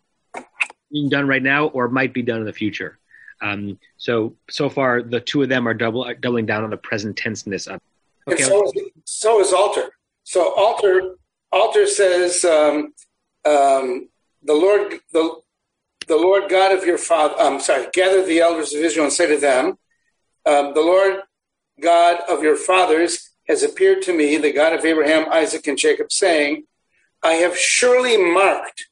being 0.91 1.09
done 1.09 1.27
right 1.27 1.43
now, 1.43 1.67
or 1.67 1.87
might 1.87 2.13
be 2.13 2.21
done 2.21 2.39
in 2.39 2.45
the 2.45 2.53
future. 2.53 2.99
Um, 3.41 3.79
so 3.97 4.35
so 4.49 4.69
far, 4.69 5.01
the 5.01 5.19
two 5.19 5.41
of 5.41 5.49
them 5.49 5.67
are 5.67 5.73
double 5.73 6.11
doubling 6.19 6.45
down 6.45 6.63
on 6.63 6.69
the 6.69 6.77
present 6.77 7.17
tenseness 7.17 7.67
of. 7.67 7.79
Okay. 8.27 8.43
And 8.43 8.51
so 8.51 8.65
is, 8.65 8.73
so 9.05 9.39
is 9.39 9.53
Alter. 9.53 9.89
So 10.23 10.53
Alter 10.55 11.15
Alter 11.51 11.87
says 11.87 12.45
um, 12.45 12.93
um, 13.45 14.09
the 14.43 14.53
Lord 14.53 14.99
the 15.11 15.41
the 16.07 16.17
Lord 16.17 16.49
God 16.49 16.77
of 16.77 16.85
your 16.85 16.97
father. 16.97 17.35
I'm 17.39 17.59
sorry. 17.59 17.87
Gather 17.93 18.25
the 18.25 18.39
elders 18.39 18.73
of 18.73 18.81
Israel 18.81 19.05
and 19.05 19.13
say 19.13 19.27
to 19.27 19.37
them, 19.37 19.77
um, 20.45 20.73
the 20.73 20.81
Lord 20.81 21.21
God 21.79 22.19
of 22.29 22.43
your 22.43 22.55
fathers 22.55 23.29
has 23.47 23.63
appeared 23.63 24.01
to 24.03 24.13
me, 24.15 24.37
the 24.37 24.51
God 24.51 24.73
of 24.73 24.85
Abraham, 24.85 25.25
Isaac, 25.31 25.67
and 25.67 25.77
Jacob, 25.77 26.11
saying, 26.11 26.63
I 27.23 27.33
have 27.33 27.57
surely 27.57 28.17
marked 28.17 28.87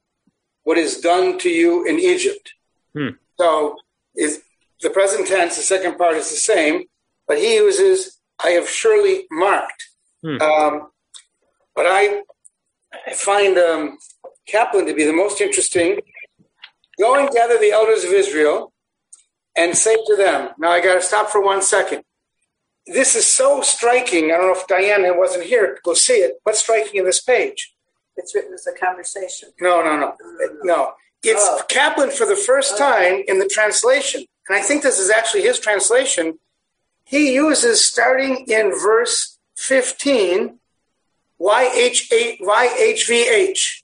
what 0.64 0.78
is 0.78 1.00
done 1.00 1.40
to 1.40 1.50
you 1.50 1.86
in 1.86 2.00
Egypt. 2.00 2.54
Hmm. 2.94 3.10
So 3.40 3.78
is 4.16 4.42
the 4.82 4.90
present 4.90 5.28
tense, 5.28 5.56
the 5.56 5.64
second 5.64 5.98
part 5.98 6.16
is 6.16 6.30
the 6.30 6.36
same, 6.36 6.84
but 7.28 7.38
he 7.38 7.56
uses, 7.56 8.20
I 8.44 8.50
have 8.50 8.70
surely 8.70 9.26
marked. 9.32 9.90
Hmm. 10.24 10.42
Um, 10.42 10.92
but 11.76 11.86
I, 11.88 12.22
I 13.08 13.14
find 13.14 13.58
um, 13.58 13.98
Kaplan 14.48 14.86
to 14.88 14.94
be 14.94 15.06
the 15.06 15.14
most 15.14 15.42
interesting. 15.42 16.00
Go 17.00 17.16
and 17.16 17.30
gather 17.30 17.58
the 17.58 17.72
elders 17.72 18.04
of 18.04 18.12
Israel 18.12 18.74
and 19.56 19.76
say 19.76 19.96
to 20.08 20.16
them, 20.16 20.50
now 20.58 20.72
I 20.72 20.82
got 20.82 20.96
to 20.96 21.02
stop 21.02 21.30
for 21.30 21.44
one 21.44 21.62
second. 21.62 22.04
This 22.86 23.16
is 23.16 23.26
so 23.26 23.62
striking. 23.62 24.26
I 24.26 24.38
don't 24.38 24.48
know 24.48 24.60
if 24.60 24.68
Diana 24.68 25.14
wasn't 25.16 25.46
here 25.46 25.76
to 25.76 25.82
go 25.84 25.94
see 25.94 26.14
it. 26.14 26.40
What's 26.44 26.60
striking 26.60 27.00
in 27.00 27.06
this 27.06 27.22
page? 27.22 27.74
It's 28.16 28.34
written 28.34 28.54
as 28.54 28.68
a 28.68 28.74
conversation. 28.74 29.50
No, 29.62 29.84
no, 29.84 29.98
no, 29.98 30.16
no. 30.64 30.94
It's 31.24 31.42
oh. 31.44 31.62
Kaplan 31.70 32.12
for 32.12 32.26
the 32.26 32.36
first 32.36 32.74
oh. 32.76 32.78
time 32.78 33.24
in 33.28 33.40
the 33.40 33.48
translation, 33.48 34.26
and 34.48 34.58
I 34.58 34.62
think 34.62 34.84
this 34.84 35.00
is 35.00 35.10
actually 35.10 35.44
his 35.44 35.60
translation. 35.60 36.40
He 37.04 37.34
uses 37.34 37.84
starting 37.84 38.46
in 38.48 38.72
verse 38.72 39.38
15 39.58 40.60
YH8, 41.42 42.42
YHVH 42.42 43.84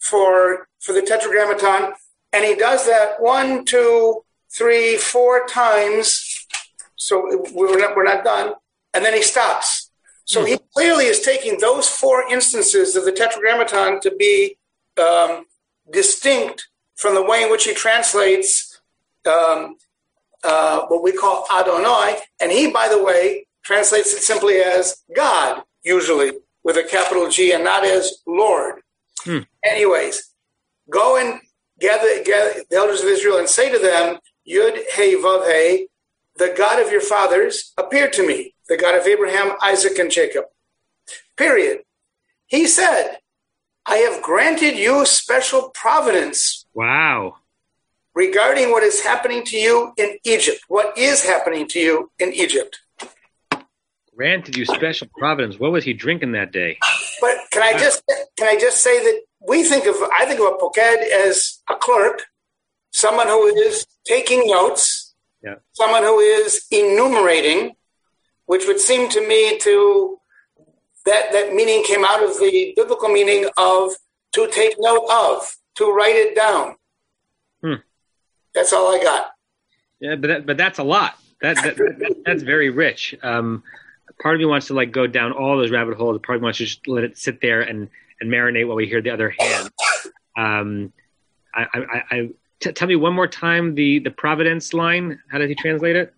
for, 0.00 0.68
for 0.80 0.92
the 0.92 1.02
tetragrammaton, 1.02 1.92
and 2.32 2.44
he 2.44 2.56
does 2.56 2.86
that 2.86 3.20
one, 3.20 3.64
two, 3.64 4.23
three, 4.56 4.96
four 4.96 5.46
times. 5.46 6.46
So 6.96 7.44
we're 7.52 7.78
not, 7.78 7.96
we're 7.96 8.04
not 8.04 8.24
done. 8.24 8.54
And 8.92 9.04
then 9.04 9.14
he 9.14 9.22
stops. 9.22 9.90
So 10.26 10.44
he 10.44 10.58
clearly 10.72 11.04
is 11.04 11.20
taking 11.20 11.58
those 11.60 11.88
four 11.88 12.24
instances 12.30 12.96
of 12.96 13.04
the 13.04 13.12
Tetragrammaton 13.12 14.00
to 14.00 14.14
be 14.16 14.56
um, 14.98 15.44
distinct 15.92 16.68
from 16.96 17.14
the 17.14 17.22
way 17.22 17.42
in 17.42 17.50
which 17.50 17.64
he 17.64 17.74
translates 17.74 18.80
um, 19.26 19.76
uh, 20.42 20.86
what 20.86 21.02
we 21.02 21.12
call 21.12 21.44
Adonai. 21.52 22.18
And 22.40 22.50
he, 22.50 22.70
by 22.70 22.88
the 22.88 23.02
way, 23.02 23.46
translates 23.64 24.14
it 24.14 24.22
simply 24.22 24.56
as 24.56 25.02
God, 25.14 25.62
usually 25.82 26.32
with 26.62 26.76
a 26.76 26.84
capital 26.84 27.28
G, 27.28 27.52
and 27.52 27.64
not 27.64 27.84
as 27.84 28.22
Lord. 28.26 28.76
Hmm. 29.24 29.40
Anyways, 29.64 30.32
go 30.88 31.18
and 31.18 31.40
gather, 31.80 32.22
gather 32.24 32.62
the 32.70 32.76
elders 32.76 33.02
of 33.02 33.08
Israel 33.08 33.38
and 33.38 33.48
say 33.48 33.70
to 33.70 33.78
them, 33.78 34.18
Yud 34.48 34.78
Hey 34.90 35.14
Vav 35.14 35.46
Hey, 35.46 35.88
the 36.36 36.54
God 36.56 36.84
of 36.84 36.92
your 36.92 37.00
fathers 37.00 37.72
appeared 37.78 38.12
to 38.14 38.26
me, 38.26 38.54
the 38.68 38.76
God 38.76 38.98
of 38.98 39.06
Abraham, 39.06 39.52
Isaac, 39.62 39.98
and 39.98 40.10
Jacob. 40.10 40.44
Period. 41.36 41.80
He 42.46 42.66
said, 42.66 43.18
I 43.86 43.96
have 43.96 44.22
granted 44.22 44.76
you 44.76 45.04
special 45.06 45.70
providence. 45.70 46.66
Wow. 46.74 47.36
Regarding 48.14 48.70
what 48.70 48.82
is 48.82 49.02
happening 49.02 49.44
to 49.46 49.56
you 49.56 49.92
in 49.96 50.18
Egypt. 50.24 50.60
What 50.68 50.96
is 50.96 51.24
happening 51.24 51.66
to 51.68 51.80
you 51.80 52.10
in 52.18 52.32
Egypt? 52.32 52.80
Granted 54.16 54.56
you 54.56 54.64
special 54.64 55.08
providence. 55.18 55.58
What 55.58 55.72
was 55.72 55.84
he 55.84 55.92
drinking 55.92 56.32
that 56.32 56.52
day? 56.52 56.78
But 57.20 57.36
can 57.50 57.62
I 57.62 57.76
just 57.76 58.02
can 58.36 58.46
I 58.46 58.56
just 58.60 58.82
say 58.82 59.02
that 59.02 59.22
we 59.48 59.64
think 59.64 59.86
of 59.86 59.96
I 60.16 60.24
think 60.26 60.38
of 60.38 60.46
a 60.46 60.56
poked 60.58 60.78
as 60.78 61.60
a 61.68 61.74
clerk 61.74 62.22
someone 62.94 63.26
who 63.26 63.46
is 63.48 63.86
taking 64.04 64.46
notes, 64.46 65.14
yeah. 65.42 65.56
someone 65.72 66.02
who 66.02 66.20
is 66.20 66.64
enumerating, 66.70 67.74
which 68.46 68.66
would 68.66 68.78
seem 68.80 69.08
to 69.10 69.26
me 69.26 69.58
to 69.58 70.18
that 71.04 71.32
that 71.32 71.52
meaning 71.52 71.82
came 71.84 72.04
out 72.04 72.22
of 72.22 72.38
the 72.38 72.72
biblical 72.76 73.08
meaning 73.08 73.46
of 73.58 73.92
to 74.32 74.48
take 74.50 74.76
note 74.78 75.06
of, 75.10 75.56
to 75.74 75.92
write 75.92 76.14
it 76.14 76.34
down. 76.34 76.76
Hmm. 77.62 77.82
That's 78.54 78.72
all 78.72 78.94
I 78.94 79.02
got. 79.02 79.32
Yeah, 80.00 80.14
but 80.16 80.28
that, 80.28 80.46
but 80.46 80.56
that's 80.56 80.78
a 80.78 80.84
lot. 80.84 81.18
That, 81.42 81.56
that, 81.56 81.76
that 81.76 82.22
that's 82.24 82.42
very 82.42 82.70
rich. 82.70 83.14
Um, 83.22 83.64
part 84.22 84.36
of 84.36 84.38
me 84.38 84.46
wants 84.46 84.68
to 84.68 84.74
like 84.74 84.92
go 84.92 85.06
down 85.06 85.32
all 85.32 85.58
those 85.58 85.70
rabbit 85.70 85.96
holes. 85.96 86.20
Part 86.24 86.36
of 86.36 86.42
me 86.42 86.44
wants 86.44 86.58
to 86.58 86.64
just 86.64 86.86
let 86.86 87.04
it 87.04 87.18
sit 87.18 87.40
there 87.40 87.60
and 87.60 87.90
and 88.20 88.30
marinate 88.30 88.66
while 88.66 88.76
we 88.76 88.86
hear 88.86 89.02
the 89.02 89.10
other 89.10 89.34
hand. 89.36 89.70
Um, 90.36 90.92
I, 91.54 91.66
I, 91.74 92.02
I 92.10 92.30
t- 92.64 92.72
tell 92.72 92.88
me 92.88 92.96
one 92.96 93.14
more 93.14 93.28
time 93.28 93.74
the 93.74 93.98
the 94.00 94.10
providence 94.10 94.72
line. 94.74 95.20
How 95.30 95.38
does 95.38 95.48
he 95.48 95.54
translate 95.54 95.96
it? 95.96 96.14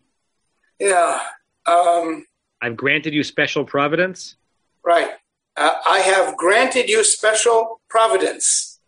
Yeah. 0.78 1.20
Um, 1.66 2.24
I've 2.62 2.76
granted 2.76 3.12
you 3.12 3.24
special 3.24 3.64
providence. 3.64 4.36
Right. 4.84 5.11
Uh, 5.57 5.72
I 5.86 6.01
have 6.01 6.36
granted 6.36 6.88
you 6.88 7.03
special 7.03 7.80
providence. 7.88 8.78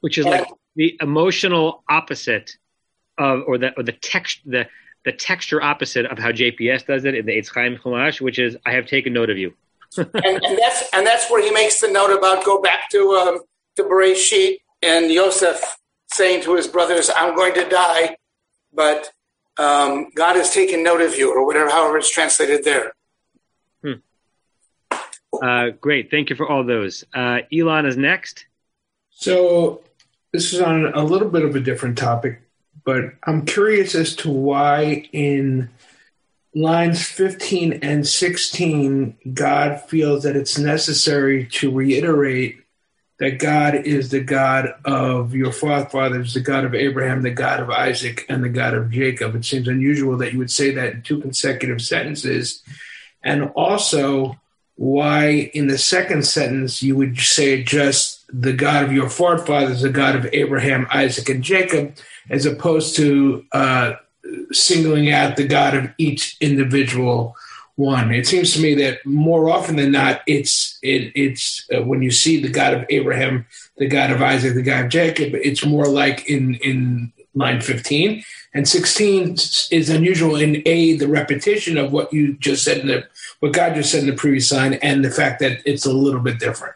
Which 0.00 0.18
is 0.18 0.24
like 0.24 0.48
the 0.76 0.96
emotional 1.00 1.84
opposite 1.88 2.56
of, 3.18 3.42
or 3.46 3.58
the 3.58 3.72
or 3.76 3.82
the 3.82 3.92
text 3.92 4.40
the 4.44 4.66
the 5.04 5.12
texture 5.12 5.62
opposite 5.62 6.06
of 6.06 6.18
how 6.18 6.30
JPS 6.30 6.86
does 6.86 7.04
it 7.04 7.14
in 7.14 7.24
the 7.24 7.32
Eitz 7.32 7.52
Chaim 7.54 7.76
Chumash, 7.76 8.20
which 8.20 8.38
is 8.38 8.56
I 8.66 8.72
have 8.72 8.86
taken 8.86 9.12
note 9.12 9.30
of 9.30 9.38
you. 9.38 9.54
and, 9.96 10.08
and, 10.14 10.58
that's 10.58 10.88
and 10.92 11.06
that's 11.06 11.30
where 11.30 11.42
he 11.42 11.50
makes 11.50 11.80
the 11.80 11.88
note 11.88 12.16
about 12.16 12.44
go 12.44 12.60
back 12.60 12.88
to 12.90 13.12
um, 13.12 13.40
to 13.76 13.82
Bereshit 13.84 14.58
and 14.82 15.10
Yosef 15.10 15.79
saying 16.20 16.42
to 16.42 16.54
his 16.54 16.66
brothers, 16.66 17.10
"I'm 17.16 17.34
going 17.34 17.54
to 17.54 17.66
die, 17.66 18.16
but 18.74 19.10
um, 19.56 20.10
God 20.14 20.36
has 20.36 20.52
taken 20.52 20.82
note 20.82 21.00
of 21.00 21.16
you," 21.16 21.32
or 21.34 21.46
whatever, 21.46 21.70
however 21.70 21.96
it's 21.96 22.10
translated 22.10 22.62
there. 22.62 22.92
Hmm. 23.82 24.00
Uh, 25.42 25.70
great, 25.80 26.10
thank 26.10 26.28
you 26.28 26.36
for 26.36 26.46
all 26.46 26.62
those. 26.62 27.04
Uh, 27.14 27.38
Elon 27.50 27.86
is 27.86 27.96
next. 27.96 28.44
So 29.08 29.82
this 30.32 30.52
is 30.52 30.60
on 30.60 30.92
a 30.92 31.02
little 31.02 31.30
bit 31.30 31.42
of 31.42 31.56
a 31.56 31.60
different 31.60 31.96
topic, 31.96 32.42
but 32.84 33.14
I'm 33.24 33.46
curious 33.46 33.94
as 33.94 34.14
to 34.16 34.30
why 34.30 35.08
in 35.12 35.70
lines 36.54 37.02
15 37.06 37.80
and 37.82 38.06
16, 38.06 39.16
God 39.32 39.80
feels 39.80 40.24
that 40.24 40.36
it's 40.36 40.58
necessary 40.58 41.46
to 41.46 41.70
reiterate 41.70 42.59
that 43.20 43.38
God 43.38 43.74
is 43.74 44.08
the 44.08 44.20
God 44.20 44.74
of 44.84 45.34
your 45.34 45.52
forefathers, 45.52 46.32
the 46.32 46.40
God 46.40 46.64
of 46.64 46.74
Abraham, 46.74 47.22
the 47.22 47.30
God 47.30 47.60
of 47.60 47.68
Isaac, 47.68 48.24
and 48.30 48.42
the 48.42 48.48
God 48.48 48.72
of 48.72 48.90
Jacob. 48.90 49.36
It 49.36 49.44
seems 49.44 49.68
unusual 49.68 50.16
that 50.16 50.32
you 50.32 50.38
would 50.38 50.50
say 50.50 50.70
that 50.72 50.94
in 50.94 51.02
two 51.02 51.20
consecutive 51.20 51.82
sentences. 51.82 52.62
And 53.22 53.50
also, 53.54 54.40
why 54.76 55.50
in 55.52 55.66
the 55.66 55.76
second 55.76 56.26
sentence 56.26 56.82
you 56.82 56.96
would 56.96 57.18
say 57.18 57.62
just 57.62 58.24
the 58.32 58.54
God 58.54 58.84
of 58.84 58.92
your 58.92 59.10
forefathers, 59.10 59.82
the 59.82 59.90
God 59.90 60.16
of 60.16 60.26
Abraham, 60.32 60.86
Isaac, 60.90 61.28
and 61.28 61.44
Jacob, 61.44 61.96
as 62.30 62.46
opposed 62.46 62.96
to 62.96 63.44
uh, 63.52 63.92
singling 64.50 65.12
out 65.12 65.36
the 65.36 65.46
God 65.46 65.74
of 65.74 65.90
each 65.98 66.38
individual 66.40 67.36
one. 67.80 68.12
It 68.12 68.26
seems 68.26 68.52
to 68.52 68.60
me 68.60 68.74
that 68.76 69.04
more 69.06 69.48
often 69.48 69.76
than 69.76 69.92
not, 69.92 70.20
it's 70.26 70.78
it, 70.82 71.12
it's 71.14 71.66
uh, 71.74 71.82
when 71.82 72.02
you 72.02 72.10
see 72.10 72.40
the 72.40 72.50
God 72.50 72.74
of 72.74 72.84
Abraham, 72.90 73.46
the 73.78 73.88
God 73.88 74.10
of 74.10 74.20
Isaac, 74.20 74.54
the 74.54 74.62
God 74.62 74.84
of 74.84 74.90
Jacob. 74.90 75.34
It's 75.34 75.64
more 75.64 75.88
like 75.88 76.28
in 76.28 76.54
in 76.56 77.12
line 77.34 77.60
fifteen 77.60 78.22
and 78.52 78.68
sixteen 78.68 79.36
is 79.70 79.88
unusual 79.88 80.36
in 80.36 80.62
a 80.66 80.96
the 80.96 81.08
repetition 81.08 81.78
of 81.78 81.92
what 81.92 82.12
you 82.12 82.34
just 82.34 82.64
said 82.64 82.78
in 82.78 82.88
the 82.88 83.04
what 83.40 83.52
God 83.52 83.74
just 83.74 83.90
said 83.90 84.02
in 84.02 84.10
the 84.10 84.16
previous 84.16 84.52
line, 84.52 84.74
and 84.74 85.04
the 85.04 85.10
fact 85.10 85.40
that 85.40 85.58
it's 85.64 85.86
a 85.86 85.92
little 85.92 86.20
bit 86.20 86.38
different. 86.38 86.74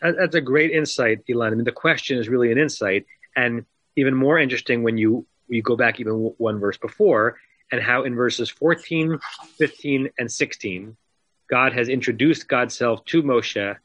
That's 0.00 0.34
a 0.34 0.40
great 0.40 0.72
insight, 0.72 1.20
Elon. 1.30 1.52
I 1.52 1.56
mean, 1.56 1.64
the 1.64 1.70
question 1.70 2.18
is 2.18 2.28
really 2.28 2.50
an 2.50 2.58
insight, 2.58 3.06
and 3.36 3.64
even 3.94 4.14
more 4.14 4.38
interesting 4.38 4.82
when 4.82 4.98
you 4.98 5.24
you 5.48 5.62
go 5.62 5.76
back 5.76 6.00
even 6.00 6.34
one 6.38 6.58
verse 6.58 6.78
before 6.78 7.36
and 7.72 7.82
how 7.82 8.04
in 8.04 8.14
verses 8.14 8.50
14, 8.50 9.18
15, 9.58 10.10
and 10.18 10.30
16, 10.30 10.96
God 11.50 11.72
has 11.72 11.88
introduced 11.88 12.46
God's 12.46 12.76
self 12.76 13.04
to 13.06 13.22
Moshe 13.22 13.76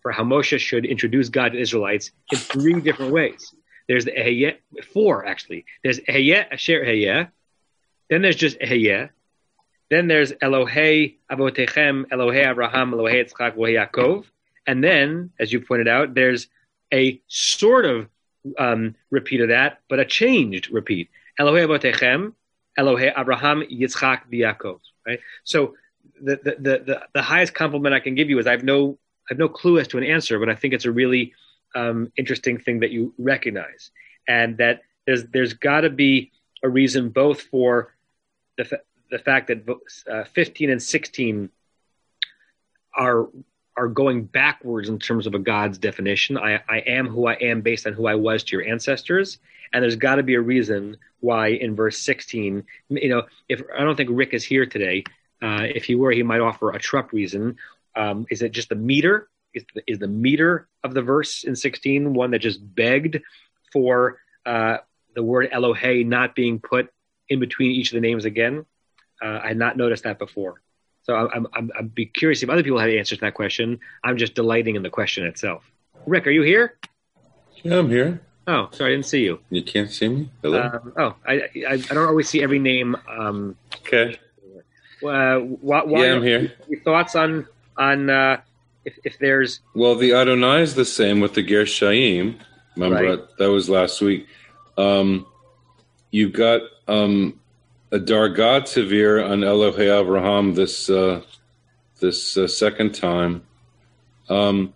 for 0.00 0.12
how 0.12 0.22
Moshe 0.22 0.58
should 0.58 0.86
introduce 0.86 1.28
God 1.28 1.52
to 1.52 1.60
Israelites 1.60 2.12
in 2.30 2.38
three 2.38 2.80
different 2.80 3.12
ways. 3.12 3.52
There's 3.88 4.04
the 4.04 4.12
Ehyeh, 4.12 4.56
four 4.92 5.26
actually. 5.26 5.64
There's 5.82 5.98
Ehyeh 6.00 6.52
Asher 6.52 6.84
Ehyeh. 6.84 7.28
Then 8.08 8.22
there's 8.22 8.36
just 8.36 8.58
Ehyeh. 8.60 9.10
Then 9.90 10.06
there's 10.06 10.32
Elohei 10.32 11.16
Avotechem, 11.30 12.04
Elohei 12.06 12.50
Abraham, 12.50 12.92
Elohei 12.92 13.24
Yitzchak, 13.24 13.56
Yaakov. 13.56 14.26
And 14.66 14.84
then, 14.84 15.30
as 15.40 15.52
you 15.52 15.60
pointed 15.60 15.88
out, 15.88 16.14
there's 16.14 16.46
a 16.92 17.20
sort 17.26 17.86
of 17.86 18.08
um, 18.58 18.94
repeat 19.10 19.40
of 19.40 19.48
that, 19.48 19.80
but 19.88 19.98
a 19.98 20.04
changed 20.04 20.70
repeat. 20.70 21.08
Elohei 21.40 21.66
Avotechem, 21.66 22.34
Elohei 22.78 23.12
Abraham, 23.16 23.62
Yitzchak, 23.62 24.22
Yaakov. 24.32 24.80
Right. 25.06 25.20
So 25.44 25.74
the, 26.20 26.36
the 26.42 26.56
the 26.60 27.06
the 27.14 27.22
highest 27.22 27.54
compliment 27.54 27.94
I 27.94 28.00
can 28.00 28.14
give 28.14 28.30
you 28.30 28.38
is 28.38 28.46
I 28.46 28.52
have 28.52 28.64
no 28.64 28.98
I 29.24 29.28
have 29.30 29.38
no 29.38 29.48
clue 29.48 29.78
as 29.78 29.88
to 29.88 29.98
an 29.98 30.04
answer, 30.04 30.38
but 30.38 30.48
I 30.48 30.54
think 30.54 30.74
it's 30.74 30.84
a 30.84 30.92
really 30.92 31.32
um, 31.74 32.12
interesting 32.16 32.58
thing 32.58 32.80
that 32.80 32.90
you 32.90 33.14
recognize, 33.18 33.90
and 34.26 34.56
that 34.58 34.82
there's 35.06 35.24
there's 35.26 35.54
got 35.54 35.82
to 35.82 35.90
be 35.90 36.30
a 36.62 36.68
reason 36.68 37.10
both 37.10 37.42
for 37.42 37.94
the 38.56 38.80
the 39.10 39.18
fact 39.18 39.48
that 39.48 39.64
uh, 40.10 40.24
15 40.24 40.70
and 40.70 40.82
16 40.82 41.48
are 42.94 43.28
are 43.78 43.86
going 43.86 44.24
backwards 44.24 44.88
in 44.88 44.98
terms 44.98 45.28
of 45.28 45.34
a 45.34 45.38
God's 45.38 45.78
definition. 45.78 46.36
I, 46.36 46.60
I 46.68 46.78
am 46.78 47.06
who 47.06 47.28
I 47.28 47.34
am 47.34 47.60
based 47.60 47.86
on 47.86 47.92
who 47.92 48.08
I 48.08 48.16
was 48.16 48.42
to 48.44 48.56
your 48.56 48.66
ancestors. 48.66 49.38
And 49.72 49.82
there's 49.82 49.94
got 49.94 50.16
to 50.16 50.24
be 50.24 50.34
a 50.34 50.40
reason 50.40 50.96
why 51.20 51.48
in 51.48 51.76
verse 51.76 51.98
16, 52.00 52.64
you 52.88 53.08
know, 53.08 53.22
if 53.48 53.62
I 53.76 53.84
don't 53.84 53.94
think 53.94 54.10
Rick 54.12 54.34
is 54.34 54.42
here 54.42 54.66
today, 54.66 55.04
uh, 55.40 55.62
if 55.62 55.84
he 55.84 55.94
were, 55.94 56.10
he 56.10 56.24
might 56.24 56.40
offer 56.40 56.70
a 56.70 56.78
trope 56.80 57.12
reason. 57.12 57.56
Um, 57.94 58.26
is 58.30 58.42
it 58.42 58.50
just 58.50 58.68
the 58.68 58.74
meter? 58.74 59.28
Is 59.54 59.64
the, 59.72 59.82
is 59.86 59.98
the 60.00 60.08
meter 60.08 60.68
of 60.82 60.92
the 60.92 61.02
verse 61.02 61.44
in 61.44 61.54
16 61.54 62.12
one 62.12 62.32
that 62.32 62.40
just 62.40 62.60
begged 62.74 63.20
for 63.72 64.18
uh, 64.44 64.78
the 65.14 65.22
word 65.22 65.50
Elohe 65.52 66.04
not 66.04 66.34
being 66.34 66.58
put 66.58 66.92
in 67.28 67.38
between 67.38 67.70
each 67.70 67.92
of 67.92 67.94
the 67.94 68.00
names 68.00 68.24
again? 68.24 68.66
Uh, 69.22 69.38
I 69.44 69.48
had 69.48 69.56
not 69.56 69.76
noticed 69.76 70.02
that 70.02 70.18
before. 70.18 70.62
So 71.08 71.16
I'm, 71.16 71.46
I'm, 71.54 71.70
I'd 71.78 71.94
be 71.94 72.04
curious 72.04 72.42
if 72.42 72.50
other 72.50 72.62
people 72.62 72.78
have 72.78 72.90
answers 72.90 73.18
to 73.18 73.24
that 73.24 73.32
question. 73.34 73.80
I'm 74.04 74.18
just 74.18 74.34
delighting 74.34 74.76
in 74.76 74.82
the 74.82 74.90
question 74.90 75.24
itself. 75.24 75.70
Rick, 76.06 76.26
are 76.26 76.30
you 76.30 76.42
here? 76.42 76.76
Yeah, 77.62 77.78
I'm 77.78 77.88
here. 77.88 78.20
Oh, 78.46 78.68
sorry, 78.72 78.92
I 78.92 78.96
didn't 78.96 79.06
see 79.06 79.24
you. 79.24 79.40
You 79.48 79.62
can't 79.62 79.90
see 79.90 80.08
me. 80.08 80.30
Hello. 80.42 80.62
Um, 80.62 80.92
oh, 80.98 81.14
I, 81.26 81.42
I, 81.66 81.72
I 81.72 81.76
don't 81.76 82.06
always 82.06 82.28
see 82.28 82.42
every 82.42 82.58
name. 82.58 82.94
Um, 83.08 83.56
okay. 83.76 84.18
Uh, 85.02 85.38
why, 85.38 85.82
why, 85.84 86.04
yeah, 86.04 86.14
I'm 86.14 86.22
here. 86.22 86.52
Your 86.68 86.80
thoughts 86.80 87.16
on 87.16 87.46
on 87.78 88.10
uh, 88.10 88.40
if, 88.84 88.98
if 89.04 89.18
there's 89.18 89.60
well, 89.74 89.94
the 89.94 90.12
Adonai 90.12 90.60
is 90.60 90.74
the 90.74 90.84
same 90.84 91.20
with 91.20 91.34
the 91.34 91.42
Gershayim. 91.44 92.38
Remember 92.76 92.96
Right. 92.96 93.16
that, 93.16 93.38
that 93.38 93.50
was 93.50 93.70
last 93.70 94.00
week. 94.02 94.26
Um, 94.76 95.26
you've 96.10 96.32
got 96.32 96.62
um, 96.86 97.40
a 97.90 97.98
Darga 97.98 98.62
Tevir 98.62 99.28
on 99.28 99.40
Elohe 99.40 100.00
Abraham 100.00 100.54
this 100.54 100.90
uh, 100.90 101.22
this 102.00 102.36
uh, 102.36 102.46
second 102.46 102.94
time. 102.94 103.42
Um, 104.28 104.74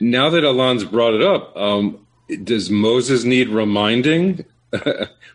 now 0.00 0.30
that 0.30 0.44
Alon's 0.44 0.84
brought 0.84 1.14
it 1.14 1.22
up, 1.22 1.56
um, 1.56 2.06
does 2.44 2.70
Moses 2.70 3.24
need 3.24 3.48
reminding? 3.48 4.44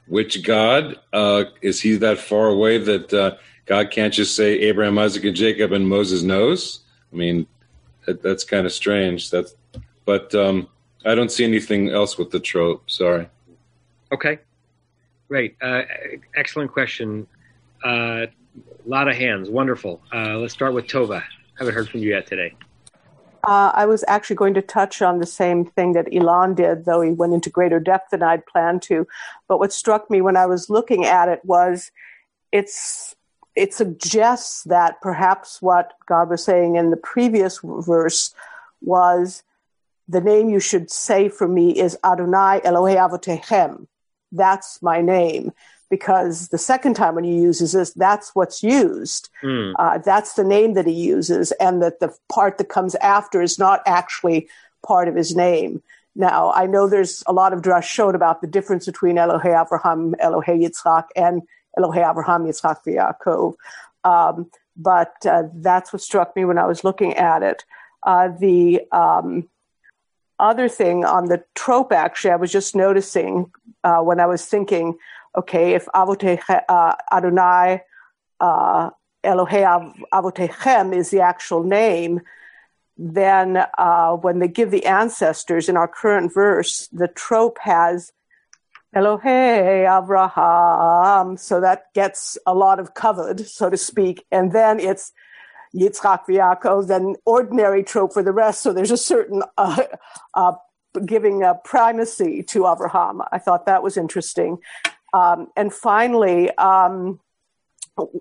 Which 0.07 0.43
God 0.43 0.99
uh, 1.11 1.45
is 1.61 1.81
he 1.81 1.95
that 1.95 2.19
far 2.19 2.47
away 2.47 2.77
that 2.77 3.13
uh, 3.13 3.35
God 3.65 3.89
can't 3.89 4.13
just 4.13 4.35
say 4.35 4.59
Abraham, 4.59 4.99
Isaac, 4.99 5.23
and 5.23 5.35
Jacob, 5.35 5.71
and 5.71 5.87
Moses 5.89 6.21
knows? 6.21 6.81
I 7.11 7.15
mean, 7.15 7.47
that, 8.05 8.21
that's 8.21 8.43
kind 8.43 8.65
of 8.65 8.71
strange. 8.71 9.31
That's, 9.31 9.55
but 10.05 10.35
um, 10.35 10.67
I 11.05 11.15
don't 11.15 11.31
see 11.31 11.43
anything 11.43 11.89
else 11.89 12.17
with 12.17 12.31
the 12.31 12.39
trope. 12.39 12.89
Sorry. 12.91 13.27
Okay, 14.11 14.39
great, 15.33 15.55
uh, 15.63 15.81
excellent 16.35 16.71
question. 16.71 17.25
A 17.83 17.87
uh, 17.87 18.25
lot 18.85 19.07
of 19.07 19.15
hands, 19.15 19.49
wonderful. 19.49 19.99
Uh, 20.13 20.37
let's 20.37 20.53
start 20.53 20.75
with 20.75 20.85
Tova. 20.85 21.23
Haven't 21.57 21.73
heard 21.73 21.89
from 21.89 22.01
you 22.01 22.09
yet 22.09 22.27
today. 22.27 22.53
Uh, 23.43 23.71
I 23.73 23.87
was 23.87 24.05
actually 24.07 24.35
going 24.35 24.53
to 24.53 24.61
touch 24.61 25.01
on 25.01 25.17
the 25.17 25.25
same 25.25 25.65
thing 25.65 25.93
that 25.93 26.07
Elon 26.13 26.53
did, 26.53 26.85
though 26.85 27.01
he 27.01 27.09
went 27.09 27.33
into 27.33 27.49
greater 27.49 27.79
depth 27.79 28.11
than 28.11 28.21
I'd 28.21 28.45
planned 28.45 28.83
to. 28.83 29.07
But 29.47 29.57
what 29.57 29.73
struck 29.73 30.07
me 30.11 30.21
when 30.21 30.37
I 30.37 30.45
was 30.45 30.69
looking 30.69 31.03
at 31.03 31.29
it 31.29 31.43
was 31.43 31.89
it's 32.51 33.15
it 33.55 33.73
suggests 33.73 34.61
that 34.65 35.01
perhaps 35.01 35.63
what 35.63 35.93
God 36.05 36.29
was 36.29 36.43
saying 36.43 36.75
in 36.75 36.91
the 36.91 36.97
previous 36.97 37.59
verse 37.63 38.35
was 38.81 39.41
the 40.07 40.21
name 40.21 40.49
you 40.49 40.59
should 40.59 40.91
say 40.91 41.27
for 41.27 41.47
me 41.47 41.71
is 41.71 41.97
Adonai 42.03 42.61
Elohei 42.63 42.97
Avotechem. 42.97 43.87
That's 44.33 44.81
my 44.81 45.01
name. 45.01 45.53
because 45.93 46.47
the 46.47 46.57
second 46.57 46.95
time 46.95 47.13
when 47.13 47.23
he 47.23 47.35
uses 47.35 47.73
this, 47.73 47.93
that's 47.93 48.33
what's 48.33 48.63
used. 48.63 49.29
Mm. 49.43 49.73
Uh, 49.77 49.99
that's 49.99 50.33
the 50.33 50.43
name 50.43 50.73
that 50.73 50.87
he 50.87 50.91
uses, 50.93 51.51
and 51.59 51.83
that 51.83 51.99
the 51.99 52.11
part 52.29 52.57
that 52.57 52.67
comes 52.67 52.95
after 52.95 53.43
is 53.43 53.59
not 53.59 53.83
actually 53.85 54.49
part 54.83 55.07
of 55.07 55.13
his 55.13 55.35
name. 55.35 55.83
Now, 56.15 56.51
I 56.51 56.65
know 56.65 56.87
there's 56.87 57.23
a 57.27 57.31
lot 57.31 57.53
of 57.53 57.61
drush 57.61 57.83
showed 57.83 58.15
about 58.15 58.41
the 58.41 58.47
difference 58.47 58.87
between 58.87 59.17
Elohe 59.17 59.43
Avraham, 59.43 60.15
Elohe 60.15 60.45
Yitzchak, 60.63 61.05
and 61.15 61.43
Elohe 61.77 61.97
Avraham, 61.97 62.47
Yitzchak, 62.47 62.79
Yaakov. 62.87 63.53
Um, 64.03 64.49
but 64.75 65.13
uh, 65.27 65.43
that's 65.53 65.93
what 65.93 66.01
struck 66.01 66.35
me 66.35 66.43
when 66.43 66.57
I 66.57 66.65
was 66.65 66.83
looking 66.83 67.13
at 67.13 67.43
it. 67.43 67.65
Uh, 68.01 68.29
the 68.29 68.81
um, 68.91 69.47
other 70.43 70.67
thing 70.67 71.05
on 71.05 71.25
the 71.25 71.43
trope, 71.55 71.91
actually, 71.91 72.31
I 72.31 72.35
was 72.35 72.51
just 72.51 72.75
noticing 72.75 73.51
uh, 73.83 73.99
when 73.99 74.19
I 74.19 74.25
was 74.25 74.45
thinking, 74.45 74.97
okay, 75.35 75.73
if 75.73 75.87
Avote 75.93 76.39
uh, 76.49 76.95
Adonai 77.11 77.81
uh, 78.39 78.89
Elohe 79.23 79.93
Avotechem 80.13 80.95
is 80.95 81.09
the 81.09 81.21
actual 81.21 81.63
name, 81.63 82.21
then 82.97 83.65
uh, 83.77 84.11
when 84.17 84.39
they 84.39 84.47
give 84.47 84.69
the 84.69 84.85
ancestors 84.85 85.69
in 85.69 85.77
our 85.77 85.87
current 85.87 86.33
verse, 86.33 86.87
the 86.91 87.07
trope 87.07 87.57
has 87.61 88.11
Elohe 88.95 89.87
Avraham, 89.97 91.39
so 91.39 91.59
that 91.61 91.91
gets 91.93 92.37
a 92.45 92.53
lot 92.53 92.79
of 92.79 92.93
covered, 92.93 93.39
so 93.47 93.69
to 93.69 93.77
speak, 93.77 94.25
and 94.31 94.51
then 94.51 94.79
it's 94.79 95.11
Yitzchak 95.75 96.25
Yaakov, 96.27 96.87
then 96.87 97.15
ordinary 97.25 97.83
trope 97.83 98.13
for 98.13 98.23
the 98.23 98.31
rest. 98.31 98.61
So 98.61 98.73
there's 98.73 98.91
a 98.91 98.97
certain 98.97 99.43
uh, 99.57 99.83
uh, 100.33 100.53
giving 101.05 101.43
primacy 101.63 102.43
to 102.43 102.61
Avraham. 102.61 103.25
I 103.31 103.39
thought 103.39 103.65
that 103.65 103.83
was 103.83 103.97
interesting. 103.97 104.59
Um, 105.13 105.47
and 105.55 105.73
finally, 105.73 106.51
um, 106.57 107.19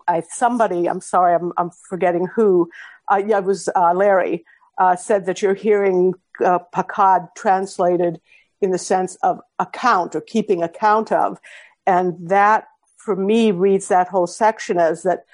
I, 0.06 0.22
somebody, 0.28 0.88
I'm 0.88 1.00
sorry, 1.00 1.34
I'm, 1.34 1.52
I'm 1.56 1.70
forgetting 1.88 2.26
who, 2.34 2.70
uh, 3.10 3.22
yeah, 3.26 3.38
it 3.38 3.44
was 3.44 3.68
uh, 3.74 3.92
Larry, 3.94 4.44
uh, 4.78 4.96
said 4.96 5.26
that 5.26 5.42
you're 5.42 5.54
hearing 5.54 6.14
uh, 6.44 6.60
pakad 6.74 7.28
translated 7.36 8.20
in 8.60 8.70
the 8.70 8.78
sense 8.78 9.16
of 9.22 9.40
account 9.58 10.14
or 10.14 10.20
keeping 10.20 10.62
account 10.62 11.12
of. 11.12 11.38
And 11.86 12.14
that, 12.28 12.68
for 12.96 13.16
me, 13.16 13.50
reads 13.50 13.88
that 13.88 14.08
whole 14.08 14.26
section 14.26 14.78
as 14.78 15.02
that, 15.02 15.24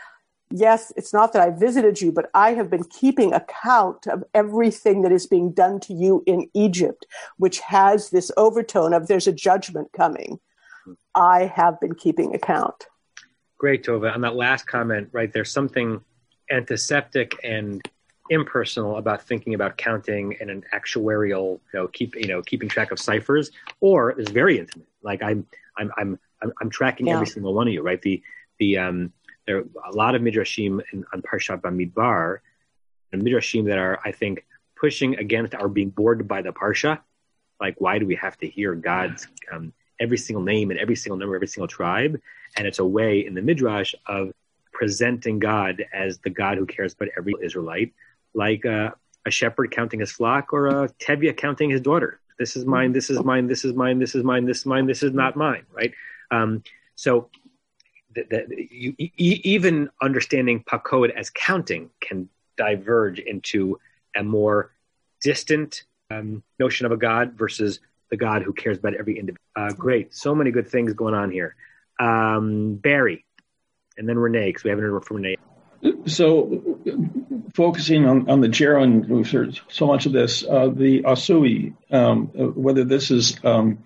yes, 0.51 0.93
it's 0.97 1.13
not 1.13 1.33
that 1.33 1.43
I 1.43 1.51
visited 1.51 2.01
you, 2.01 2.13
but 2.13 2.31
I 2.35 2.55
have 2.55 2.71
been 2.71 2.85
keeping 2.85 3.33
account 3.33 4.07
of 4.07 4.25
everything 4.35 5.03
that 5.03 5.13
is 5.13 5.27
being 5.27 5.53
done 5.53 5.81
to 5.81 5.93
you 5.93 6.23
in 6.27 6.49
Egypt, 6.55 7.07
which 7.37 7.61
has 7.61 8.11
this 8.11 8.31
overtone 8.37 8.93
of 8.93 9.09
there's 9.09 9.27
a 9.27 9.33
judgment 9.33 9.93
coming. 9.93 10.41
I 11.15 11.47
have 11.47 11.81
been 11.81 11.95
keeping 11.95 12.35
account. 12.35 12.87
Great, 13.59 13.85
Tova. 13.85 14.15
On 14.15 14.21
that 14.21 14.37
last 14.37 14.67
comment, 14.67 15.09
right, 15.13 15.33
there's 15.33 15.53
something 15.53 16.01
antiseptic 16.51 17.35
and 17.43 17.83
impersonal 18.31 18.99
about 18.99 19.23
thinking 19.23 19.55
about 19.55 19.77
counting 19.79 20.37
and 20.41 20.51
an 20.51 20.63
actuarial, 20.75 21.61
you 21.73 21.81
know, 21.81 21.89
keep 21.89 22.15
you 22.15 22.29
know 22.29 22.43
keeping 22.43 22.69
track 22.69 22.93
of 22.93 22.99
ciphers, 22.99 23.51
or 23.81 24.11
it's 24.11 24.31
very 24.31 24.59
intimate. 24.59 24.87
Like 25.03 25.23
I'm 25.23 25.47
I'm 25.77 25.91
I'm 25.97 26.19
I'm, 26.43 26.53
I'm 26.61 26.71
tracking 26.71 27.09
Yeah. 27.09 27.15
every 27.15 27.27
single 27.27 27.53
one 27.55 27.67
of 27.67 27.75
you, 27.75 27.83
right? 27.83 28.01
The 28.01 28.23
the 28.59 28.79
um 28.79 29.13
there 29.49 29.57
are 29.57 29.65
a 29.91 29.97
lot 29.97 30.15
of 30.15 30.21
midrashim 30.21 30.83
in, 30.93 31.07
on 31.15 31.23
Parshat 31.23 31.63
Bamidbar, 31.63 32.41
and 33.13 33.23
midrashim 33.23 33.65
that 33.65 33.79
are 33.79 33.99
I 34.05 34.13
think 34.13 34.45
pushing 34.77 35.17
against 35.17 35.55
our 35.55 35.69
being 35.69 35.89
bored 35.89 36.29
by 36.29 36.43
the 36.43 36.53
parsha. 36.53 37.01
Like, 37.59 37.81
why 37.81 37.99
do 37.99 38.07
we 38.07 38.15
have 38.17 38.37
to 38.39 38.47
hear 38.47 38.75
God's 38.75 39.27
um, 39.51 39.73
every 39.99 40.19
single 40.19 40.43
name 40.43 40.71
and 40.71 40.79
every 40.79 40.95
single 40.95 41.17
number, 41.17 41.35
every 41.35 41.49
single 41.49 41.67
tribe? 41.67 42.21
And 42.57 42.67
it's 42.67 42.79
a 42.79 42.85
way 42.85 43.27
in 43.27 43.33
the 43.35 43.41
midrash 43.41 43.95
of 44.07 44.33
presenting 44.71 45.39
God 45.39 45.83
as 45.95 46.19
the 46.19 46.31
God 46.31 46.59
who 46.59 46.67
cares 46.67 46.93
about 46.93 47.09
every 47.17 47.35
Israelite, 47.43 47.95
like 48.35 48.67
a 48.67 48.95
shepherd 49.31 49.71
counting 49.71 50.01
his 50.01 50.13
flock 50.13 50.53
or 50.53 50.69
a 50.69 50.89
Tevye 51.01 51.35
counting 51.37 51.71
his 51.71 51.81
daughter. 51.81 52.21
This 52.39 52.55
is 52.55 52.67
mine. 52.67 52.93
This 52.93 53.09
is 53.09 53.25
mine. 53.25 53.47
This 53.47 53.65
is 53.65 53.75
mine. 53.75 53.99
This 53.99 54.15
is 54.15 54.23
mine. 54.23 54.45
This 54.45 54.59
is 54.59 54.67
mine. 54.67 54.87
This 54.87 55.03
is 55.03 55.13
not 55.13 55.37
mine. 55.37 55.65
Right. 55.73 55.93
Um, 56.31 56.63
so, 56.95 57.31
th- 58.31 58.49
th- 58.49 58.71
you, 58.71 58.95
e- 58.99 59.41
even 59.45 59.91
understanding 60.01 60.65
pakod 60.65 61.11
as 61.11 61.31
counting 61.31 61.91
can 62.01 62.29
diverge 62.57 63.19
into 63.19 63.79
a 64.17 64.23
more 64.23 64.73
distant 65.21 65.85
um, 66.11 66.43
notion 66.59 66.87
of 66.87 66.93
a 66.93 66.97
God 66.97 67.35
versus 67.35 67.81
the 68.11 68.17
God 68.17 68.43
who 68.43 68.53
cares 68.53 68.79
about 68.79 68.95
every 68.95 69.19
individual. 69.19 69.43
Uh, 69.55 69.71
great. 69.73 70.15
So 70.15 70.35
many 70.35 70.51
good 70.51 70.69
things 70.69 70.93
going 70.95 71.15
on 71.15 71.31
here. 71.31 71.55
Um, 72.01 72.77
Barry, 72.77 73.25
and 73.97 74.09
then 74.09 74.19
Renee, 74.19 74.47
because 74.47 74.65
we 74.65 74.71
haven't 74.71 74.85
heard 74.85 75.05
from 75.05 75.19
Renee. 75.19 75.37
So, 76.07 76.79
focusing 77.55 78.05
on, 78.05 78.29
on 78.29 78.41
the 78.41 78.49
gerund, 78.49 79.09
we've 79.09 79.31
heard 79.31 79.61
so 79.69 79.87
much 79.87 80.07
of 80.07 80.13
this, 80.13 80.45
uh, 80.45 80.69
the 80.69 81.03
Asui, 81.03 81.75
um, 81.91 82.31
uh, 82.39 82.45
whether 82.47 82.85
this 82.85 83.11
is 83.11 83.39
um, 83.45 83.85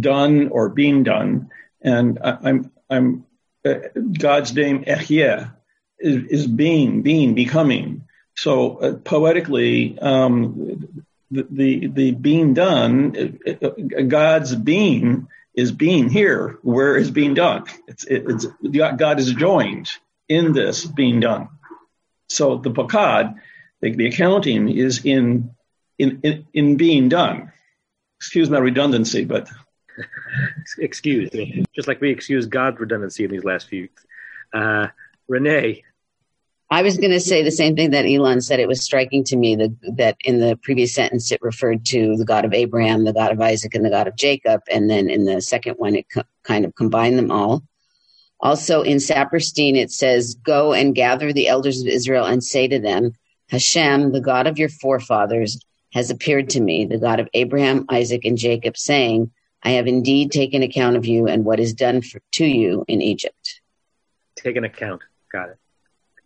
done 0.00 0.48
or 0.48 0.68
being 0.68 1.02
done, 1.02 1.50
and 1.82 2.18
I, 2.22 2.38
I'm, 2.42 2.72
I'm 2.88 3.26
God's 3.62 4.54
name 4.54 4.84
Ehyeh 4.84 5.52
is, 5.98 6.24
is 6.24 6.46
being, 6.46 7.02
being, 7.02 7.34
becoming. 7.34 8.06
So 8.36 8.76
uh, 8.78 8.94
poetically, 8.94 9.98
um, 9.98 11.04
the, 11.30 11.46
the 11.50 11.86
the 11.88 12.10
being 12.12 12.54
done, 12.54 13.38
uh, 13.46 13.66
uh, 13.66 14.02
God's 14.02 14.54
being 14.54 15.28
is 15.54 15.72
being 15.72 16.08
here 16.08 16.58
where 16.62 16.96
is 16.96 17.10
being 17.10 17.34
done. 17.34 17.64
It's, 17.86 18.04
it's 18.04 18.46
God 18.62 19.18
is 19.18 19.32
joined 19.32 19.90
in 20.28 20.52
this 20.52 20.84
being 20.84 21.20
done. 21.20 21.48
So 22.28 22.56
the 22.56 22.70
pakad, 22.70 23.34
the, 23.80 23.94
the 23.94 24.06
accounting 24.06 24.68
is 24.70 25.04
in, 25.04 25.50
in 25.98 26.20
in 26.22 26.46
in 26.52 26.76
being 26.76 27.08
done. 27.08 27.52
Excuse 28.18 28.50
my 28.50 28.58
redundancy, 28.58 29.24
but 29.24 29.48
excused, 30.78 31.36
just 31.74 31.88
like 31.88 32.00
we 32.00 32.10
excuse 32.10 32.46
God's 32.46 32.80
redundancy 32.80 33.24
in 33.24 33.30
these 33.30 33.44
last 33.44 33.68
few. 33.68 33.88
Uh, 34.52 34.88
Renee, 35.28 35.84
I 36.72 36.82
was 36.82 36.98
going 36.98 37.10
to 37.10 37.20
say 37.20 37.42
the 37.42 37.50
same 37.50 37.74
thing 37.74 37.90
that 37.90 38.04
Elon 38.04 38.40
said. 38.40 38.60
It 38.60 38.68
was 38.68 38.80
striking 38.80 39.24
to 39.24 39.36
me 39.36 39.56
that, 39.56 39.76
that 39.96 40.16
in 40.24 40.38
the 40.38 40.56
previous 40.62 40.94
sentence 40.94 41.32
it 41.32 41.42
referred 41.42 41.84
to 41.86 42.16
the 42.16 42.24
God 42.24 42.44
of 42.44 42.54
Abraham, 42.54 43.04
the 43.04 43.12
God 43.12 43.32
of 43.32 43.40
Isaac, 43.40 43.74
and 43.74 43.84
the 43.84 43.90
God 43.90 44.06
of 44.06 44.14
Jacob. 44.14 44.60
And 44.70 44.88
then 44.88 45.10
in 45.10 45.24
the 45.24 45.40
second 45.42 45.74
one, 45.74 45.96
it 45.96 46.06
co- 46.12 46.22
kind 46.44 46.64
of 46.64 46.76
combined 46.76 47.18
them 47.18 47.32
all. 47.32 47.64
Also 48.38 48.82
in 48.82 48.98
Saperstein, 48.98 49.76
it 49.76 49.90
says, 49.90 50.36
Go 50.36 50.72
and 50.72 50.94
gather 50.94 51.32
the 51.32 51.48
elders 51.48 51.80
of 51.80 51.88
Israel 51.88 52.24
and 52.24 52.42
say 52.42 52.68
to 52.68 52.78
them, 52.78 53.14
Hashem, 53.48 54.12
the 54.12 54.20
God 54.20 54.46
of 54.46 54.56
your 54.56 54.68
forefathers, 54.68 55.60
has 55.92 56.08
appeared 56.08 56.50
to 56.50 56.60
me, 56.60 56.84
the 56.84 56.98
God 56.98 57.18
of 57.18 57.28
Abraham, 57.34 57.84
Isaac, 57.90 58.24
and 58.24 58.38
Jacob, 58.38 58.76
saying, 58.76 59.32
I 59.62 59.70
have 59.72 59.86
indeed 59.86 60.32
taken 60.32 60.62
account 60.62 60.96
of 60.96 61.04
you 61.04 61.26
and 61.26 61.44
what 61.44 61.60
is 61.60 61.74
done 61.74 62.02
for, 62.02 62.20
to 62.32 62.44
you 62.44 62.84
in 62.88 63.02
Egypt. 63.02 63.60
take 64.36 64.56
an 64.56 64.64
account. 64.64 65.02
Got 65.30 65.50
it. 65.50 65.58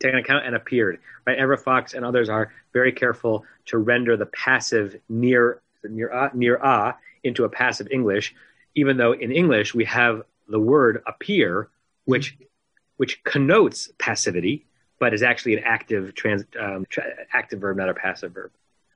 Take 0.00 0.12
an 0.12 0.18
account 0.18 0.46
and 0.46 0.54
appeared. 0.54 1.00
Right. 1.26 1.38
Everett 1.38 1.60
Fox 1.60 1.94
and 1.94 2.04
others 2.04 2.28
are 2.28 2.52
very 2.72 2.92
careful 2.92 3.44
to 3.66 3.78
render 3.78 4.16
the 4.16 4.26
passive 4.26 4.96
near 5.08 5.60
near 5.82 6.12
ah, 6.12 6.30
near 6.34 6.58
ah 6.62 6.96
into 7.22 7.44
a 7.44 7.48
passive 7.48 7.88
English, 7.90 8.34
even 8.74 8.96
though 8.96 9.12
in 9.12 9.32
English 9.32 9.74
we 9.74 9.84
have 9.86 10.22
the 10.48 10.60
word 10.60 11.02
appear, 11.06 11.68
which 12.04 12.36
which 12.96 13.22
connotes 13.24 13.90
passivity, 13.98 14.66
but 15.00 15.14
is 15.14 15.22
actually 15.22 15.56
an 15.56 15.64
active 15.64 16.14
trans 16.14 16.44
um, 16.60 16.86
tra- 16.88 17.26
active 17.32 17.60
verb, 17.60 17.76
not 17.76 17.88
a 17.88 17.94
passive 17.94 18.32
verb. 18.32 18.52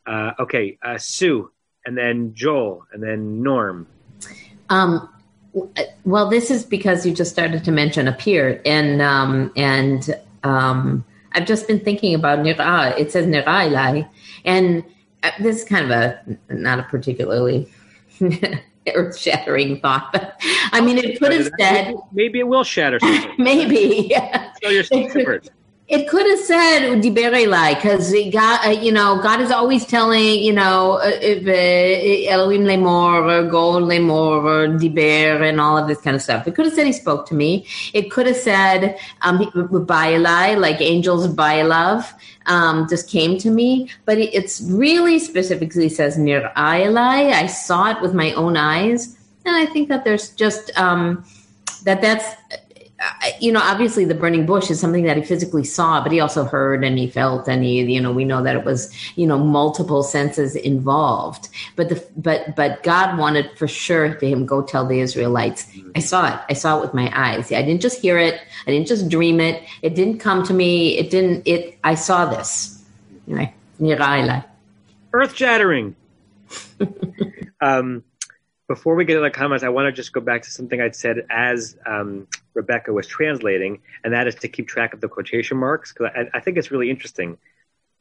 Uh, 0.06 0.32
okay, 0.38 0.78
uh, 0.82 0.96
Sue, 0.98 1.50
and 1.84 1.96
then 1.96 2.34
Joel, 2.34 2.86
and 2.92 3.02
then 3.02 3.42
Norm. 3.42 3.86
Um, 4.70 5.08
well, 6.04 6.28
this 6.28 6.50
is 6.50 6.64
because 6.64 7.06
you 7.06 7.12
just 7.12 7.30
started 7.32 7.64
to 7.64 7.72
mention 7.72 8.06
appear, 8.08 8.60
and 8.64 9.00
um, 9.02 9.52
and 9.56 10.14
um, 10.44 11.04
I've 11.32 11.46
just 11.46 11.66
been 11.66 11.80
thinking 11.80 12.14
about 12.14 12.40
nira. 12.40 12.98
It 12.98 13.12
says 13.12 13.26
nira 13.26 13.44
ilai, 13.44 14.08
and 14.44 14.84
uh, 15.22 15.30
this 15.40 15.62
is 15.62 15.64
kind 15.64 15.84
of 15.84 15.90
a 15.90 16.38
not 16.50 16.78
a 16.78 16.82
particularly 16.84 17.70
earth-shattering 18.94 19.80
thought, 19.80 20.12
but 20.12 20.40
I 20.72 20.80
mean, 20.80 20.98
it 20.98 21.18
could 21.18 21.32
have 21.32 21.50
said 21.58 21.94
Maybe 22.12 22.40
it 22.40 22.48
will 22.48 22.64
shatter 22.64 23.00
something. 23.00 23.32
maybe. 23.38 24.08
Yeah. 24.10 24.52
Show 24.62 24.70
your 24.70 24.84
secrets. 24.84 25.50
It 25.88 26.06
could 26.06 26.26
have 26.26 26.40
said 26.40 27.00
"diber 27.00 27.32
elai" 27.32 27.74
because 27.74 28.12
God, 28.30 28.60
uh, 28.66 28.70
you 28.78 28.92
know, 28.92 29.22
God 29.22 29.40
is 29.40 29.50
always 29.50 29.86
telling, 29.86 30.38
you 30.44 30.52
know, 30.52 30.98
uh, 30.98 31.12
if 31.22 31.46
uh, 31.46 32.30
Elohim 32.30 32.64
lemor 32.64 33.24
or 33.24 33.48
Gol 33.48 33.80
lemor 33.80 34.44
or 34.44 34.68
diber 34.78 35.48
and 35.48 35.58
all 35.58 35.78
of 35.78 35.88
this 35.88 35.98
kind 36.02 36.14
of 36.14 36.20
stuff. 36.20 36.46
It 36.46 36.54
could 36.54 36.66
have 36.66 36.74
said 36.74 36.86
He 36.86 36.92
spoke 36.92 37.26
to 37.28 37.34
me. 37.34 37.66
It 37.94 38.10
could 38.10 38.26
have 38.26 38.36
said 38.36 38.98
um, 39.22 39.38
by 39.86 40.12
elai, 40.12 40.60
like 40.60 40.78
angels 40.82 41.26
by 41.26 41.62
love, 41.62 42.12
um, 42.44 42.86
just 42.86 43.08
came 43.08 43.38
to 43.38 43.50
me. 43.50 43.88
But 44.04 44.18
it, 44.18 44.34
it's 44.34 44.60
really 44.60 45.18
specifically 45.18 45.88
says 45.88 46.18
nir 46.18 46.52
elai. 46.54 47.32
I 47.32 47.46
saw 47.46 47.92
it 47.92 48.02
with 48.02 48.12
my 48.12 48.34
own 48.34 48.58
eyes, 48.58 49.16
and 49.46 49.56
I 49.56 49.64
think 49.64 49.88
that 49.88 50.04
there's 50.04 50.28
just. 50.30 50.70
Um, 50.78 51.24
that 51.84 52.02
that's 52.02 52.26
you 53.40 53.52
know, 53.52 53.60
obviously 53.62 54.04
the 54.04 54.14
burning 54.14 54.44
bush 54.44 54.70
is 54.70 54.80
something 54.80 55.04
that 55.04 55.16
he 55.16 55.22
physically 55.22 55.64
saw, 55.64 56.02
but 56.02 56.10
he 56.10 56.18
also 56.18 56.44
heard 56.44 56.82
and 56.82 56.98
he 56.98 57.08
felt, 57.08 57.48
and 57.48 57.62
he, 57.62 57.82
you 57.82 58.00
know, 58.00 58.10
we 58.10 58.24
know 58.24 58.42
that 58.42 58.56
it 58.56 58.64
was, 58.64 58.92
you 59.16 59.26
know, 59.26 59.38
multiple 59.38 60.02
senses 60.02 60.56
involved. 60.56 61.48
But 61.76 61.90
the, 61.90 62.04
but, 62.16 62.56
but 62.56 62.82
God 62.82 63.16
wanted 63.16 63.56
for 63.56 63.68
sure 63.68 64.14
to 64.14 64.28
him 64.28 64.46
go 64.46 64.62
tell 64.62 64.84
the 64.86 65.00
Israelites. 65.00 65.70
I 65.94 66.00
saw 66.00 66.34
it. 66.34 66.40
I 66.48 66.54
saw 66.54 66.78
it 66.78 66.80
with 66.80 66.94
my 66.94 67.10
eyes. 67.14 67.52
I 67.52 67.62
didn't 67.62 67.82
just 67.82 68.00
hear 68.00 68.18
it. 68.18 68.40
I 68.66 68.70
didn't 68.72 68.88
just 68.88 69.08
dream 69.08 69.40
it. 69.40 69.62
It 69.82 69.94
didn't 69.94 70.18
come 70.18 70.42
to 70.44 70.54
me. 70.54 70.98
It 70.98 71.10
didn't. 71.10 71.46
It. 71.46 71.78
I 71.84 71.94
saw 71.94 72.26
this. 72.26 72.84
Earth 75.12 75.36
shattering. 75.36 75.94
um, 77.60 78.02
before 78.68 78.94
we 78.94 79.06
get 79.06 79.14
to 79.14 79.20
the 79.20 79.30
comments, 79.30 79.64
I 79.64 79.70
want 79.70 79.86
to 79.86 79.92
just 79.92 80.12
go 80.12 80.20
back 80.20 80.42
to 80.42 80.50
something 80.50 80.80
I'd 80.80 80.94
said 80.94 81.26
as 81.30 81.76
um, 81.86 82.28
Rebecca 82.52 82.92
was 82.92 83.06
translating, 83.06 83.80
and 84.04 84.12
that 84.12 84.28
is 84.28 84.34
to 84.36 84.48
keep 84.48 84.68
track 84.68 84.92
of 84.92 85.00
the 85.00 85.08
quotation 85.08 85.56
marks 85.56 85.92
because 85.92 86.12
I, 86.14 86.36
I, 86.36 86.40
think 86.40 86.58
it's 86.58 86.70
really 86.70 86.90
interesting. 86.90 87.38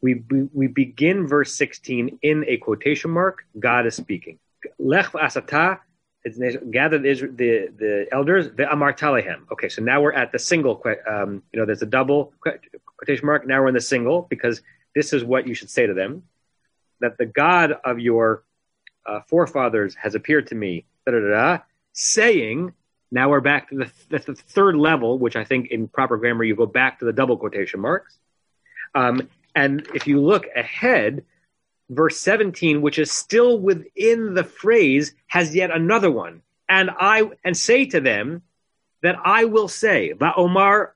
We, 0.01 0.23
we, 0.29 0.49
we 0.53 0.67
begin 0.67 1.25
verse 1.25 1.55
16 1.55 2.19
in 2.21 2.43
a 2.47 2.57
quotation 2.57 3.11
mark. 3.11 3.45
God 3.57 3.87
is 3.87 3.95
speaking. 3.95 4.39
Lech 4.77 5.13
asata, 5.13 5.79
gathered 6.69 7.03
the 7.03 7.69
the 7.77 8.07
elders 8.11 8.49
the 8.49 8.63
amartalehem. 8.63 9.49
Okay, 9.51 9.69
so 9.69 9.81
now 9.81 10.01
we're 10.01 10.11
at 10.11 10.33
the 10.33 10.39
single. 10.39 10.83
Um, 11.09 11.43
you 11.53 11.59
know, 11.59 11.65
there's 11.65 11.81
a 11.81 11.87
double 11.87 12.33
quotation 12.41 13.25
mark. 13.25 13.47
Now 13.47 13.61
we're 13.61 13.69
in 13.69 13.73
the 13.73 13.79
single 13.79 14.23
because 14.29 14.61
this 14.93 15.13
is 15.13 15.23
what 15.23 15.47
you 15.47 15.53
should 15.53 15.69
say 15.69 15.87
to 15.87 15.93
them: 15.93 16.23
that 16.99 17.17
the 17.17 17.25
God 17.25 17.71
of 17.85 17.99
your 17.99 18.43
uh, 19.07 19.21
forefathers 19.27 19.95
has 19.95 20.15
appeared 20.15 20.47
to 20.47 20.55
me, 20.55 20.85
da, 21.05 21.13
da, 21.13 21.19
da, 21.19 21.57
saying, 21.93 22.73
now 23.11 23.29
we're 23.29 23.39
back 23.39 23.69
to 23.69 23.77
the, 23.77 23.91
th- 24.09 24.25
the, 24.25 24.35
third 24.35 24.75
level, 24.75 25.17
which 25.17 25.35
I 25.35 25.43
think 25.43 25.71
in 25.71 25.87
proper 25.87 26.17
grammar 26.17 26.43
you 26.43 26.55
go 26.55 26.65
back 26.65 26.99
to 26.99 27.05
the 27.05 27.13
double 27.13 27.37
quotation 27.37 27.79
marks. 27.79 28.17
Um, 28.93 29.29
and 29.55 29.87
if 29.93 30.07
you 30.07 30.21
look 30.21 30.45
ahead, 30.55 31.23
verse 31.89 32.17
17, 32.17 32.81
which 32.81 32.99
is 32.99 33.11
still 33.11 33.57
within 33.59 34.33
the 34.33 34.43
phrase, 34.43 35.13
has 35.27 35.55
yet 35.55 35.71
another 35.71 36.11
one. 36.11 36.41
And 36.69 36.91
I 36.91 37.29
and 37.45 37.55
say 37.55 37.85
to 37.85 38.01
them 38.01 38.41
that 39.01 39.15
I 39.23 39.45
will 39.45 39.69
say, 39.69 40.13
Omar, 40.35 40.95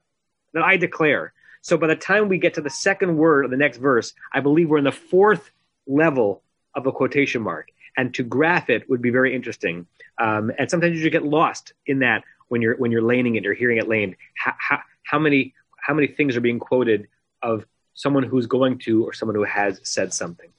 that 0.52 0.62
I 0.62 0.76
declare. 0.76 1.32
So 1.62 1.78
by 1.78 1.86
the 1.86 1.96
time 1.96 2.28
we 2.28 2.38
get 2.38 2.54
to 2.54 2.60
the 2.60 2.70
second 2.70 3.16
word 3.16 3.46
of 3.46 3.50
the 3.50 3.56
next 3.56 3.78
verse, 3.78 4.12
I 4.32 4.40
believe 4.40 4.68
we're 4.68 4.78
in 4.78 4.84
the 4.84 4.92
fourth 4.92 5.50
level 5.86 6.42
of 6.74 6.86
a 6.86 6.92
quotation 6.92 7.40
mark 7.42 7.68
and 7.96 8.14
to 8.14 8.22
graph 8.22 8.70
it 8.70 8.88
would 8.88 9.02
be 9.02 9.10
very 9.10 9.34
interesting. 9.34 9.86
Um, 10.18 10.52
and 10.58 10.70
sometimes 10.70 11.00
you 11.00 11.10
get 11.10 11.24
lost 11.24 11.72
in 11.86 12.00
that 12.00 12.24
when 12.48 12.62
you're 12.62 12.76
when 12.76 12.92
you're 12.92 13.02
laning 13.02 13.36
it, 13.36 13.44
you're 13.44 13.54
hearing 13.54 13.78
it 13.78 13.88
laned. 13.88 14.16
How, 14.34 14.54
how, 14.58 14.80
how 15.04 15.18
many 15.18 15.54
how 15.78 15.94
many 15.94 16.06
things 16.06 16.36
are 16.36 16.40
being 16.40 16.58
quoted 16.58 17.08
of 17.42 17.66
someone 17.94 18.22
who's 18.22 18.46
going 18.46 18.78
to 18.80 19.04
or 19.04 19.12
someone 19.12 19.34
who 19.34 19.44
has 19.44 19.80
said 19.82 20.12
something? 20.12 20.50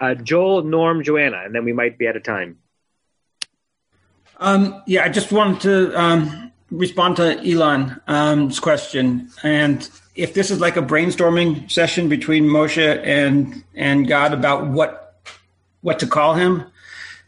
Uh, 0.00 0.14
Joel, 0.14 0.62
Norm, 0.62 1.02
Joanna, 1.02 1.42
and 1.44 1.54
then 1.54 1.64
we 1.64 1.72
might 1.72 1.98
be 1.98 2.08
out 2.08 2.16
of 2.16 2.22
time. 2.22 2.58
Um, 4.38 4.82
yeah, 4.86 5.04
I 5.04 5.08
just 5.08 5.30
wanted 5.30 5.60
to 5.60 6.00
um, 6.00 6.52
respond 6.70 7.16
to 7.16 7.38
Elon's 7.38 8.00
um, 8.08 8.50
question, 8.50 9.30
and 9.42 9.88
if 10.14 10.34
this 10.34 10.50
is 10.50 10.60
like 10.60 10.76
a 10.76 10.82
brainstorming 10.82 11.70
session 11.70 12.08
between 12.08 12.44
Moshe 12.44 13.02
and 13.04 13.62
and 13.74 14.08
God 14.08 14.32
about 14.32 14.66
what 14.66 15.22
what 15.82 15.98
to 16.00 16.06
call 16.06 16.34
him, 16.34 16.64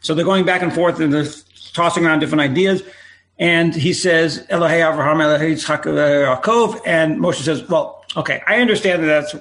so 0.05 0.13
they're 0.13 0.23
going 0.23 0.45
back 0.45 0.61
and 0.61 0.71
forth 0.71 0.99
and 0.99 1.11
they're 1.11 1.25
tossing 1.73 2.05
around 2.05 2.19
different 2.19 2.41
ideas. 2.41 2.83
And 3.39 3.73
he 3.73 3.91
says, 3.91 4.45
Elohei 4.51 4.79
Avraham, 4.79 5.17
Yitzchak, 5.17 5.83
Yaakov. 5.83 6.79
And 6.85 7.17
Moshe 7.17 7.41
says, 7.41 7.67
well, 7.67 8.05
okay, 8.15 8.41
I 8.45 8.61
understand 8.61 9.03
that 9.03 9.07
that's 9.07 9.35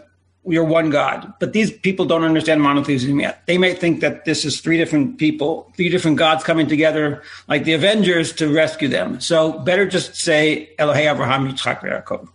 you're 0.47 0.65
one 0.65 0.91
God, 0.91 1.33
but 1.41 1.53
these 1.53 1.71
people 1.71 2.05
don't 2.05 2.23
understand 2.23 2.61
monotheism 2.61 3.19
yet. 3.19 3.43
They 3.47 3.57
may 3.57 3.75
think 3.75 4.01
that 4.01 4.25
this 4.25 4.45
is 4.45 4.61
three 4.61 4.77
different 4.77 5.19
people, 5.19 5.73
three 5.75 5.89
different 5.89 6.19
gods 6.19 6.45
coming 6.45 6.67
together, 6.67 7.23
like 7.49 7.65
the 7.65 7.73
Avengers, 7.73 8.33
to 8.35 8.53
rescue 8.53 8.89
them. 8.89 9.21
So 9.21 9.59
better 9.61 9.87
just 9.87 10.17
say 10.17 10.71
Elohei 10.79 11.07
Avraham, 11.07 11.51
Yitzchak, 11.51 11.81
Yaakov. 11.81 12.29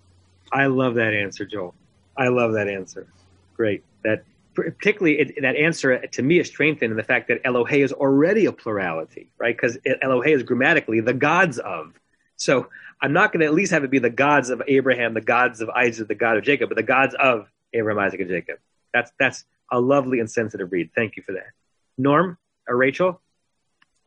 I 0.52 0.66
love 0.66 0.96
that 0.96 1.14
answer, 1.14 1.46
Joel. 1.46 1.76
I 2.18 2.30
love 2.30 2.54
that 2.54 2.68
answer. 2.68 3.08
Great. 3.56 3.84
That 4.04 4.24
particularly 4.64 5.20
it, 5.20 5.42
that 5.42 5.56
answer 5.56 6.06
to 6.08 6.22
me 6.22 6.40
is 6.40 6.48
strengthened 6.48 6.92
in 6.92 6.98
the 6.98 7.04
fact 7.04 7.28
that 7.28 7.44
Elohe 7.44 7.84
is 7.84 7.94
already 7.94 8.46
a 8.46 8.52
plurality, 8.52 9.30
right? 9.38 9.56
Because 9.56 9.78
Elohe 10.04 10.28
is 10.28 10.44
grammatically 10.44 11.02
the 11.02 11.14
gods 11.14 11.60
of. 11.60 11.94
So 12.36 12.68
I'm 13.02 13.14
not 13.14 13.32
going 13.32 13.42
to 13.42 13.46
at 13.46 13.54
least 13.54 13.72
have 13.72 13.84
it 13.84 13.92
be 13.92 14.00
the 14.00 14.10
gods 14.10 14.50
of 14.50 14.62
Abraham, 14.68 15.14
the 15.14 15.22
gods 15.22 15.62
of 15.62 15.70
Isaac, 15.70 16.08
the 16.08 16.16
God 16.16 16.38
of 16.38 16.44
Jacob, 16.44 16.70
but 16.70 16.76
the 16.76 16.84
gods 16.84 17.16
of 17.20 17.50
Abraham, 17.74 18.00
Isaac, 18.00 18.20
and 18.20 18.30
Jacob. 18.30 18.60
That's 18.94 19.12
that's 19.20 19.46
a 19.72 19.80
lovely 19.80 20.20
and 20.20 20.30
sensitive 20.30 20.72
read. 20.72 20.92
Thank 20.96 21.16
you 21.16 21.24
for 21.24 21.34
that. 21.34 21.52
Norm 21.98 22.38
or 22.68 22.76
Rachel? 22.76 23.22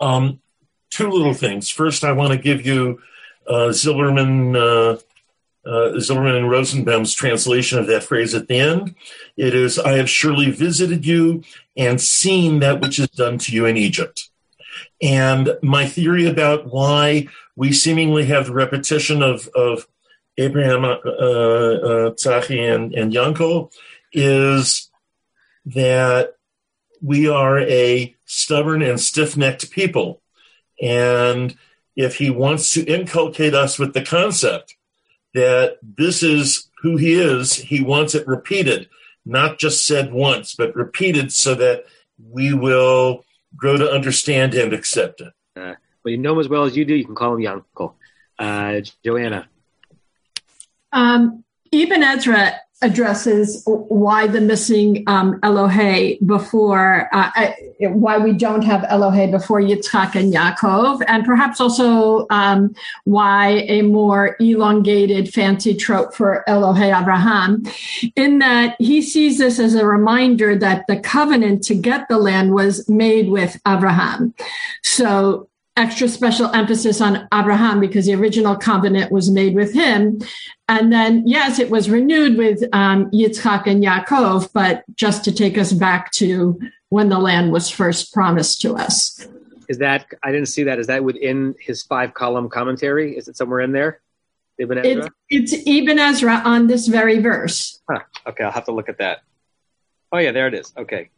Um, 0.01 0.41
two 0.91 1.11
little 1.11 1.35
things. 1.35 1.71
First, 1.71 2.05
I 2.05 2.13
want 2.13 2.33
to 2.33 2.39
give 2.39 2.67
you 2.67 3.01
uh, 3.47 3.71
Zilberman. 3.71 4.57
Uh, 4.57 4.99
uh, 5.65 5.93
Zilberman 5.97 6.37
and 6.37 6.51
Rosenbaum's 6.51 7.15
translation 7.15 7.79
of 7.79 7.87
that 7.87 8.03
phrase 8.03 8.35
at 8.35 8.49
the 8.49 8.59
end. 8.59 8.95
It 9.37 9.55
is, 9.55 9.79
I 9.79 9.93
have 9.93 10.11
surely 10.11 10.51
visited 10.51 11.07
you 11.07 11.43
and 11.77 12.01
seen 12.01 12.61
that 12.61 12.81
which 12.81 12.99
is 12.99 13.09
done 13.11 13.39
to 13.39 13.53
you 13.53 13.67
in 13.67 13.77
Egypt. 13.77 14.29
And 15.01 15.57
my 15.63 15.87
theory 15.87 16.27
about 16.27 16.73
why 16.73 17.29
we 17.57 17.73
seemingly 17.73 18.27
have 18.27 18.47
the 18.47 18.53
repetition 18.53 19.23
of, 19.23 19.49
of 19.55 19.87
Abraham, 20.39 20.85
uh, 20.85 20.89
uh, 20.89 22.11
Tzachi, 22.13 22.75
and, 22.75 22.95
and 22.95 23.13
Yanko 23.13 23.71
is 24.13 24.91
that 25.67 26.37
we 27.01 27.29
are 27.29 27.59
a 27.59 28.15
stubborn 28.25 28.83
and 28.83 29.01
stiff 29.01 29.37
necked 29.37 29.71
people. 29.71 30.23
And 30.81 31.57
if 31.95 32.17
he 32.17 32.31
wants 32.31 32.73
to 32.75 32.85
inculcate 32.85 33.55
us 33.55 33.79
with 33.79 33.93
the 33.93 34.03
concept 34.03 34.77
that 35.35 35.79
this 35.83 36.23
is 36.23 36.69
who 36.83 36.97
he 36.97 37.15
is. 37.15 37.55
He 37.55 37.83
wants 37.83 38.15
it 38.15 38.27
repeated, 38.27 38.89
not 39.25 39.59
just 39.59 39.87
said 39.87 40.13
once, 40.13 40.55
but 40.55 40.75
repeated 40.75 41.33
so 41.33 41.55
that 41.55 41.85
we 42.31 42.53
will 42.53 43.25
grow 43.57 43.77
to 43.77 43.91
understand 43.91 44.55
and 44.55 44.73
accept 44.73 45.21
it. 45.21 45.33
Uh, 45.57 45.75
well, 46.05 46.13
you 46.13 46.19
know 46.19 46.33
him 46.33 46.41
as 46.41 46.49
well 46.49 46.65
as 46.65 46.77
you 46.77 46.85
do. 46.85 46.95
You 46.95 47.05
can 47.05 47.15
call 47.15 47.35
him 47.35 47.41
Yanko. 47.41 47.95
Uh, 48.39 48.81
Joanna. 49.05 49.49
Um, 50.93 51.45
Ibn 51.71 52.03
Ezra 52.03 52.55
addresses 52.83 53.63
why 53.67 54.27
the 54.27 54.41
missing 54.41 55.05
um, 55.07 55.41
Elohe 55.41 56.19
before, 56.27 57.09
uh, 57.15 57.31
uh, 57.37 57.53
why 57.89 58.19
we 58.19 58.33
don't 58.33 58.63
have 58.63 58.83
Elohe 58.83 59.31
before 59.31 59.61
Yitzchak 59.61 60.15
and 60.15 60.33
Yaakov, 60.33 61.03
and 61.09 61.25
perhaps 61.25 61.61
also 61.61 62.27
um, 62.31 62.75
why 63.05 63.65
a 63.69 63.83
more 63.83 64.37
elongated 64.41 65.33
fancy 65.33 65.75
trope 65.75 66.15
for 66.15 66.45
Elohe 66.49 67.01
Abraham, 67.01 67.63
in 68.17 68.39
that 68.41 68.77
he 68.79 69.01
sees 69.01 69.39
this 69.39 69.59
as 69.59 69.75
a 69.75 69.87
reminder 69.87 70.57
that 70.57 70.85
the 70.89 70.99
covenant 70.99 71.63
to 71.65 71.75
get 71.75 72.09
the 72.09 72.19
land 72.19 72.53
was 72.53 72.89
made 72.89 73.31
with 73.31 73.61
Abraham. 73.67 74.35
So 74.83 75.49
extra 75.77 76.07
special 76.07 76.55
emphasis 76.55 77.01
on 77.01 77.27
Abraham 77.33 77.81
because 77.81 78.07
the 78.07 78.15
original 78.15 78.57
covenant 78.57 79.11
was 79.11 79.31
made 79.31 79.55
with 79.55 79.73
him. 79.73 80.21
And 80.69 80.93
then, 80.93 81.27
yes, 81.27 81.59
it 81.59 81.71
was 81.71 81.89
renewed 81.89 82.37
with 82.37 82.63
um, 82.73 83.11
Yitzchak 83.11 83.67
and 83.67 83.83
Yaakov, 83.83 84.51
but 84.53 84.85
just 84.95 85.25
to 85.25 85.33
take 85.33 85.57
us 85.57 85.73
back 85.73 86.13
to 86.13 86.61
when 86.91 87.09
the 87.09 87.19
land 87.19 87.53
was 87.53 87.71
first 87.71 88.13
promised 88.13 88.61
to 88.63 88.75
us. 88.75 89.27
Is 89.69 89.79
that, 89.79 90.07
I 90.23 90.31
didn't 90.31 90.49
see 90.49 90.65
that. 90.65 90.79
Is 90.79 90.89
that 90.89 91.03
within 91.03 91.55
his 91.59 91.83
five 91.83 92.13
column 92.13 92.51
commentary? 92.51 93.17
Is 93.17 93.29
it 93.29 93.37
somewhere 93.37 93.61
in 93.61 93.73
there? 93.73 94.01
Ibn 94.59 94.79
Ezra? 94.79 95.11
It's, 95.31 95.55
it's 95.55 95.67
Ibn 95.67 95.99
Ezra 95.99 96.43
on 96.45 96.67
this 96.67 96.87
very 96.87 97.21
verse. 97.21 97.81
Huh. 97.89 98.01
Okay, 98.27 98.45
I'll 98.45 98.51
have 98.51 98.67
to 98.67 98.73
look 98.73 98.91
at 98.91 98.99
that. 98.99 99.23
Oh, 100.13 100.19
yeah, 100.19 100.33
there 100.33 100.47
it 100.49 100.55
is. 100.55 100.75
Okay, 100.77 101.09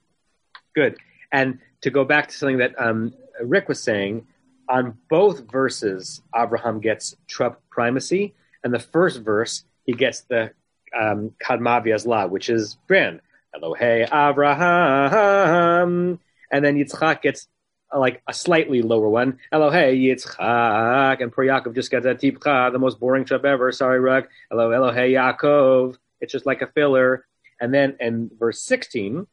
good. 0.76 0.96
And 1.32 1.58
to 1.80 1.90
go 1.90 2.04
back 2.04 2.28
to 2.28 2.36
something 2.36 2.58
that 2.58 2.80
um, 2.80 3.12
Rick 3.42 3.68
was 3.68 3.82
saying, 3.82 4.28
on 4.68 4.96
both 5.08 5.50
verses, 5.50 6.22
Abraham 6.34 6.80
gets 6.80 7.16
trope 7.26 7.60
primacy, 7.70 8.34
and 8.62 8.72
the 8.72 8.78
first 8.78 9.20
verse 9.20 9.64
he 9.84 9.92
gets 9.92 10.22
the 10.22 10.52
um, 10.98 11.32
Kadma 11.42 11.84
V'Azla, 11.84 12.28
which 12.28 12.48
is 12.48 12.78
grand. 12.86 13.20
Elohei 13.54 14.04
Abraham, 14.12 16.18
and 16.50 16.64
then 16.64 16.76
Yitzchak 16.76 17.22
gets 17.22 17.46
uh, 17.94 17.98
like 17.98 18.22
a 18.26 18.32
slightly 18.32 18.82
lower 18.82 19.08
one. 19.08 19.38
Elohei 19.52 19.96
Yitzchak, 19.96 21.22
and 21.22 21.32
poor 21.32 21.44
Yaakov 21.44 21.74
just 21.74 21.90
gets 21.90 22.06
a 22.06 22.14
Tipcha, 22.14 22.72
the 22.72 22.78
most 22.78 22.98
boring 22.98 23.24
trip 23.24 23.44
ever. 23.44 23.70
Sorry, 23.70 24.00
Rug. 24.00 24.26
Hello, 24.50 24.70
Elohei 24.70 25.12
Yaakov. 25.12 25.96
It's 26.20 26.32
just 26.32 26.46
like 26.46 26.62
a 26.62 26.66
filler. 26.68 27.26
And 27.60 27.72
then 27.72 27.96
in 28.00 28.30
verse 28.38 28.60
16, 28.62 29.26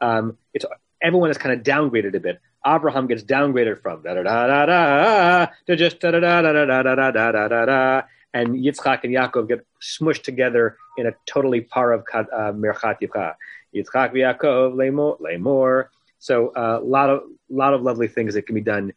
um, 0.00 0.36
it's 0.52 0.64
everyone 1.00 1.30
is 1.30 1.38
kind 1.38 1.58
of 1.58 1.64
downgraded 1.64 2.14
a 2.14 2.20
bit. 2.20 2.40
Abraham 2.66 3.06
gets 3.06 3.22
downgraded 3.24 3.82
from 3.82 4.02
da 4.02 4.14
da 4.14 4.22
da 4.22 4.46
da 4.46 4.66
da 4.66 5.46
to 5.66 5.76
just 5.76 6.00
da 6.00 6.10
da 6.10 6.20
da 6.20 6.42
da 6.42 6.52
da 6.52 6.82
da 6.82 6.94
da 6.94 7.10
da 7.10 7.32
da 7.32 7.48
da 7.48 7.64
da, 7.64 8.02
and 8.34 8.54
Yitzchak 8.54 9.04
and 9.04 9.14
Yaakov 9.14 9.48
get 9.48 9.66
smushed 9.80 10.22
together 10.22 10.76
in 10.96 11.06
a 11.06 11.12
totally 11.26 11.62
parav 11.62 12.04
uh, 12.14 12.52
merchat 12.52 13.00
yivcha. 13.00 13.34
Yitzchak 13.74 14.12
Yaakov 14.12 14.74
lemor 14.74 15.20
lemor. 15.20 15.86
So 16.18 16.52
a 16.54 16.76
uh, 16.76 16.80
lot 16.80 17.10
of 17.10 17.22
lot 17.48 17.74
of 17.74 17.82
lovely 17.82 18.08
things 18.08 18.34
that 18.34 18.46
can 18.46 18.54
be 18.54 18.60
done 18.60 18.92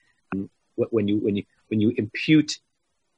when 0.75 1.07
you 1.07 1.17
when 1.17 1.35
you 1.35 1.43
when 1.67 1.79
you 1.79 1.93
impute 1.97 2.59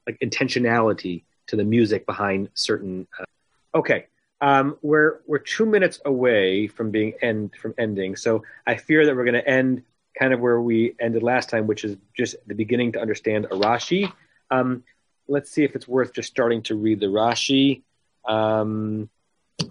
like 0.06 0.18
intentionality 0.20 1.24
to 1.48 1.56
the 1.56 1.64
music 1.64 2.06
behind 2.06 2.48
certain. 2.54 3.06
Uh, 3.18 3.24
okay, 3.74 4.06
um, 4.40 4.78
we're 4.82 5.20
we're 5.26 5.38
two 5.38 5.66
minutes 5.66 6.00
away 6.04 6.68
from 6.68 6.90
being 6.90 7.12
end 7.20 7.54
from 7.60 7.74
ending, 7.78 8.16
so 8.16 8.42
I 8.66 8.76
fear 8.76 9.04
that 9.04 9.14
we're 9.14 9.24
going 9.24 9.34
to 9.34 9.48
end 9.48 9.82
kind 10.18 10.32
of 10.32 10.40
where 10.40 10.60
we 10.60 10.94
ended 10.98 11.22
last 11.22 11.48
time, 11.48 11.66
which 11.66 11.84
is 11.84 11.96
just 12.16 12.36
the 12.46 12.54
beginning 12.54 12.92
to 12.92 13.00
understand 13.00 13.44
a 13.46 13.48
Rashi. 13.50 14.12
Um, 14.50 14.82
let's 15.28 15.50
see 15.50 15.64
if 15.64 15.76
it's 15.76 15.86
worth 15.86 16.12
just 16.12 16.28
starting 16.28 16.62
to 16.62 16.74
read 16.74 17.00
the 17.00 17.06
Rashi. 17.06 17.82
Um, 18.26 19.08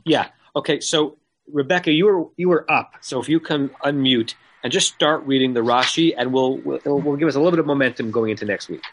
yeah. 0.05 0.27
Okay. 0.55 0.79
So 0.79 1.17
Rebecca, 1.51 1.91
you 1.91 2.05
were 2.05 2.25
you 2.37 2.49
were 2.49 2.69
up. 2.71 2.93
So 3.01 3.19
if 3.19 3.29
you 3.29 3.39
can 3.39 3.69
unmute 3.83 4.35
and 4.63 4.71
just 4.71 4.93
start 4.93 5.25
reading 5.25 5.53
the 5.53 5.61
Rashi, 5.61 6.13
and 6.17 6.33
we'll 6.33 6.57
we'll, 6.57 6.79
will 6.85 7.15
give 7.15 7.27
us 7.27 7.35
a 7.35 7.39
little 7.39 7.51
bit 7.51 7.59
of 7.59 7.65
momentum 7.65 8.11
going 8.11 8.31
into 8.31 8.45
next 8.45 8.69
week, 8.69 8.83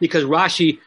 because 0.00 0.24
Rashi 0.24 0.80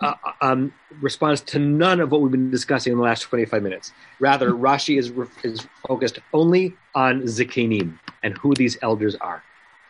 uh, 0.00 0.14
um, 0.40 0.72
responds 1.00 1.40
to 1.40 1.58
none 1.58 2.00
of 2.00 2.10
what 2.12 2.20
we've 2.20 2.32
been 2.32 2.50
discussing 2.50 2.92
in 2.92 2.98
the 2.98 3.04
last 3.04 3.22
25 3.22 3.62
minutes. 3.62 3.92
Rather, 4.20 4.50
hmm. 4.50 4.62
Rashi 4.62 4.98
is, 4.98 5.12
is 5.42 5.66
focused 5.86 6.18
only 6.32 6.74
on 6.94 7.22
Zikanim 7.22 7.98
and 8.22 8.36
who 8.38 8.54
these 8.54 8.78
elders 8.82 9.16
are. 9.16 9.42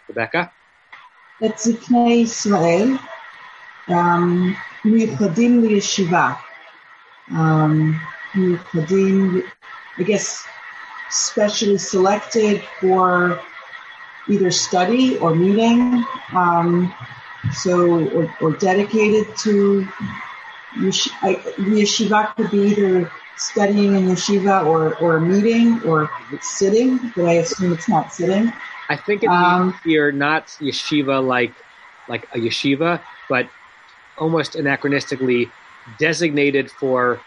Rebecca? 0.09 0.51
That 1.41 1.57
Ziknei 1.57 2.23
Israel, 2.23 2.99
um, 3.89 4.57
Yeshiva. 4.85 6.39
Um, 7.31 8.01
I 8.35 10.03
guess, 10.05 10.45
specially 11.11 11.79
selected 11.79 12.63
for 12.81 13.41
either 14.29 14.51
study 14.51 15.19
or 15.19 15.35
meeting. 15.35 16.05
Um, 16.35 16.95
so 17.53 18.09
or, 18.11 18.37
or 18.41 18.57
dedicated 18.57 19.37
to 19.39 19.87
yeshiva 20.77 22.35
could 22.37 22.51
be 22.51 22.59
either 22.59 23.11
studying 23.37 23.95
in 23.95 24.07
yeshiva 24.07 24.67
or, 24.67 24.97
or 24.97 25.17
a 25.17 25.21
meeting 25.21 25.81
or 25.83 26.11
sitting, 26.41 27.13
but 27.17 27.27
I 27.27 27.35
assume 27.35 27.73
it's 27.73 27.89
not 27.89 28.13
sitting. 28.13 28.53
I 28.89 28.97
think 28.97 29.23
it's 29.23 29.33
um, 29.33 29.79
here 29.85 30.11
not 30.13 30.47
yeshiva 30.61 31.25
like 31.25 31.55
like 32.09 32.25
a 32.35 32.39
yeshiva, 32.39 33.03
but 33.29 33.49
almost 34.17 34.55
anachronistically 34.55 35.51
designated 35.99 36.71
for 36.71 37.21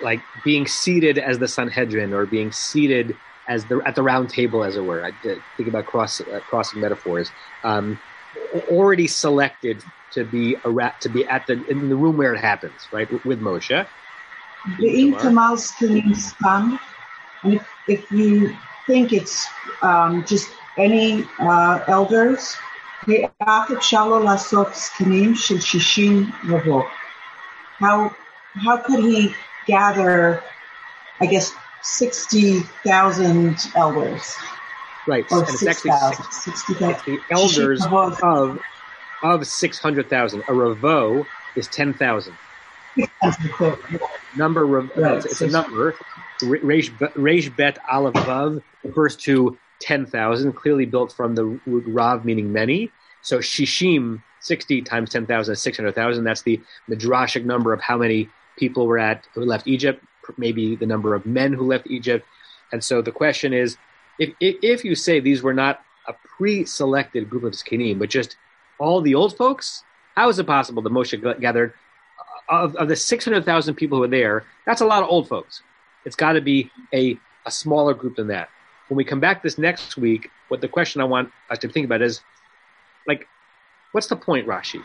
like 0.00 0.20
being 0.44 0.66
seated 0.66 1.18
as 1.18 1.38
the 1.38 1.48
Sanhedrin 1.48 2.12
or 2.12 2.26
being 2.26 2.52
seated 2.52 3.16
as 3.48 3.64
the 3.66 3.80
at 3.86 3.94
the 3.94 4.02
round 4.02 4.30
table, 4.30 4.64
as 4.64 4.76
it 4.76 4.84
were. 4.84 5.04
I 5.04 5.12
think 5.56 5.68
about 5.68 5.86
cross 5.86 6.20
uh, 6.20 6.40
crossing 6.40 6.80
metaphors. 6.80 7.30
Um, 7.62 7.98
already 8.68 9.06
selected 9.06 9.82
to 10.12 10.24
be 10.24 10.56
a 10.64 10.70
rat 10.70 11.00
to 11.00 11.08
be 11.08 11.26
at 11.26 11.46
the 11.46 11.64
in 11.68 11.88
the 11.88 11.96
room 11.96 12.16
where 12.16 12.34
it 12.34 12.40
happens, 12.40 12.88
right, 12.92 13.08
with, 13.24 13.40
Moshe. 13.40 13.86
The 14.78 15.14
Tamal's 15.18 15.66
stand, 15.66 16.78
and 17.42 17.54
if, 17.54 17.68
if 17.88 18.12
you 18.12 18.54
think 18.86 19.12
it's 19.12 19.46
um, 19.82 20.24
just 20.24 20.48
any 20.78 21.26
uh, 21.40 21.80
elders, 21.88 22.56
how 27.80 28.14
how 28.64 28.76
could 28.76 29.00
he 29.00 29.34
gather, 29.66 30.42
I 31.20 31.26
guess, 31.26 31.52
sixty 31.82 32.60
thousand 32.84 33.56
elders? 33.74 34.36
Right, 35.06 35.24
or 35.32 35.40
and 35.40 35.48
it's 35.48 35.66
actually 35.66 35.92
60, 36.30 36.74
the 36.74 37.18
elders 37.30 37.84
of 38.22 38.60
of 39.22 39.46
six 39.46 39.78
hundred 39.78 40.08
thousand. 40.08 40.44
A 40.48 40.54
ravo 40.54 41.26
is 41.56 41.68
ten 41.68 41.94
thousand. 41.94 42.34
number 44.36 44.66
right. 44.66 45.16
it's, 45.16 45.26
it's 45.26 45.40
a 45.40 45.48
number. 45.48 45.96
Reish 46.40 47.56
bet 47.56 47.78
aleph 47.90 48.14
vav 48.14 48.62
refers 48.84 49.16
to 49.16 49.58
ten 49.80 50.06
thousand, 50.06 50.52
clearly 50.52 50.86
built 50.86 51.12
from 51.12 51.34
the 51.34 51.44
root 51.44 51.84
rav, 51.86 52.24
meaning 52.24 52.52
many. 52.52 52.90
So 53.22 53.38
shishim, 53.38 54.22
sixty 54.40 54.82
times 54.82 55.10
ten 55.10 55.26
thousand 55.26 55.54
is 55.54 55.62
six 55.62 55.78
hundred 55.78 55.94
thousand. 55.94 56.24
That's 56.24 56.42
the 56.42 56.60
midrashic 56.88 57.44
number 57.44 57.72
of 57.72 57.80
how 57.80 57.96
many 57.98 58.28
people 58.56 58.86
were 58.86 58.98
at 58.98 59.26
who 59.34 59.44
left 59.44 59.66
Egypt. 59.66 60.04
Maybe 60.36 60.76
the 60.76 60.86
number 60.86 61.14
of 61.14 61.26
men 61.26 61.52
who 61.52 61.66
left 61.66 61.88
Egypt. 61.88 62.26
And 62.70 62.82
so 62.82 63.02
the 63.02 63.12
question 63.12 63.52
is, 63.52 63.76
if, 64.18 64.34
if, 64.40 64.56
if 64.62 64.84
you 64.84 64.94
say 64.94 65.20
these 65.20 65.42
were 65.42 65.54
not 65.54 65.82
a 66.08 66.12
pre-selected 66.12 67.30
group 67.30 67.44
of 67.44 67.52
Zkanim, 67.52 67.98
but 67.98 68.10
just 68.10 68.36
all 68.78 69.00
the 69.00 69.14
old 69.14 69.36
folks, 69.36 69.84
how 70.16 70.28
is 70.28 70.38
it 70.38 70.46
possible 70.46 70.82
that 70.82 70.92
Moshe 70.92 71.40
gathered 71.40 71.74
uh, 72.50 72.64
of, 72.64 72.76
of 72.76 72.88
the 72.88 72.96
600,000 72.96 73.74
people 73.74 73.98
who 73.98 74.04
are 74.04 74.08
there? 74.08 74.44
That's 74.66 74.80
a 74.80 74.86
lot 74.86 75.02
of 75.02 75.08
old 75.08 75.28
folks. 75.28 75.62
It's 76.04 76.16
got 76.16 76.32
to 76.32 76.40
be 76.40 76.70
a, 76.92 77.18
a 77.46 77.50
smaller 77.50 77.94
group 77.94 78.16
than 78.16 78.26
that. 78.28 78.48
When 78.88 78.96
we 78.96 79.04
come 79.04 79.20
back 79.20 79.42
this 79.42 79.58
next 79.58 79.96
week, 79.96 80.30
what 80.48 80.60
the 80.60 80.68
question 80.68 81.00
I 81.00 81.04
want 81.04 81.30
us 81.50 81.58
to 81.60 81.68
think 81.68 81.86
about 81.86 82.02
is, 82.02 82.20
like, 83.06 83.26
what's 83.92 84.08
the 84.08 84.16
point, 84.16 84.46
Rashi? 84.46 84.82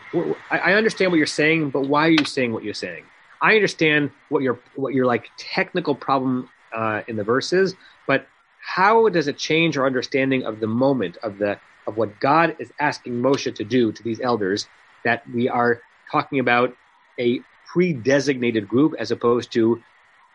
I, 0.50 0.74
understand 0.74 1.10
what 1.10 1.18
you're 1.18 1.26
saying, 1.26 1.70
but 1.70 1.82
why 1.88 2.06
are 2.06 2.10
you 2.10 2.24
saying 2.24 2.52
what 2.52 2.64
you're 2.64 2.74
saying? 2.74 3.04
I 3.42 3.54
understand 3.54 4.10
what 4.30 4.42
your 4.42 4.58
what 4.74 4.94
your 4.94 5.06
like 5.06 5.28
technical 5.36 5.94
problem 5.94 6.48
uh, 6.74 7.02
in 7.06 7.16
the 7.16 7.24
verses, 7.24 7.74
but 8.06 8.26
how 8.68 9.08
does 9.08 9.28
it 9.28 9.38
change 9.38 9.78
our 9.78 9.86
understanding 9.86 10.44
of 10.44 10.60
the 10.60 10.66
moment 10.66 11.16
of 11.22 11.38
the 11.38 11.58
of 11.86 11.96
what 11.96 12.20
God 12.20 12.54
is 12.58 12.70
asking 12.78 13.14
Moshe 13.14 13.54
to 13.54 13.64
do 13.64 13.92
to 13.92 14.02
these 14.02 14.20
elders 14.20 14.68
that 15.04 15.22
we 15.30 15.48
are 15.48 15.80
talking 16.12 16.38
about 16.38 16.76
a 17.18 17.40
pre-designated 17.66 18.68
group 18.68 18.94
as 18.98 19.10
opposed 19.10 19.50
to 19.52 19.82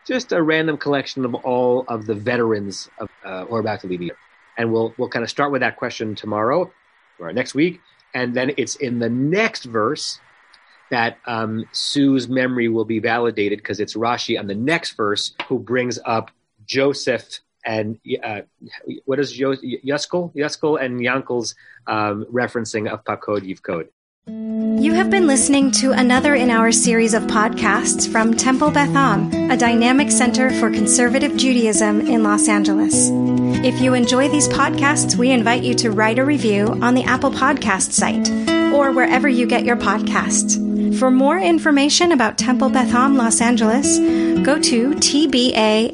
just 0.04 0.32
a 0.32 0.42
random 0.42 0.76
collection 0.76 1.24
of 1.24 1.32
all 1.36 1.84
of 1.86 2.06
the 2.06 2.14
veterans 2.14 2.88
of, 2.98 3.08
uh, 3.24 3.44
who 3.44 3.54
are 3.54 3.60
about 3.60 3.80
to 3.82 3.86
leave. 3.86 4.10
And 4.58 4.72
we'll 4.72 4.92
we'll 4.98 5.08
kind 5.08 5.22
of 5.22 5.30
start 5.30 5.52
with 5.52 5.60
that 5.60 5.76
question 5.76 6.16
tomorrow 6.16 6.72
or 7.20 7.32
next 7.32 7.54
week, 7.54 7.80
and 8.14 8.34
then 8.34 8.50
it's 8.56 8.74
in 8.76 8.98
the 8.98 9.08
next 9.08 9.64
verse 9.64 10.18
that 10.90 11.18
um, 11.26 11.66
Sue's 11.70 12.28
memory 12.28 12.68
will 12.68 12.84
be 12.84 12.98
validated 12.98 13.58
because 13.58 13.78
it's 13.78 13.94
Rashi 13.94 14.36
on 14.38 14.48
the 14.48 14.56
next 14.56 14.96
verse 14.96 15.34
who 15.48 15.60
brings 15.60 16.00
up 16.04 16.32
Joseph 16.66 17.40
and 17.64 17.98
uh, 18.22 18.42
what 19.04 19.18
is 19.18 19.36
Yuskel, 19.38 20.34
Yuskel 20.34 20.82
and 20.82 21.00
Yankel's 21.00 21.54
um, 21.86 22.26
referencing 22.32 22.90
of 22.90 23.04
Pakod 23.04 23.42
Yivkod. 23.42 23.88
You 24.26 24.94
have 24.94 25.10
been 25.10 25.26
listening 25.26 25.70
to 25.72 25.92
another 25.92 26.34
in 26.34 26.50
our 26.50 26.72
series 26.72 27.12
of 27.12 27.24
podcasts 27.24 28.10
from 28.10 28.34
Temple 28.34 28.70
Beth 28.70 28.94
Am, 28.94 29.50
a 29.50 29.56
dynamic 29.56 30.10
center 30.10 30.50
for 30.50 30.70
conservative 30.70 31.36
Judaism 31.36 32.00
in 32.06 32.22
Los 32.22 32.48
Angeles. 32.48 33.10
If 33.64 33.80
you 33.80 33.92
enjoy 33.92 34.28
these 34.28 34.48
podcasts, 34.48 35.16
we 35.16 35.30
invite 35.30 35.62
you 35.62 35.74
to 35.74 35.90
write 35.90 36.18
a 36.18 36.24
review 36.24 36.68
on 36.82 36.94
the 36.94 37.04
Apple 37.04 37.30
Podcast 37.30 37.92
site 37.92 38.30
or 38.72 38.92
wherever 38.92 39.28
you 39.28 39.46
get 39.46 39.64
your 39.64 39.76
podcasts. 39.76 40.58
For 40.98 41.10
more 41.10 41.38
information 41.38 42.12
about 42.12 42.38
Temple 42.38 42.70
Beth 42.70 42.94
Am 42.94 43.16
Los 43.16 43.40
Angeles, 43.40 43.98
go 44.44 44.58
to 44.60 44.90
tbala.org. 44.94 45.90